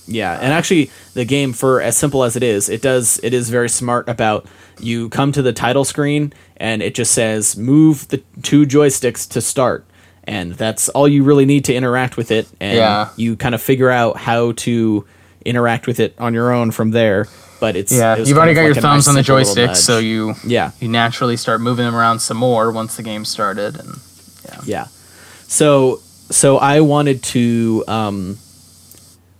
Yeah, 0.09 0.33
uh, 0.33 0.39
and 0.43 0.53
actually, 0.53 0.91
the 1.15 1.25
game, 1.25 1.53
for 1.53 1.81
as 1.81 1.97
simple 1.97 2.25
as 2.25 2.35
it 2.35 2.43
is, 2.43 2.69
it 2.69 2.83
does 2.83 3.21
it 3.23 3.33
is 3.33 3.51
very 3.51 3.69
smart 3.69 4.09
about 4.09 4.47
you 4.81 5.09
come 5.11 5.31
to 5.33 5.43
the 5.43 5.53
title 5.53 5.85
screen 5.85 6.33
and 6.57 6.83
it 6.83 6.95
just 6.97 7.13
says 7.13 7.57
move 7.57 8.09
the 8.09 8.21
two 8.43 8.67
joysticks 8.67 9.29
to 9.35 9.41
start, 9.41 9.85
and 10.25 10.55
that's 10.55 10.89
all 10.89 11.07
you 11.07 11.23
really 11.23 11.47
need 11.47 11.65
to 11.67 11.75
interact 11.75 12.17
with 12.17 12.31
it, 12.33 12.49
and 12.59 12.77
Yeah. 12.79 13.09
you 13.17 13.37
kind 13.37 13.55
of 13.55 13.63
figure 13.63 13.91
out 13.91 14.17
how 14.17 14.53
to 14.67 15.05
interact 15.49 15.87
with 15.87 16.01
it 16.01 16.15
on 16.19 16.35
your 16.35 16.53
own 16.53 16.71
from 16.71 16.91
there. 16.91 17.27
But 17.61 17.75
it's 17.75 17.91
Yeah, 17.93 18.17
it 18.17 18.29
you've 18.29 18.39
already 18.39 18.55
got 18.55 18.63
of 18.63 18.67
your 18.67 18.75
thumbs 18.77 19.07
nice 19.07 19.09
on 19.09 19.15
the 19.15 19.23
joystick, 19.23 19.75
so 19.75 19.99
you 19.99 20.35
yeah, 20.45 20.71
you 20.81 20.89
naturally 20.89 21.37
start 21.37 21.61
moving 21.61 21.85
them 21.85 21.95
around 21.95 22.21
some 22.21 22.37
more 22.37 22.71
once 22.71 22.97
the 22.97 23.03
game 23.03 23.25
started. 23.25 23.79
And 23.79 23.99
Yeah. 24.65 24.87
So 25.47 26.01
so 26.31 26.59
I 26.59 26.81
wanted 26.81 27.23
to 27.25 27.85
um 27.89 28.39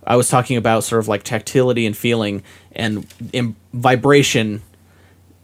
I 0.05 0.15
was 0.15 0.27
talking 0.27 0.57
about 0.57 0.83
sort 0.83 0.99
of 0.99 1.07
like 1.07 1.23
tactility 1.23 1.85
and 1.85 1.95
feeling 1.95 2.43
and 2.73 3.05
im- 3.31 3.55
vibration 3.73 4.63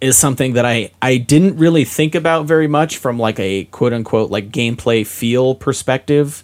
is 0.02 0.18
something 0.18 0.54
that 0.54 0.66
I 0.66 0.92
I 1.02 1.18
didn't 1.18 1.58
really 1.58 1.86
think 1.86 2.16
about 2.16 2.46
very 2.46 2.68
much 2.68 2.98
from 2.98 3.18
like 3.20 3.40
a 3.40 3.66
quote 3.66 3.94
unquote 3.94 4.32
like 4.32 4.50
gameplay 4.52 5.06
feel 5.06 5.56
perspective 5.56 6.44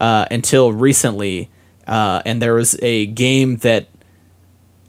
uh, 0.00 0.26
until 0.30 0.72
recently 0.72 1.48
uh, 1.90 2.22
and 2.24 2.40
there 2.40 2.54
was 2.54 2.78
a 2.80 3.06
game 3.06 3.56
that 3.58 3.88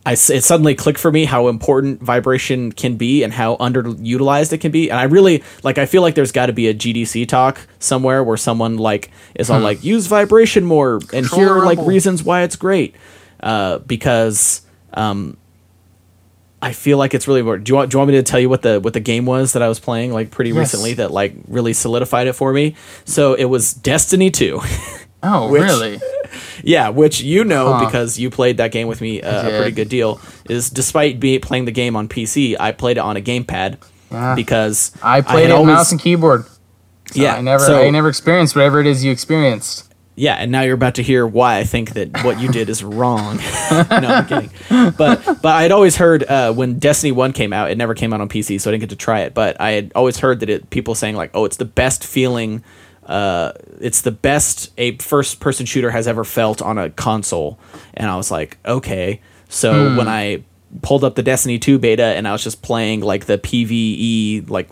I 0.05 0.13
it 0.13 0.43
suddenly 0.43 0.73
clicked 0.73 0.99
for 0.99 1.11
me 1.11 1.25
how 1.25 1.47
important 1.47 2.01
vibration 2.01 2.71
can 2.71 2.95
be 2.95 3.23
and 3.23 3.33
how 3.33 3.55
underutilized 3.57 4.53
it 4.53 4.57
can 4.59 4.71
be. 4.71 4.89
And 4.89 4.99
I 4.99 5.03
really 5.03 5.43
like 5.63 5.77
I 5.77 5.85
feel 5.85 6.01
like 6.01 6.15
there's 6.15 6.31
got 6.31 6.45
to 6.45 6.53
be 6.53 6.67
a 6.69 6.73
GDC 6.73 7.27
talk 7.27 7.59
somewhere 7.79 8.23
where 8.23 8.37
someone 8.37 8.77
like 8.77 9.11
is 9.35 9.49
all 9.49 9.59
like 9.59 9.83
use 9.83 10.07
vibration 10.07 10.63
more 10.65 10.95
and 10.95 11.09
Control 11.09 11.41
here 11.41 11.53
are 11.53 11.65
like 11.65 11.79
reasons 11.79 12.23
why 12.23 12.41
it's 12.43 12.55
great. 12.55 12.95
Uh, 13.41 13.79
because 13.79 14.61
um 14.93 15.37
I 16.63 16.73
feel 16.73 16.97
like 16.99 17.13
it's 17.15 17.27
really 17.27 17.39
important. 17.39 17.65
Do 17.65 17.71
you 17.71 17.75
want 17.75 17.91
do 17.91 17.95
you 17.95 17.99
want 17.99 18.09
me 18.11 18.17
to 18.17 18.23
tell 18.23 18.39
you 18.39 18.49
what 18.49 18.61
the 18.63 18.79
what 18.79 18.93
the 18.93 18.99
game 18.99 19.25
was 19.25 19.53
that 19.53 19.61
I 19.61 19.67
was 19.67 19.79
playing 19.79 20.13
like 20.13 20.31
pretty 20.31 20.49
Yes. 20.51 20.57
recently 20.59 20.93
that 20.95 21.11
like 21.11 21.33
really 21.47 21.73
solidified 21.73 22.25
it 22.27 22.33
for 22.33 22.53
me? 22.53 22.75
So 23.05 23.33
it 23.33 23.45
was 23.45 23.73
Destiny 23.73 24.29
2. 24.31 24.59
oh, 25.23 25.49
really? 25.51 25.99
Yeah, 26.63 26.89
which 26.89 27.21
you 27.21 27.43
know 27.43 27.73
Huh. 27.73 27.85
because 27.85 28.19
you 28.19 28.29
played 28.29 28.57
that 28.57 28.71
game 28.71 28.87
with 28.87 29.01
me 29.01 29.21
uh, 29.21 29.47
a 29.47 29.57
pretty 29.57 29.71
good 29.71 29.89
deal. 29.89 30.19
Is 30.49 30.69
despite 30.69 31.19
be 31.19 31.39
playing 31.39 31.65
the 31.65 31.71
game 31.71 31.95
on 31.95 32.07
PC, 32.07 32.55
I 32.59 32.71
played 32.71 32.97
it 32.97 33.01
on 33.01 33.17
a 33.17 33.21
gamepad 33.21 33.77
Yeah. 34.11 34.35
because 34.35 34.91
I 35.01 35.21
played 35.21 35.43
had 35.43 35.51
it 35.51 35.53
always- 35.53 35.67
mouse 35.75 35.91
and 35.91 35.99
keyboard. 36.01 36.45
So 37.13 37.21
Yeah, 37.21 37.35
I 37.35 37.41
never 37.41 37.65
so- 37.65 37.81
I 37.81 37.89
never 37.89 38.07
experienced 38.09 38.55
whatever 38.55 38.79
it 38.79 38.87
is 38.87 39.03
you 39.03 39.11
experienced. 39.11 39.87
Yeah, 40.15 40.35
and 40.35 40.51
now 40.51 40.61
you're 40.61 40.75
about 40.75 40.95
to 40.95 41.03
hear 41.03 41.25
why 41.25 41.57
I 41.57 41.63
think 41.63 41.93
that 41.93 42.23
what 42.23 42.39
you 42.39 42.49
did 42.49 42.69
is 42.69 42.83
wrong. 42.83 43.37
no, 43.71 43.81
I'm 43.89 44.25
kidding. 44.27 44.51
But 44.97 45.23
but 45.41 45.45
I'd 45.55 45.71
always 45.71 45.95
heard 45.95 46.23
uh, 46.25 46.53
when 46.53 46.79
Destiny 46.79 47.11
One 47.13 47.31
came 47.33 47.53
out, 47.53 47.71
it 47.71 47.77
never 47.77 47.95
came 47.95 48.13
out 48.13 48.19
on 48.21 48.27
PC, 48.29 48.59
so 48.59 48.69
I 48.69 48.73
didn't 48.73 48.81
get 48.81 48.89
to 48.91 48.95
try 48.97 49.21
it. 49.21 49.33
But 49.33 49.59
I 49.59 49.71
had 49.71 49.91
always 49.95 50.19
heard 50.19 50.41
that 50.41 50.49
it 50.49 50.69
people 50.69 50.95
saying 50.95 51.15
like, 51.15 51.31
oh, 51.33 51.45
it's 51.45 51.57
the 51.57 51.65
best 51.65 52.03
feeling. 52.05 52.61
Uh, 53.05 53.51
it's 53.79 54.01
the 54.01 54.11
best 54.11 54.71
a 54.77 54.97
first 54.97 55.39
person 55.39 55.65
shooter 55.65 55.91
has 55.91 56.07
ever 56.07 56.23
felt 56.23 56.61
on 56.61 56.77
a 56.77 56.89
console, 56.89 57.59
and 57.93 58.09
I 58.09 58.15
was 58.15 58.31
like, 58.31 58.57
okay. 58.65 59.21
So 59.49 59.97
when 59.97 60.07
I 60.07 60.43
pulled 60.81 61.03
up 61.03 61.15
the 61.15 61.23
Destiny 61.23 61.59
Two 61.59 61.77
beta 61.79 62.03
and 62.03 62.27
I 62.27 62.31
was 62.31 62.43
just 62.43 62.61
playing 62.61 63.01
like 63.01 63.25
the 63.25 63.37
PVE 63.37 64.49
like 64.49 64.69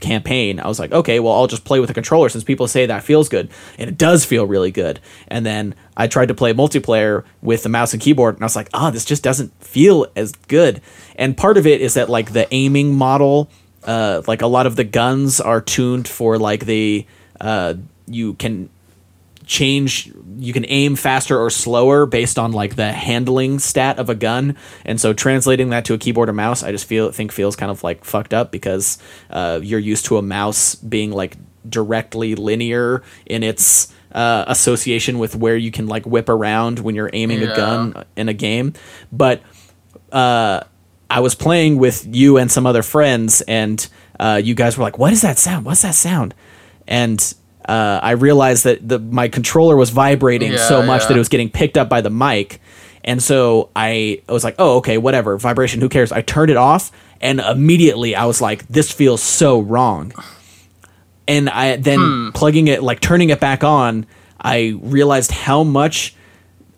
campaign, 0.00 0.58
I 0.60 0.68
was 0.68 0.78
like, 0.78 0.92
okay, 0.92 1.20
well, 1.20 1.34
I'll 1.34 1.48
just 1.48 1.64
play 1.64 1.80
with 1.80 1.88
the 1.88 1.94
controller 1.94 2.30
since 2.30 2.44
people 2.44 2.66
say 2.66 2.86
that 2.86 3.02
feels 3.02 3.28
good, 3.28 3.50
and 3.78 3.90
it 3.90 3.98
does 3.98 4.24
feel 4.24 4.46
really 4.46 4.70
good. 4.70 5.00
And 5.28 5.44
then 5.44 5.74
I 5.96 6.06
tried 6.06 6.28
to 6.28 6.34
play 6.34 6.54
multiplayer 6.54 7.24
with 7.42 7.64
the 7.64 7.68
mouse 7.68 7.92
and 7.92 8.00
keyboard, 8.00 8.36
and 8.36 8.42
I 8.42 8.46
was 8.46 8.56
like, 8.56 8.70
ah, 8.72 8.90
this 8.90 9.04
just 9.04 9.22
doesn't 9.22 9.52
feel 9.62 10.06
as 10.16 10.32
good. 10.32 10.80
And 11.16 11.36
part 11.36 11.58
of 11.58 11.66
it 11.66 11.80
is 11.80 11.94
that 11.94 12.08
like 12.08 12.32
the 12.32 12.46
aiming 12.54 12.94
model, 12.94 13.50
uh, 13.84 14.22
like 14.26 14.40
a 14.40 14.46
lot 14.46 14.66
of 14.66 14.76
the 14.76 14.84
guns 14.84 15.40
are 15.40 15.60
tuned 15.60 16.08
for 16.08 16.38
like 16.38 16.64
the 16.64 17.06
uh, 17.40 17.74
you 18.06 18.34
can 18.34 18.68
change 19.46 20.12
you 20.38 20.52
can 20.52 20.64
aim 20.68 20.94
faster 20.94 21.36
or 21.36 21.50
slower 21.50 22.06
based 22.06 22.38
on 22.38 22.52
like 22.52 22.76
the 22.76 22.92
handling 22.92 23.58
stat 23.58 23.98
of 23.98 24.08
a 24.08 24.14
gun 24.14 24.56
and 24.84 25.00
so 25.00 25.12
translating 25.12 25.70
that 25.70 25.84
to 25.84 25.92
a 25.92 25.98
keyboard 25.98 26.28
or 26.28 26.32
mouse 26.32 26.62
i 26.62 26.70
just 26.70 26.84
feel 26.84 27.10
think 27.10 27.32
feels 27.32 27.56
kind 27.56 27.68
of 27.68 27.82
like 27.82 28.04
fucked 28.04 28.32
up 28.32 28.52
because 28.52 28.98
uh, 29.30 29.58
you're 29.60 29.80
used 29.80 30.04
to 30.04 30.16
a 30.18 30.22
mouse 30.22 30.76
being 30.76 31.10
like 31.10 31.36
directly 31.68 32.36
linear 32.36 33.02
in 33.26 33.42
its 33.42 33.92
uh, 34.12 34.44
association 34.46 35.18
with 35.18 35.34
where 35.34 35.56
you 35.56 35.72
can 35.72 35.88
like 35.88 36.06
whip 36.06 36.28
around 36.28 36.78
when 36.78 36.94
you're 36.94 37.10
aiming 37.12 37.42
a 37.42 37.56
gun 37.56 38.04
in 38.14 38.28
a 38.28 38.34
game 38.34 38.72
but 39.10 39.42
uh, 40.12 40.62
I 41.10 41.20
was 41.20 41.34
playing 41.34 41.78
with 41.78 42.06
you 42.08 42.36
and 42.38 42.50
some 42.50 42.66
other 42.66 42.82
friends, 42.82 43.40
and 43.42 43.86
uh, 44.18 44.40
you 44.42 44.54
guys 44.54 44.78
were 44.78 44.84
like, 44.84 44.96
"What 44.96 45.12
is 45.12 45.22
that 45.22 45.38
sound? 45.38 45.64
What's 45.64 45.82
that 45.82 45.96
sound?" 45.96 46.34
And 46.90 47.34
uh, 47.66 48.00
I 48.02 48.10
realized 48.12 48.64
that 48.64 48.86
the 48.86 48.98
my 48.98 49.28
controller 49.28 49.76
was 49.76 49.90
vibrating 49.90 50.52
Yeah, 50.52 50.68
so 50.68 50.82
much 50.82 51.02
yeah. 51.02 51.08
that 51.08 51.14
it 51.14 51.18
was 51.18 51.28
getting 51.28 51.48
picked 51.48 51.78
up 51.78 51.88
by 51.88 52.00
the 52.02 52.10
mic, 52.10 52.60
and 53.04 53.22
so 53.22 53.70
I, 53.76 54.20
I 54.28 54.32
was 54.32 54.42
like, 54.44 54.56
"Oh, 54.58 54.76
okay, 54.78 54.98
whatever, 54.98 55.38
vibration. 55.38 55.80
Who 55.80 55.88
cares?" 55.88 56.10
I 56.12 56.20
turned 56.22 56.50
it 56.50 56.56
off, 56.56 56.90
and 57.20 57.38
immediately 57.40 58.16
I 58.16 58.24
was 58.26 58.40
like, 58.40 58.66
"This 58.68 58.90
feels 58.90 59.22
so 59.22 59.60
wrong." 59.60 60.12
And 61.28 61.48
I 61.48 61.76
then 61.76 61.98
Hmm. 62.00 62.30
plugging 62.30 62.66
it, 62.68 62.82
like 62.82 63.00
turning 63.00 63.30
it 63.30 63.38
back 63.40 63.62
on, 63.62 64.04
I 64.40 64.76
realized 64.82 65.30
how 65.30 65.62
much 65.62 66.14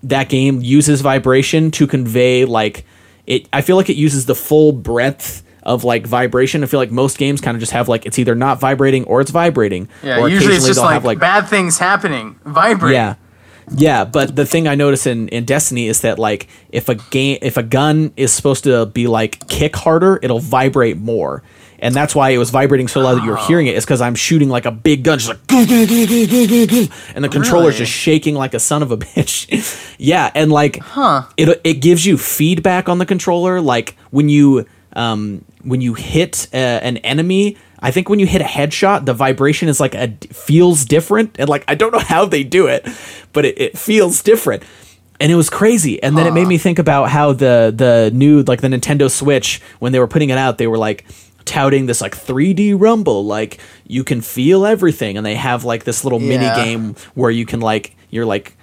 that 0.03 0.29
game 0.29 0.61
uses 0.61 1.01
vibration 1.01 1.71
to 1.71 1.87
convey 1.87 2.45
like 2.45 2.85
it 3.27 3.49
I 3.53 3.63
feel 3.63 3.77
like 3.77 3.89
it 3.89 3.97
uses 3.97 4.27
the 4.27 4.35
full 4.35 4.73
breadth 4.73 5.42
of 5.63 5.85
like 5.85 6.07
vibration. 6.07 6.63
I 6.63 6.67
feel 6.67 6.81
like 6.81 6.91
most 6.91 7.19
games 7.19 7.41
kind 7.41 7.55
of 7.57 7.61
just 7.61 7.73
have 7.73 7.89
like 7.89 8.07
it's 8.07 8.19
either 8.19 8.35
not 8.35 8.61
vibrating 8.61 9.05
or 9.05 9.21
it's 9.21 9.31
vibrating. 9.31 9.89
Yeah, 10.03 10.19
or 10.21 10.29
usually 10.29 10.57
it's 10.57 10.67
just 10.67 10.81
they'll 10.81 11.01
like, 11.01 11.19
bad 11.19 11.49
things 11.49 11.79
happening, 11.79 12.39
vibrating. 12.45 12.95
yeah. 12.97 13.15
Yeah, 13.75 14.05
but 14.05 14.35
the 14.35 14.45
thing 14.45 14.67
I 14.67 14.75
notice 14.75 15.07
in, 15.07 15.29
in 15.29 15.45
Destiny 15.45 15.87
is 15.87 16.01
that 16.01 16.19
like 16.19 16.49
if 16.71 16.89
a 16.89 16.97
game 16.97 17.39
if 17.43 17.57
a 17.57 17.63
gun 17.63 18.13
is 18.17 18.33
supposed 18.33 18.65
to 18.65 18.87
be 18.87 19.07
like 19.07 19.49
kick 19.49 19.77
harder, 19.77 20.19
it'll 20.21 20.41
vibrate 20.41 20.97
more. 20.99 21.43
And 21.79 21.95
that's 21.95 22.15
why 22.15 22.31
it 22.31 22.39
was 22.39 22.51
vibrating 22.51 22.87
so 22.87 23.01
loud 23.01 23.17
that 23.17 23.25
you 23.25 23.31
were 23.31 23.37
hearing 23.39 23.67
it, 23.67 23.75
is 23.77 23.85
because 23.85 24.01
I'm 24.01 24.15
shooting 24.15 24.49
like 24.49 24.67
a 24.67 24.71
big 24.71 25.03
gun, 25.03 25.19
just 25.19 25.29
like 25.31 25.39
and 25.51 27.25
the 27.25 27.29
controller's 27.31 27.75
Really? 27.75 27.79
just 27.79 27.93
shaking 27.93 28.35
like 28.35 28.55
a 28.55 28.61
son 28.61 28.83
of 28.83 28.91
a 28.91 28.97
bitch. 28.97 29.95
yeah, 29.99 30.31
and 30.35 30.51
like 30.53 30.79
Huh. 30.81 31.25
it 31.37 31.61
it 31.65 31.75
gives 31.75 32.05
you 32.07 32.19
feedback 32.19 32.89
on 32.89 32.99
the 32.99 33.07
controller 33.07 33.61
like 33.61 33.97
when 34.11 34.29
you 34.29 34.67
um 34.95 35.45
when 35.63 35.81
you 35.81 35.95
hit 35.95 36.49
uh, 36.53 36.57
an 36.57 36.97
enemy 36.99 37.57
i 37.81 37.91
think 37.91 38.09
when 38.09 38.19
you 38.19 38.27
hit 38.27 38.41
a 38.41 38.45
headshot 38.45 39.05
the 39.05 39.15
vibration 39.15 39.69
is 39.69 39.81
like 39.81 39.95
a 39.95 40.09
feels 40.33 40.85
different. 40.85 41.37
And 41.39 41.49
like 41.49 41.65
i 41.69 41.75
don't 41.75 41.93
know 41.93 41.99
how 41.99 42.25
they 42.25 42.45
do 42.45 42.67
it 42.67 42.87
but 43.33 43.45
it, 43.45 43.61
it 43.61 43.79
feels 43.79 44.23
different. 44.23 44.63
And 45.21 45.31
it 45.31 45.37
was 45.37 45.49
crazy. 45.49 46.03
And 46.03 46.19
then 46.19 46.27
it 46.27 46.33
made 46.33 46.49
me 46.49 46.59
think 46.59 46.81
about 46.81 47.09
how 47.09 47.33
the 47.33 47.73
the 47.75 48.11
new 48.13 48.43
like 48.43 48.61
the 48.61 48.67
nintendo 48.67 49.09
switch 49.09 49.61
when 49.79 49.93
they 49.93 50.01
were 50.01 50.09
putting 50.09 50.31
it 50.31 50.39
out 50.39 50.59
they 50.59 50.67
were 50.67 50.79
like 50.79 51.05
touting 51.45 51.87
this 51.87 52.01
like 52.01 52.17
3d 52.17 52.75
rumble. 52.79 53.25
Like 53.25 53.59
you 53.87 54.05
can 54.05 54.21
feel 54.21 54.67
everything. 54.67 55.17
And 55.17 55.25
they 55.25 55.35
have 55.37 55.65
like 55.65 55.85
this 55.85 56.05
little 56.05 56.19
mini 56.19 56.47
game 56.57 56.97
where 57.15 57.31
you 57.31 57.47
can 57.47 57.61
like 57.61 57.97
you're 58.11 58.27
like 58.27 58.57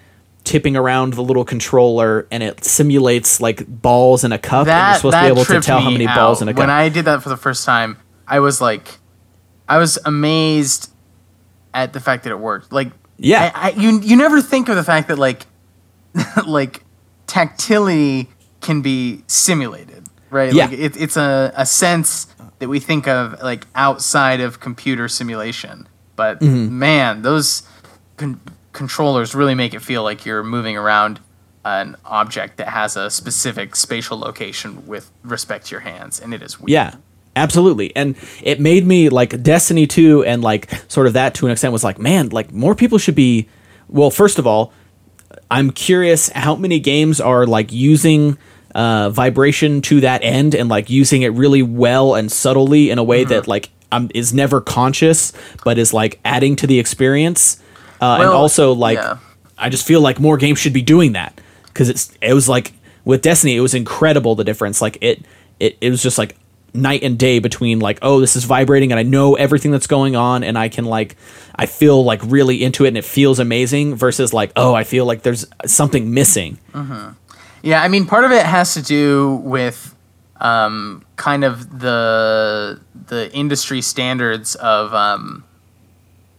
tipping 0.50 0.76
around 0.76 1.14
the 1.14 1.22
little 1.22 1.46
controller 1.46 2.28
and 2.32 2.42
it 2.42 2.64
simulates 2.66 3.40
like 3.40 3.66
balls 3.68 4.24
in 4.24 4.32
a 4.32 4.40
cup 4.40 4.66
and 4.66 4.68
you're 4.68 4.76
That 4.76 4.96
supposed 4.98 5.14
to 5.14 5.18
that 5.18 5.22
be 5.24 5.28
able 5.40 5.46
to 5.46 5.62
tell 5.62 5.80
how 5.80 5.92
many 5.92 6.08
out. 6.08 6.16
balls 6.16 6.42
in 6.42 6.48
a 6.48 6.54
cup. 6.54 6.60
When 6.60 6.70
I 6.72 6.90
did 6.90 7.06
that 7.06 7.22
for 7.22 7.30
the 7.30 7.38
first 7.38 7.66
time, 7.66 7.98
I 8.28 8.40
was 8.40 8.60
like, 8.60 8.88
I 9.68 9.78
was 9.78 10.00
amazed 10.06 10.92
at 11.74 11.94
the 11.94 12.00
fact 12.00 12.24
that 12.24 12.32
it 12.32 12.40
worked. 12.40 12.72
Like, 12.72 12.92
Yeah. 13.18 13.52
I, 13.54 13.68
I, 13.68 13.72
you 13.74 14.00
you 14.02 14.16
never 14.16 14.42
think 14.42 14.70
of 14.70 14.76
the 14.76 14.84
fact 14.84 15.08
that 15.10 15.20
like, 15.20 15.46
like, 16.48 16.84
tactility 17.28 18.28
can 18.62 18.82
be 18.82 19.24
simulated, 19.28 20.04
right? 20.32 20.52
Yeah. 20.54 20.66
Like, 20.66 20.80
it, 20.80 20.98
it's 21.00 21.16
a 21.18 21.54
a 21.56 21.66
sense 21.66 22.28
that 22.60 22.68
we 22.70 22.80
think 22.80 23.08
of 23.08 23.40
like 23.42 23.68
outside 23.76 24.42
of 24.42 24.60
computer 24.60 25.08
simulation. 25.08 25.88
But 26.16 26.40
Mm-hmm. 26.42 26.80
man, 26.80 27.22
those 27.22 27.64
con- 28.18 28.42
controllers 28.74 29.34
really 29.36 29.56
make 29.56 29.74
it 29.74 29.82
feel 29.82 30.04
like 30.04 30.26
you're 30.26 30.44
moving 30.44 30.78
around 30.78 31.20
an 31.66 31.96
object 32.06 32.58
that 32.58 32.70
has 32.70 32.96
a 32.96 33.10
specific 33.10 33.76
spatial 33.76 34.18
location 34.18 34.88
with 34.88 35.12
respect 35.24 35.68
to 35.68 35.72
your 35.72 35.82
hands, 35.82 36.20
and 36.20 36.34
it 36.34 36.42
is 36.42 36.60
weird. 36.60 36.70
Yeah, 36.70 36.96
absolutely. 37.36 37.96
And 37.96 38.16
it 38.42 38.60
made 38.60 38.86
me 38.86 39.10
like 39.10 39.42
Destiny 39.44 39.86
2 39.86 40.24
and 40.24 40.42
like 40.42 40.72
sort 40.90 41.08
of 41.08 41.14
that 41.14 41.34
to 41.36 41.46
an 41.48 41.52
extent 41.52 41.74
was 41.74 41.84
like, 41.84 42.00
man, 42.00 42.30
like 42.30 42.52
more 42.52 42.76
people 42.76 42.98
should 42.98 43.16
be. 43.16 43.50
Well, 43.90 44.12
first 44.12 44.40
of 44.40 44.48
all, 44.48 44.72
I'm 45.52 45.72
curious 45.72 46.30
how 46.30 46.56
many 46.56 46.80
games 46.80 47.20
are 47.20 47.46
like 47.46 47.72
using 47.72 48.38
uh, 48.76 49.10
vibration 49.10 49.82
to 49.82 50.00
that 50.02 50.24
end 50.24 50.54
and 50.56 50.70
like 50.70 50.90
using 50.90 51.24
it 51.24 51.30
really 51.30 51.62
well 51.64 52.16
and 52.16 52.32
subtly 52.32 52.90
in 52.90 53.00
a 53.00 53.04
way 53.04 53.22
Mm-hmm. 53.24 53.30
that 53.32 53.48
like 53.48 53.70
um, 53.92 54.10
is 54.14 54.32
never 54.34 54.62
conscious 54.62 55.34
but 55.66 55.78
is 55.80 55.92
like 55.94 56.20
adding 56.24 56.56
to 56.58 56.68
the 56.68 56.80
experience. 56.80 57.62
Uh, 58.02 58.20
and 58.22 58.30
also 58.30 58.74
like 58.74 58.98
yeah. 58.98 59.18
I 59.58 59.70
just 59.70 59.86
feel 59.86 60.02
like 60.02 60.20
more 60.20 60.38
games 60.38 60.60
should 60.60 60.74
be 60.74 60.82
doing 60.82 61.14
that 61.14 61.40
because 61.66 61.90
it's 61.90 62.16
it 62.22 62.34
was 62.34 62.48
like 62.48 62.74
with 63.06 63.22
Destiny, 63.22 63.56
it 63.56 63.62
was 63.62 63.74
incredible 63.74 64.36
the 64.36 64.44
difference. 64.44 64.82
Like 64.82 64.98
it 65.02 65.26
it 65.60 65.78
it 65.82 65.90
was 65.90 66.02
just 66.02 66.18
like 66.18 66.36
night 66.72 67.02
and 67.02 67.18
day 67.18 67.40
between 67.40 67.80
like 67.80 67.98
oh 68.04 68.20
this 68.20 68.36
is 68.36 68.44
vibrating 68.44 68.92
and 68.92 69.00
I 69.00 69.04
know 69.04 69.34
everything 69.34 69.72
that's 69.72 69.88
going 69.88 70.16
on 70.16 70.44
and 70.44 70.56
I 70.56 70.70
can 70.70 70.86
like 70.86 71.16
I 71.56 71.66
feel 71.66 72.04
like 72.04 72.22
really 72.24 72.64
into 72.64 72.86
it 72.86 72.90
and 72.90 72.98
it 72.98 73.04
feels 73.04 73.40
amazing 73.40 73.96
versus 73.96 74.34
like 74.34 74.52
oh 74.56 74.76
I 74.76 74.84
feel 74.84 75.06
like 75.06 75.24
there's 75.24 75.48
something 75.66 76.14
missing. 76.14 76.60
Yeah, 77.62 77.82
I 77.82 77.88
mean, 77.88 78.06
part 78.06 78.24
of 78.24 78.32
it 78.32 78.46
has 78.46 78.74
to 78.76 78.82
do 78.82 79.36
with 79.44 79.96
um, 80.38 81.06
kind 81.16 81.44
of 81.44 81.80
the 81.80 82.80
the 83.08 83.32
industry 83.34 83.82
standards 83.82 84.56
of 84.56 84.94
um, 84.94 85.44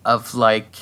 of 0.05 0.35
like 0.35 0.77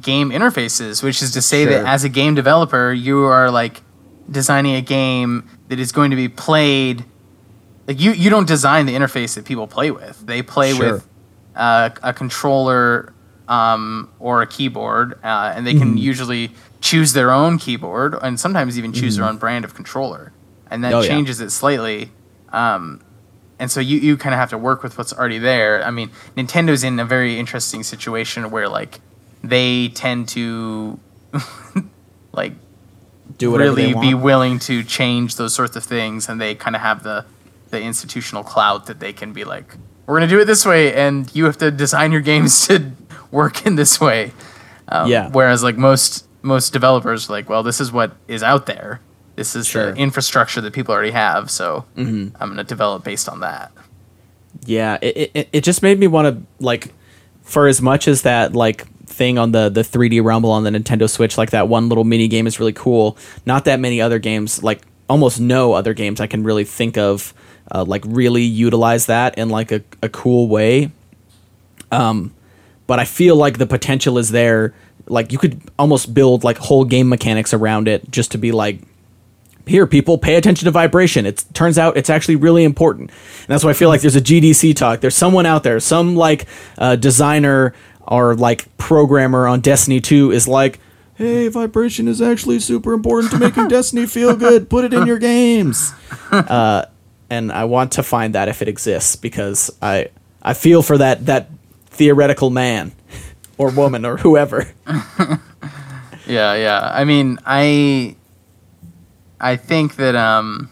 game 0.00 0.30
interfaces, 0.30 1.02
which 1.02 1.22
is 1.22 1.32
to 1.32 1.42
say 1.42 1.64
Sure. 1.64 1.72
that 1.82 1.86
as 1.86 2.04
a 2.04 2.08
game 2.08 2.34
developer, 2.34 2.92
you 2.92 3.24
are 3.24 3.50
like 3.50 3.82
designing 4.30 4.74
a 4.74 4.80
game 4.82 5.48
that 5.68 5.78
is 5.78 5.92
going 5.92 6.10
to 6.10 6.16
be 6.16 6.28
played. 6.28 7.04
Like 7.86 8.00
you, 8.00 8.12
you 8.12 8.30
don't 8.30 8.46
design 8.48 8.86
the 8.86 8.94
interface 8.94 9.34
that 9.34 9.44
people 9.44 9.66
play 9.66 9.90
with. 9.90 10.24
They 10.26 10.42
play 10.42 10.72
Sure. 10.72 10.94
with 10.94 11.08
uh, 11.54 11.90
a 12.02 12.12
controller 12.14 13.12
um, 13.48 14.08
or 14.18 14.40
a 14.40 14.46
keyboard, 14.46 15.14
uh, 15.22 15.52
and 15.54 15.66
they 15.66 15.74
can 15.74 15.88
Mm-hmm. 15.90 15.96
usually 15.98 16.50
choose 16.80 17.12
their 17.12 17.30
own 17.30 17.58
keyboard 17.58 18.14
and 18.22 18.40
sometimes 18.40 18.78
even 18.78 18.92
choose 18.92 19.16
their 19.16 19.26
own 19.26 19.36
brand 19.36 19.64
of 19.64 19.74
controller, 19.74 20.32
and 20.70 20.82
that 20.84 20.88
Mm-hmm. 20.92 20.96
Oh, 20.98 21.00
yeah. 21.02 21.08
changes 21.08 21.40
it 21.40 21.50
slightly. 21.50 22.10
Um, 22.50 23.02
and 23.58 23.70
so 23.70 23.80
you, 23.80 23.98
you 23.98 24.16
kind 24.16 24.34
of 24.34 24.38
have 24.40 24.50
to 24.50 24.58
work 24.58 24.82
with 24.82 24.96
what's 24.98 25.12
already 25.12 25.38
there. 25.38 25.84
I 25.84 25.90
mean, 25.90 26.10
Nintendo's 26.36 26.82
in 26.82 26.98
a 26.98 27.04
very 27.04 27.38
interesting 27.38 27.82
situation 27.82 28.50
where 28.50 28.68
like 28.68 29.00
they 29.42 29.88
tend 29.88 30.28
to 30.30 30.98
like 32.32 32.52
Do 33.38 33.56
really 33.56 33.94
be 33.94 34.14
willing 34.14 34.58
to 34.60 34.82
change 34.84 35.36
those 35.36 35.54
sorts 35.54 35.76
of 35.76 35.84
things, 35.84 36.28
and 36.28 36.40
they 36.40 36.54
kind 36.54 36.76
of 36.76 36.82
have 36.82 37.02
the 37.02 37.24
the 37.70 37.80
institutional 37.80 38.44
clout 38.44 38.86
that 38.86 39.00
they 39.00 39.12
can 39.14 39.32
be 39.32 39.44
like, 39.44 39.76
we're 40.06 40.16
gonna 40.18 40.28
do 40.28 40.38
it 40.40 40.44
this 40.44 40.66
way, 40.66 40.92
and 40.94 41.34
you 41.34 41.44
have 41.46 41.56
to 41.58 41.70
design 41.70 42.12
your 42.12 42.20
games 42.20 42.66
to 42.68 42.92
work 43.30 43.64
in 43.66 43.76
this 43.76 44.00
way. 44.00 44.32
Um, 44.88 45.08
Yeah. 45.08 45.28
Whereas 45.30 45.62
like 45.62 45.76
most 45.76 46.26
most 46.42 46.72
developers 46.72 47.30
like, 47.30 47.48
well, 47.48 47.62
this 47.62 47.80
is 47.80 47.92
what 47.92 48.16
is 48.28 48.42
out 48.42 48.66
there. 48.66 49.00
This 49.36 49.56
is 49.56 49.66
Sure. 49.66 49.92
the 49.92 49.98
infrastructure 49.98 50.60
that 50.60 50.72
people 50.74 50.92
already 50.94 51.12
have, 51.12 51.50
so 51.50 51.86
Mm-hmm. 51.96 52.36
I'm 52.42 52.48
gonna 52.50 52.64
develop 52.64 53.04
based 53.04 53.28
on 53.28 53.40
that. 53.40 53.72
Yeah, 54.66 54.98
it, 55.00 55.30
it, 55.34 55.48
it 55.52 55.60
just 55.64 55.82
made 55.82 55.98
me 55.98 56.06
want 56.06 56.28
to 56.36 56.42
like, 56.62 56.92
for 57.42 57.66
as 57.66 57.80
much 57.80 58.06
as 58.06 58.22
that 58.22 58.52
like 58.54 58.84
thing 59.12 59.38
on 59.38 59.52
the 59.52 59.68
the 59.68 59.82
3D 59.82 60.22
Rumble 60.24 60.50
on 60.50 60.64
the 60.64 60.70
Nintendo 60.70 61.08
Switch, 61.08 61.38
like 61.38 61.50
that 61.50 61.68
one 61.68 61.88
little 61.88 62.04
mini 62.04 62.28
game 62.28 62.46
is 62.46 62.58
really 62.58 62.72
cool. 62.72 63.16
Not 63.46 63.64
that 63.66 63.80
many 63.80 64.00
other 64.00 64.18
games, 64.18 64.62
like 64.62 64.82
almost 65.08 65.40
no 65.40 65.72
other 65.72 65.94
games 65.94 66.20
I 66.20 66.26
can 66.26 66.42
really 66.42 66.64
think 66.64 66.96
of, 66.96 67.34
uh, 67.70 67.84
like 67.84 68.02
really 68.06 68.42
utilize 68.42 69.06
that 69.06 69.38
in 69.38 69.48
like 69.48 69.72
a, 69.72 69.82
a 70.02 70.08
cool 70.08 70.48
way. 70.48 70.90
Um, 71.90 72.34
but 72.86 72.98
I 72.98 73.04
feel 73.04 73.36
like 73.36 73.58
the 73.58 73.66
potential 73.66 74.18
is 74.18 74.30
there. 74.30 74.74
Like 75.06 75.32
you 75.32 75.38
could 75.38 75.60
almost 75.78 76.14
build 76.14 76.44
like 76.44 76.58
whole 76.58 76.84
game 76.84 77.08
mechanics 77.08 77.52
around 77.52 77.88
it 77.88 78.10
just 78.10 78.32
to 78.32 78.38
be 78.38 78.52
like 78.52 78.80
here 79.66 79.86
people 79.86 80.18
pay 80.18 80.34
attention 80.34 80.64
to 80.64 80.70
vibration 80.70 81.24
it 81.24 81.44
turns 81.54 81.78
out 81.78 81.96
it's 81.96 82.10
actually 82.10 82.36
really 82.36 82.64
important 82.64 83.10
and 83.10 83.46
that's 83.48 83.62
why 83.62 83.70
i 83.70 83.72
feel 83.72 83.88
like 83.88 84.00
there's 84.00 84.16
a 84.16 84.20
gdc 84.20 84.74
talk 84.74 85.00
there's 85.00 85.14
someone 85.14 85.46
out 85.46 85.62
there 85.62 85.78
some 85.78 86.16
like 86.16 86.46
uh, 86.78 86.96
designer 86.96 87.72
or 88.06 88.34
like 88.34 88.76
programmer 88.78 89.46
on 89.46 89.60
destiny 89.60 90.00
2 90.00 90.32
is 90.32 90.48
like 90.48 90.78
hey 91.14 91.48
vibration 91.48 92.08
is 92.08 92.20
actually 92.20 92.58
super 92.58 92.92
important 92.92 93.32
to 93.32 93.38
making 93.38 93.68
destiny 93.68 94.06
feel 94.06 94.36
good. 94.36 94.68
Put 94.68 94.84
it 94.84 94.92
in 94.92 95.06
your 95.06 95.18
games. 95.18 95.92
Uh, 96.32 96.86
and 97.28 97.52
i 97.52 97.64
want 97.64 97.92
to 97.92 98.02
find 98.02 98.34
that 98.34 98.48
if 98.48 98.62
it 98.62 98.68
exists 98.68 99.16
because 99.16 99.70
i 99.82 100.08
i 100.42 100.54
feel 100.54 100.82
for 100.82 100.96
that 100.96 101.26
that 101.26 101.50
theoretical 101.86 102.48
man 102.48 102.92
or 103.58 103.70
woman 103.70 104.04
or 104.06 104.16
whoever. 104.16 104.66
Yeah, 106.26 106.54
yeah. 106.54 106.90
I 106.92 107.04
mean, 107.04 107.38
I 107.44 108.16
I 109.40 109.56
think 109.56 109.96
that 109.96 110.14
um 110.14 110.70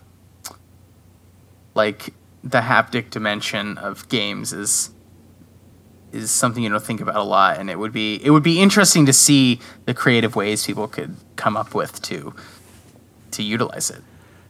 like 1.74 2.14
the 2.42 2.60
haptic 2.60 3.10
dimension 3.10 3.78
of 3.78 4.08
games 4.08 4.52
is 4.52 4.90
is 6.12 6.30
something 6.30 6.62
you 6.62 6.70
don't 6.70 6.82
think 6.82 7.00
about 7.00 7.16
a 7.16 7.22
lot 7.22 7.58
and 7.58 7.70
it 7.70 7.78
would 7.78 7.92
be 7.92 8.20
it 8.24 8.30
would 8.30 8.42
be 8.42 8.60
interesting 8.60 9.06
to 9.06 9.12
see 9.12 9.60
the 9.84 9.94
creative 9.94 10.36
ways 10.36 10.66
people 10.66 10.88
could 10.88 11.16
come 11.36 11.56
up 11.56 11.74
with 11.74 12.00
to 12.02 12.34
to 13.32 13.42
utilize 13.42 13.90
it. 13.90 14.02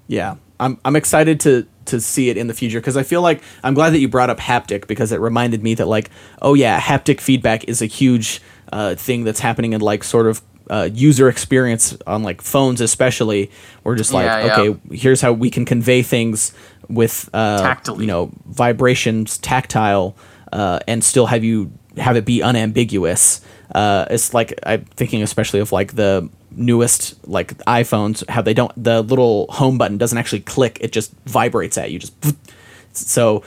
Yeah, 0.06 0.36
I'm 0.58 0.78
I'm 0.84 0.96
excited 0.96 1.40
to 1.40 1.66
to 1.86 2.00
see 2.00 2.30
it 2.30 2.36
in 2.36 2.46
the 2.46 2.54
future 2.54 2.80
because 2.80 2.96
I 2.96 3.02
feel 3.02 3.22
like 3.22 3.42
I'm 3.62 3.74
glad 3.74 3.90
that 3.90 3.98
you 3.98 4.08
brought 4.08 4.30
up 4.30 4.38
haptic 4.38 4.86
because 4.86 5.12
it 5.12 5.20
reminded 5.20 5.62
me 5.62 5.74
that 5.74 5.86
like 5.86 6.10
oh 6.42 6.54
yeah, 6.54 6.80
haptic 6.80 7.20
feedback 7.20 7.64
is 7.64 7.82
a 7.82 7.86
huge 7.86 8.40
uh, 8.72 8.94
thing 8.94 9.24
that's 9.24 9.40
happening 9.40 9.72
in 9.72 9.80
like 9.80 10.04
sort 10.04 10.26
of 10.26 10.42
uh, 10.70 10.88
user 10.92 11.28
experience 11.28 11.96
on 12.06 12.22
like 12.22 12.40
phones 12.40 12.80
especially. 12.80 13.50
We're 13.84 13.96
just 13.96 14.12
like 14.12 14.24
Yeah, 14.24 14.46
yeah. 14.46 14.60
okay, 14.60 14.96
here's 14.96 15.20
how 15.20 15.32
we 15.32 15.50
can 15.50 15.64
convey 15.64 16.02
things 16.02 16.52
with 16.88 17.28
uh, 17.32 17.74
you 17.98 18.06
know 18.06 18.30
vibrations, 18.46 19.38
tactile, 19.38 20.16
uh, 20.52 20.80
and 20.86 21.02
still 21.02 21.26
have 21.26 21.44
you 21.44 21.72
have 21.96 22.16
it 22.16 22.24
be 22.24 22.42
unambiguous. 22.42 23.40
Uh, 23.74 24.06
it's 24.10 24.34
like 24.34 24.58
I'm 24.64 24.84
thinking 24.84 25.22
especially 25.22 25.60
of 25.60 25.72
like 25.72 25.94
the 25.94 26.28
newest 26.50 27.26
like 27.28 27.56
iPhones, 27.64 28.28
how 28.28 28.42
they 28.42 28.54
don't 28.54 28.72
the 28.82 29.02
little 29.02 29.46
home 29.50 29.78
button 29.78 29.98
doesn't 29.98 30.18
actually 30.18 30.40
click; 30.40 30.78
it 30.80 30.92
just 30.92 31.12
vibrates 31.26 31.78
at 31.78 31.90
you. 31.90 31.98
Just 31.98 32.14
so. 32.92 33.42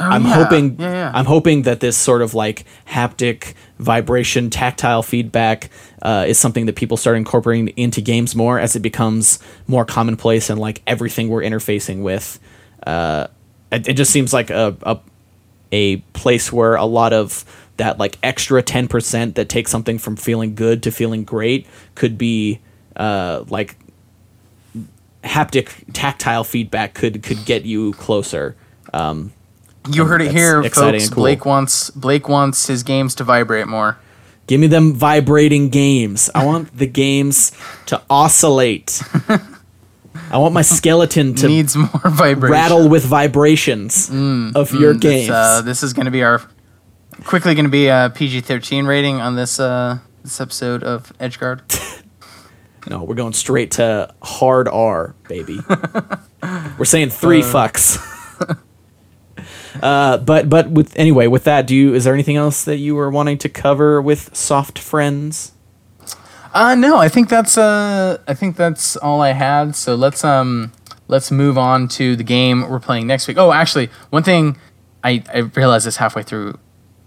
I'm 0.00 0.24
yeah. 0.24 0.34
hoping 0.34 0.78
Yeah, 0.78 0.92
yeah. 0.92 1.10
I'm 1.12 1.24
hoping 1.24 1.62
that 1.62 1.80
this 1.80 1.96
sort 1.96 2.22
of 2.22 2.34
like 2.34 2.66
haptic 2.86 3.54
vibration 3.78 4.50
tactile 4.50 5.02
feedback 5.02 5.70
uh, 6.02 6.26
is 6.28 6.38
something 6.38 6.66
that 6.66 6.76
people 6.76 6.96
start 6.96 7.16
incorporating 7.16 7.68
into 7.68 8.00
games 8.00 8.36
more 8.36 8.60
as 8.60 8.76
it 8.76 8.80
becomes 8.80 9.38
more 9.66 9.84
commonplace 9.84 10.50
and 10.50 10.60
like 10.60 10.82
everything 10.86 11.28
we're 11.28 11.42
interfacing 11.42 12.02
with 12.02 12.38
uh, 12.86 13.26
it, 13.72 13.88
it 13.88 13.94
just 13.94 14.10
seems 14.10 14.32
like 14.32 14.50
a, 14.50 14.76
a 14.82 15.00
a 15.72 15.98
place 16.14 16.52
where 16.52 16.74
a 16.74 16.84
lot 16.84 17.12
of 17.12 17.44
that 17.76 17.98
like 17.98 18.18
extra 18.22 18.62
10% 18.62 19.34
that 19.34 19.48
takes 19.48 19.70
something 19.70 19.98
from 19.98 20.16
feeling 20.16 20.54
good 20.54 20.82
to 20.82 20.90
feeling 20.90 21.24
great 21.24 21.66
could 21.94 22.18
be 22.18 22.60
uh, 22.96 23.44
like 23.48 23.76
haptic 25.24 25.70
tactile 25.92 26.44
feedback 26.44 26.94
could 26.94 27.22
could 27.22 27.44
get 27.44 27.64
you 27.64 27.92
closer 27.94 28.56
um, 28.92 29.32
You 29.90 30.04
heard 30.04 30.22
it 30.22 30.32
here, 30.32 30.62
folks. 30.62 31.08
cool. 31.08 31.22
Blake 31.22 31.44
wants 31.44 31.90
Blake 31.90 32.28
wants 32.28 32.66
his 32.66 32.82
games 32.82 33.14
to 33.16 33.24
vibrate 33.24 33.68
more. 33.68 33.98
Give 34.46 34.60
me 34.60 34.66
them 34.66 34.94
vibrating 34.94 35.68
games. 35.68 36.30
I 36.34 36.44
want 36.46 36.76
the 36.76 36.86
games 36.86 37.52
to 37.86 38.00
oscillate. 38.08 39.02
I 40.30 40.38
want 40.38 40.54
my 40.54 40.62
skeleton 40.62 41.34
to 41.36 41.46
Needs 41.48 41.76
more 41.76 41.88
vibration. 42.04 42.52
rattle 42.52 42.88
with 42.88 43.04
vibrations 43.04 44.08
of 44.10 44.72
your 44.72 44.92
This, 44.94 45.00
games. 45.00 45.30
uh, 45.30 45.62
this 45.62 45.82
is 45.82 45.92
going 45.92 46.04
to 46.06 46.10
be 46.10 46.22
our 46.22 46.42
quickly 47.24 47.54
going 47.54 47.64
to 47.64 47.70
be 47.70 47.88
a 47.88 48.12
PG 48.14 48.42
thirteen 48.42 48.86
rating 48.86 49.20
on 49.20 49.36
this 49.36 49.58
uh, 49.58 49.98
this 50.22 50.40
episode 50.40 50.82
of 50.84 51.12
Edgeguard. 51.18 51.60
no, 52.90 53.02
we're 53.04 53.14
going 53.14 53.32
straight 53.32 53.72
to 53.72 54.12
hard 54.22 54.68
R, 54.68 55.14
baby. 55.28 55.60
we're 56.78 56.84
saying 56.84 57.10
three 57.10 57.42
fucks. 57.42 57.98
Uh, 59.82 60.18
but 60.18 60.48
but 60.50 60.70
with 60.70 60.96
anyway 60.98 61.26
with 61.28 61.44
that, 61.44 61.66
do 61.66 61.74
you 61.76 61.94
is 61.94 62.04
there 62.04 62.14
anything 62.14 62.36
else 62.36 62.64
that 62.64 62.78
you 62.78 62.94
were 62.96 63.10
wanting 63.10 63.38
to 63.38 63.48
cover 63.48 64.02
with 64.02 64.34
soft 64.36 64.78
friends? 64.78 65.52
Uh, 66.58 66.74
no, 66.74 66.96
I 66.98 67.08
think 67.08 67.28
that's 67.28 67.56
uh, 67.56 68.18
I 68.26 68.34
think 68.34 68.56
that's 68.56 68.96
all 68.96 69.20
I 69.20 69.30
had. 69.30 69.76
So 69.76 69.94
let's 69.94 70.24
um, 70.24 70.72
let's 71.06 71.30
move 71.30 71.56
on 71.56 71.86
to 71.88 72.16
the 72.16 72.24
game 72.24 72.68
we're 72.68 72.80
playing 72.80 73.06
next 73.06 73.28
week. 73.28 73.38
Oh, 73.38 73.52
actually, 73.52 73.90
one 74.10 74.24
thing 74.24 74.56
I 75.04 75.22
I 75.32 75.38
realized 75.38 75.86
this 75.86 75.98
halfway 75.98 76.24
through, 76.24 76.58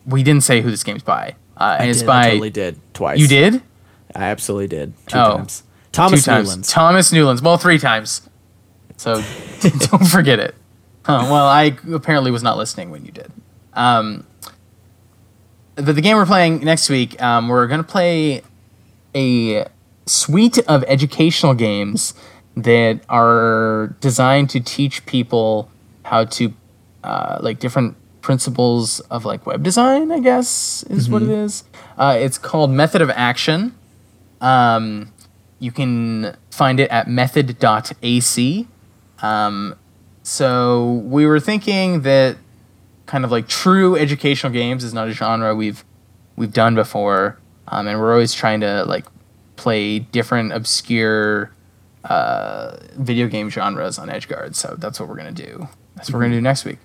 we 0.05 0.23
didn't 0.23 0.43
say 0.43 0.61
who 0.61 0.71
this 0.71 0.83
game's 0.85 1.03
by. 1.03 1.35
Uh, 1.57 1.77
I 1.81 1.85
it's 1.87 1.99
did, 1.99 2.07
by 2.07 2.19
I 2.21 2.29
totally 2.31 2.49
did 2.49 2.79
twice. 2.93 3.19
you 3.19 3.27
did 3.27 3.61
I 4.15 4.23
absolutely 4.23 4.67
did 4.67 4.93
two 5.07 5.17
Oh. 5.17 5.37
times. 5.37 5.63
Thomas 5.91 6.23
two 6.23 6.31
times. 6.31 6.47
Newlands. 6.47 6.69
Thomas 6.71 7.11
Newlands. 7.11 7.41
Well, 7.41 7.57
three 7.57 7.77
times. 7.77 8.21
So 8.95 9.15
don't 9.61 10.07
forget 10.07 10.39
it. 10.39 10.55
Huh, 11.03 11.27
well, 11.29 11.45
I 11.47 11.75
apparently 11.91 12.31
was 12.31 12.41
not 12.43 12.57
listening 12.57 12.89
when 12.91 13.03
you 13.05 13.11
did. 13.11 13.31
Um, 13.73 14.25
but 15.75 15.95
the 15.95 16.01
game 16.01 16.15
we're 16.15 16.25
playing 16.25 16.63
next 16.63 16.89
week, 16.89 17.21
um, 17.21 17.47
we're 17.49 17.67
going 17.67 17.81
to 17.83 17.87
play 17.87 18.43
a 19.15 19.65
suite 20.05 20.57
of 20.67 20.83
educational 20.87 21.53
games 21.53 22.13
that 22.55 23.01
are 23.09 23.95
designed 24.01 24.49
to 24.51 24.59
teach 24.59 25.05
people 25.05 25.69
how 26.03 26.25
to, 26.25 26.53
uh, 27.03 27.37
like, 27.41 27.59
different 27.59 27.95
principles 28.21 28.99
of 29.01 29.25
like 29.25 29.45
web 29.45 29.63
design. 29.63 30.11
I 30.11 30.19
guess 30.19 30.83
is 30.89 31.09
what 31.09 31.23
it 31.23 31.29
is. 31.29 31.63
Uh, 31.97 32.15
it's 32.19 32.37
called 32.37 32.71
Method 32.71 33.01
of 33.01 33.09
Action. 33.09 33.75
Um, 34.39 35.11
you 35.59 35.71
can 35.71 36.35
find 36.49 36.79
it 36.79 36.89
at 36.89 37.07
method.ac. 37.07 38.67
Um, 39.21 39.75
so 40.23 41.01
we 41.05 41.25
were 41.25 41.39
thinking 41.39 42.01
that 42.01 42.37
kind 43.05 43.25
of 43.25 43.31
like 43.31 43.47
true 43.47 43.95
educational 43.95 44.53
games 44.53 44.83
is 44.83 44.93
not 44.93 45.07
a 45.07 45.11
genre 45.11 45.55
we've 45.55 45.83
we've 46.35 46.53
done 46.53 46.75
before, 46.75 47.37
um, 47.71 47.87
and 47.87 47.99
we're 47.99 48.11
always 48.11 48.33
trying 48.33 48.59
to 48.61 48.83
like 48.85 49.05
play 49.55 49.99
different 49.99 50.51
obscure 50.53 51.51
uh, 52.03 52.77
video 52.93 53.27
game 53.27 53.49
genres 53.49 53.97
on 53.97 54.09
EdgeGuard. 54.09 54.55
So 54.55 54.75
that's 54.77 54.99
what 54.99 55.07
we're 55.09 55.15
gonna 55.15 55.31
do. 55.31 55.67
That's 55.95 56.09
what 56.09 56.17
we're 56.17 56.25
gonna 56.25 56.35
do 56.35 56.41
next 56.41 56.65
week. 56.65 56.77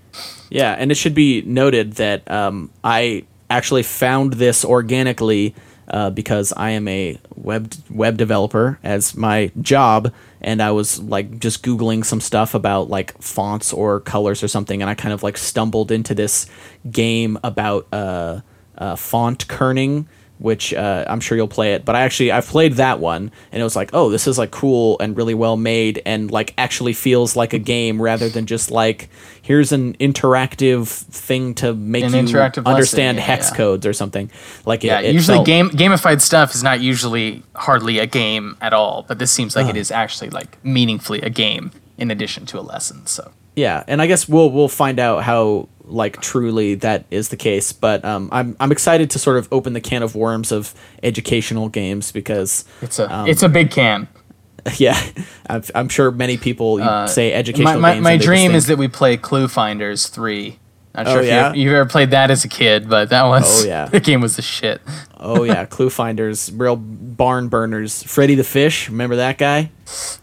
Yeah, 0.50 0.72
and 0.72 0.90
it 0.90 0.94
should 0.94 1.14
be 1.14 1.42
noted 1.42 1.94
that 1.94 2.30
um, 2.30 2.70
I 2.84 3.24
actually 3.50 3.82
found 3.82 4.34
this 4.34 4.64
organically 4.64 5.54
uh, 5.88 6.10
because 6.10 6.52
I 6.56 6.70
am 6.70 6.88
a 6.88 7.18
web 7.34 7.72
web 7.90 8.16
developer 8.16 8.78
as 8.82 9.16
my 9.16 9.50
job, 9.60 10.12
and 10.40 10.60
I 10.60 10.70
was 10.72 11.00
like 11.00 11.38
just 11.38 11.62
googling 11.62 12.04
some 12.04 12.20
stuff 12.20 12.54
about 12.54 12.90
like 12.90 13.20
fonts 13.22 13.72
or 13.72 14.00
colors 14.00 14.42
or 14.42 14.48
something, 14.48 14.82
and 14.82 14.90
I 14.90 14.94
kind 14.94 15.12
of 15.12 15.22
like 15.22 15.38
stumbled 15.38 15.90
into 15.90 16.14
this 16.14 16.46
game 16.90 17.38
about 17.42 17.86
uh, 17.92 18.40
uh, 18.76 18.96
font 18.96 19.46
kerning 19.48 20.06
which 20.38 20.74
uh, 20.74 21.04
I'm 21.08 21.20
sure 21.20 21.36
you'll 21.36 21.48
play 21.48 21.74
it. 21.74 21.84
But 21.84 21.96
I 21.96 22.02
actually 22.02 22.30
I've 22.32 22.46
played 22.46 22.74
that 22.74 23.00
one, 23.00 23.30
and 23.52 23.60
it 23.60 23.64
was 23.64 23.76
like, 23.76 23.90
oh, 23.92 24.10
this 24.10 24.26
is 24.26 24.38
like 24.38 24.50
cool 24.50 24.98
and 25.00 25.16
really 25.16 25.34
well 25.34 25.56
made, 25.56 26.02
and 26.04 26.30
like 26.30 26.54
actually 26.58 26.92
feels 26.92 27.36
like 27.36 27.52
a 27.52 27.58
game 27.58 28.00
rather 28.00 28.28
than 28.28 28.46
just 28.46 28.70
like 28.70 29.08
here's 29.42 29.70
an 29.72 29.94
interactive 29.98 30.88
thing 30.88 31.54
to 31.54 31.72
make 31.74 32.04
An 32.04 32.12
you 32.12 32.18
interactive 32.22 32.66
understand 32.66 33.16
lesson, 33.16 33.28
yeah, 33.28 33.36
hex 33.36 33.50
yeah. 33.50 33.56
codes 33.56 33.86
or 33.86 33.92
something. 33.92 34.30
Like 34.64 34.84
it, 34.84 34.88
Yeah, 34.88 35.00
it 35.00 35.12
usually 35.14 35.36
felt- 35.38 35.46
game 35.46 35.70
gamified 35.70 36.20
stuff 36.20 36.54
is 36.54 36.62
not 36.62 36.80
usually 36.80 37.42
hardly 37.54 37.98
a 37.98 38.06
game 38.06 38.56
at 38.60 38.72
all, 38.72 39.04
but 39.06 39.18
this 39.18 39.30
seems 39.30 39.54
like 39.56 39.68
it 39.68 39.76
is 39.76 39.90
actually 39.90 40.30
like 40.30 40.62
meaningfully 40.64 41.20
a 41.22 41.30
game 41.30 41.70
in 41.96 42.10
addition 42.10 42.44
to 42.46 42.58
a 42.58 42.62
lesson. 42.62 43.06
So 43.06 43.30
Yeah, 43.56 43.82
and 43.88 44.00
I 44.02 44.06
guess 44.06 44.28
we'll 44.28 44.50
we'll 44.50 44.68
find 44.68 45.00
out 45.00 45.24
how 45.24 45.68
like 45.84 46.20
truly 46.20 46.74
that 46.76 47.06
is 47.10 47.30
the 47.30 47.36
case. 47.36 47.72
But 47.72 48.04
um, 48.04 48.28
I'm 48.30 48.54
I'm 48.60 48.70
excited 48.70 49.10
to 49.10 49.18
sort 49.18 49.38
of 49.38 49.48
open 49.50 49.72
the 49.72 49.80
can 49.80 50.02
of 50.02 50.14
worms 50.14 50.52
of 50.52 50.74
educational 51.02 51.68
games 51.70 52.12
because 52.12 52.64
it's 52.82 52.98
a 52.98 53.12
um, 53.12 53.26
it's 53.28 53.42
a 53.42 53.48
big 53.48 53.70
can. 53.70 54.08
yeah, 54.76 55.00
I'm, 55.48 55.62
I'm 55.74 55.88
sure 55.88 56.10
many 56.10 56.36
people 56.36 56.80
you 56.80 57.08
say 57.08 57.32
educational 57.32 57.80
my, 57.80 57.94
games. 57.94 58.04
my 58.04 58.12
and 58.12 58.20
dream 58.22 58.40
think- 58.50 58.54
is 58.58 58.66
that 58.66 58.76
we 58.78 58.88
play 58.88 59.16
Clue 59.16 59.48
Finders 59.48 60.08
three. 60.08 60.58
Not 60.94 61.06
sure 61.08 61.18
Oh, 61.18 61.20
if 61.22 61.26
yeah? 61.28 61.52
you, 61.52 61.64
you've 61.64 61.74
ever 61.74 61.88
played 61.88 62.10
that 62.12 62.30
as 62.30 62.44
a 62.46 62.48
kid, 62.48 62.88
but 62.88 63.10
that 63.10 63.24
was 63.24 63.64
Oh, 63.64 63.68
yeah. 63.68 63.84
the 63.90 64.00
game 64.00 64.22
was 64.22 64.36
the 64.36 64.42
shit. 64.42 64.80
oh 65.18 65.44
yeah, 65.44 65.64
Clue 65.66 65.88
Finders, 65.90 66.50
real 66.52 66.74
barn 66.76 67.48
burners. 67.48 68.02
Freddi 68.02 68.34
the 68.36 68.44
Fish, 68.44 68.88
remember 68.88 69.16
that 69.16 69.36
guy? 69.38 69.70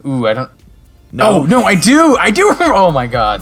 Ooh, 0.05 0.27
I 0.27 0.33
don't. 0.33 0.51
No. 1.13 1.29
Oh 1.29 1.43
no, 1.45 1.63
I 1.63 1.75
do, 1.75 2.17
I 2.17 2.31
do 2.31 2.49
remember. 2.49 2.73
Oh 2.75 2.91
my 2.91 3.07
god. 3.07 3.41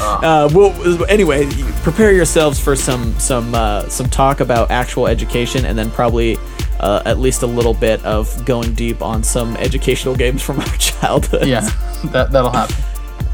Uh, 0.00 0.48
well, 0.52 1.04
anyway, 1.08 1.46
prepare 1.82 2.10
yourselves 2.12 2.58
for 2.58 2.74
some 2.74 3.16
some 3.20 3.54
uh, 3.54 3.88
some 3.88 4.08
talk 4.08 4.40
about 4.40 4.70
actual 4.70 5.06
education, 5.06 5.64
and 5.66 5.78
then 5.78 5.90
probably 5.90 6.36
uh, 6.80 7.02
at 7.04 7.18
least 7.20 7.42
a 7.42 7.46
little 7.46 7.74
bit 7.74 8.04
of 8.04 8.44
going 8.44 8.72
deep 8.74 9.00
on 9.02 9.22
some 9.22 9.56
educational 9.58 10.16
games 10.16 10.42
from 10.42 10.58
our 10.60 10.76
childhood. 10.78 11.46
Yeah, 11.46 11.60
that 12.06 12.32
that'll 12.32 12.50
happen. 12.50 12.74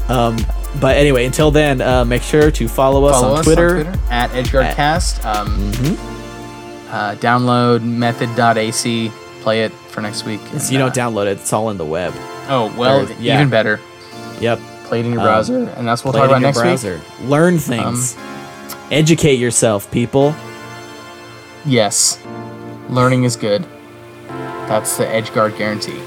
Um, 0.09 0.37
but 0.81 0.97
anyway, 0.97 1.25
until 1.25 1.49
then, 1.49 1.79
uh, 1.81 2.03
make 2.05 2.21
sure 2.21 2.51
to 2.51 2.67
follow 2.67 3.05
us, 3.05 3.15
Follow 3.19 3.33
on, 3.35 3.39
us 3.39 3.45
Twitter. 3.45 3.77
on 3.77 3.83
Twitter 3.85 3.99
at 4.11 4.29
EdgeGuardCast. 4.31 5.25
Um, 5.25 5.71
Mm-hmm. 5.71 6.89
uh, 6.93 7.15
download 7.15 7.81
method.ac. 7.83 9.11
Play 9.41 9.63
it 9.63 9.71
for 9.71 10.01
next 10.01 10.25
week. 10.25 10.41
And, 10.51 10.61
you 10.69 10.77
uh, 10.77 10.89
don't 10.89 10.93
download 10.95 11.25
it; 11.27 11.39
it's 11.39 11.51
all 11.53 11.69
in 11.71 11.77
the 11.77 11.85
web. 11.85 12.13
Oh 12.49 12.73
well, 12.77 13.01
Or- 13.01 13.11
yeah. 13.19 13.35
even 13.35 13.49
better. 13.49 13.79
Yep. 14.39 14.59
Play 14.85 14.99
it 14.99 15.05
in 15.05 15.11
your 15.13 15.21
Um, 15.21 15.27
browser, 15.27 15.57
and 15.77 15.87
that's 15.87 16.03
what 16.03 16.13
we'll 16.13 16.23
talk 16.23 16.29
about 16.31 16.41
next 16.41 16.59
browser. 16.59 16.95
week. 17.21 17.29
Learn 17.29 17.57
things. 17.57 18.15
Educate 18.91 19.35
yourself, 19.39 19.89
people. 19.91 20.35
Yes, 21.65 22.19
learning 22.89 23.23
is 23.23 23.35
good. 23.35 23.65
That's 24.67 24.97
the 24.97 25.07
edge 25.07 25.33
guard 25.33 25.57
guarantee. 25.57 25.99